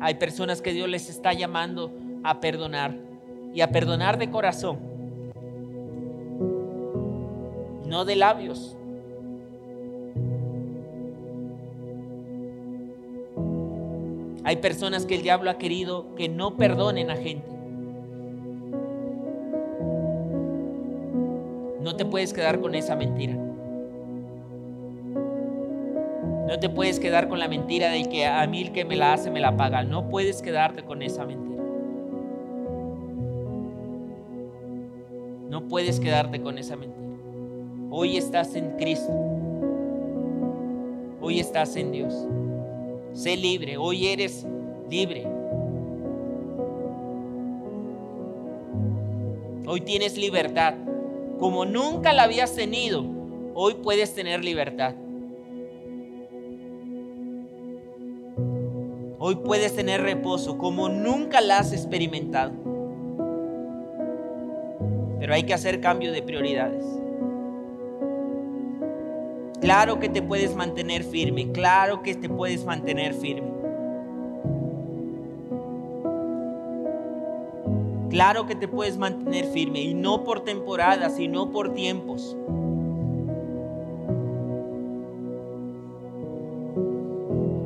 [0.00, 1.92] Hay personas que Dios les está llamando
[2.24, 2.96] a perdonar
[3.52, 4.78] y a perdonar de corazón,
[7.84, 8.74] no de labios.
[14.44, 17.48] Hay personas que el diablo ha querido que no perdonen a gente.
[21.80, 23.34] No te puedes quedar con esa mentira.
[26.46, 29.30] No te puedes quedar con la mentira de que a mí que me la hace
[29.30, 29.84] me la paga.
[29.84, 31.62] No puedes quedarte con esa mentira.
[35.48, 37.02] No puedes quedarte con esa mentira.
[37.90, 39.12] Hoy estás en Cristo.
[41.20, 42.26] Hoy estás en Dios.
[43.12, 43.76] Sé libre.
[43.76, 44.46] Hoy eres
[44.88, 45.26] libre.
[49.66, 50.74] Hoy tienes libertad.
[51.38, 53.04] Como nunca la habías tenido,
[53.54, 54.94] hoy puedes tener libertad.
[59.18, 62.52] Hoy puedes tener reposo como nunca la has experimentado.
[65.20, 67.01] Pero hay que hacer cambio de prioridades.
[69.62, 73.48] Claro que te puedes mantener firme, claro que te puedes mantener firme.
[78.10, 82.36] Claro que te puedes mantener firme y no por temporadas, sino por tiempos.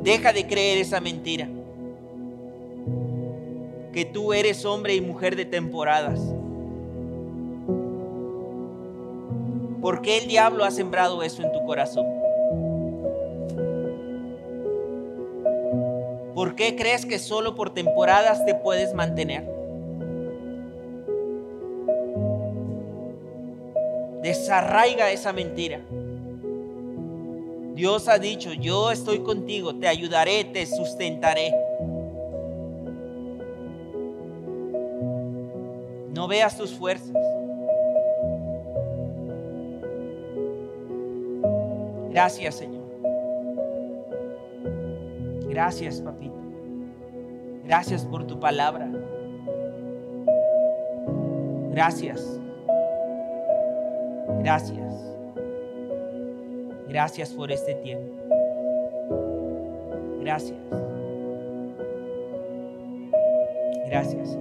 [0.03, 1.49] Deja de creer esa mentira.
[3.91, 6.36] Que tú eres hombre y mujer de temporadas.
[9.87, 12.05] ¿Por qué el diablo ha sembrado eso en tu corazón?
[16.35, 19.45] ¿Por qué crees que solo por temporadas te puedes mantener?
[24.21, 25.79] Desarraiga esa mentira.
[27.73, 31.55] Dios ha dicho, yo estoy contigo, te ayudaré, te sustentaré.
[36.13, 37.15] No veas tus fuerzas.
[42.09, 42.87] Gracias, Señor.
[45.49, 46.35] Gracias, papito.
[47.63, 48.89] Gracias por tu palabra.
[51.71, 52.39] Gracias.
[54.39, 55.15] Gracias.
[56.87, 58.13] Gracias por este tiempo.
[60.21, 60.57] Gracias.
[63.87, 64.37] Gracias.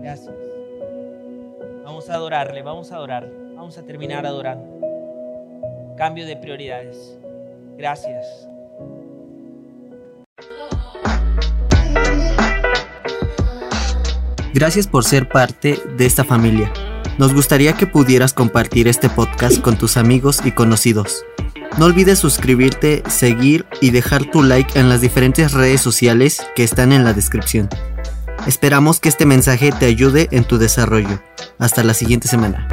[0.00, 0.34] Gracias.
[1.84, 3.41] Vamos a adorarle, vamos a adorarle.
[3.62, 4.66] Vamos a terminar adorando.
[5.96, 7.16] Cambio de prioridades.
[7.78, 8.26] Gracias.
[14.52, 16.72] Gracias por ser parte de esta familia.
[17.18, 21.24] Nos gustaría que pudieras compartir este podcast con tus amigos y conocidos.
[21.78, 26.90] No olvides suscribirte, seguir y dejar tu like en las diferentes redes sociales que están
[26.90, 27.68] en la descripción.
[28.44, 31.22] Esperamos que este mensaje te ayude en tu desarrollo.
[31.60, 32.66] Hasta la siguiente semana.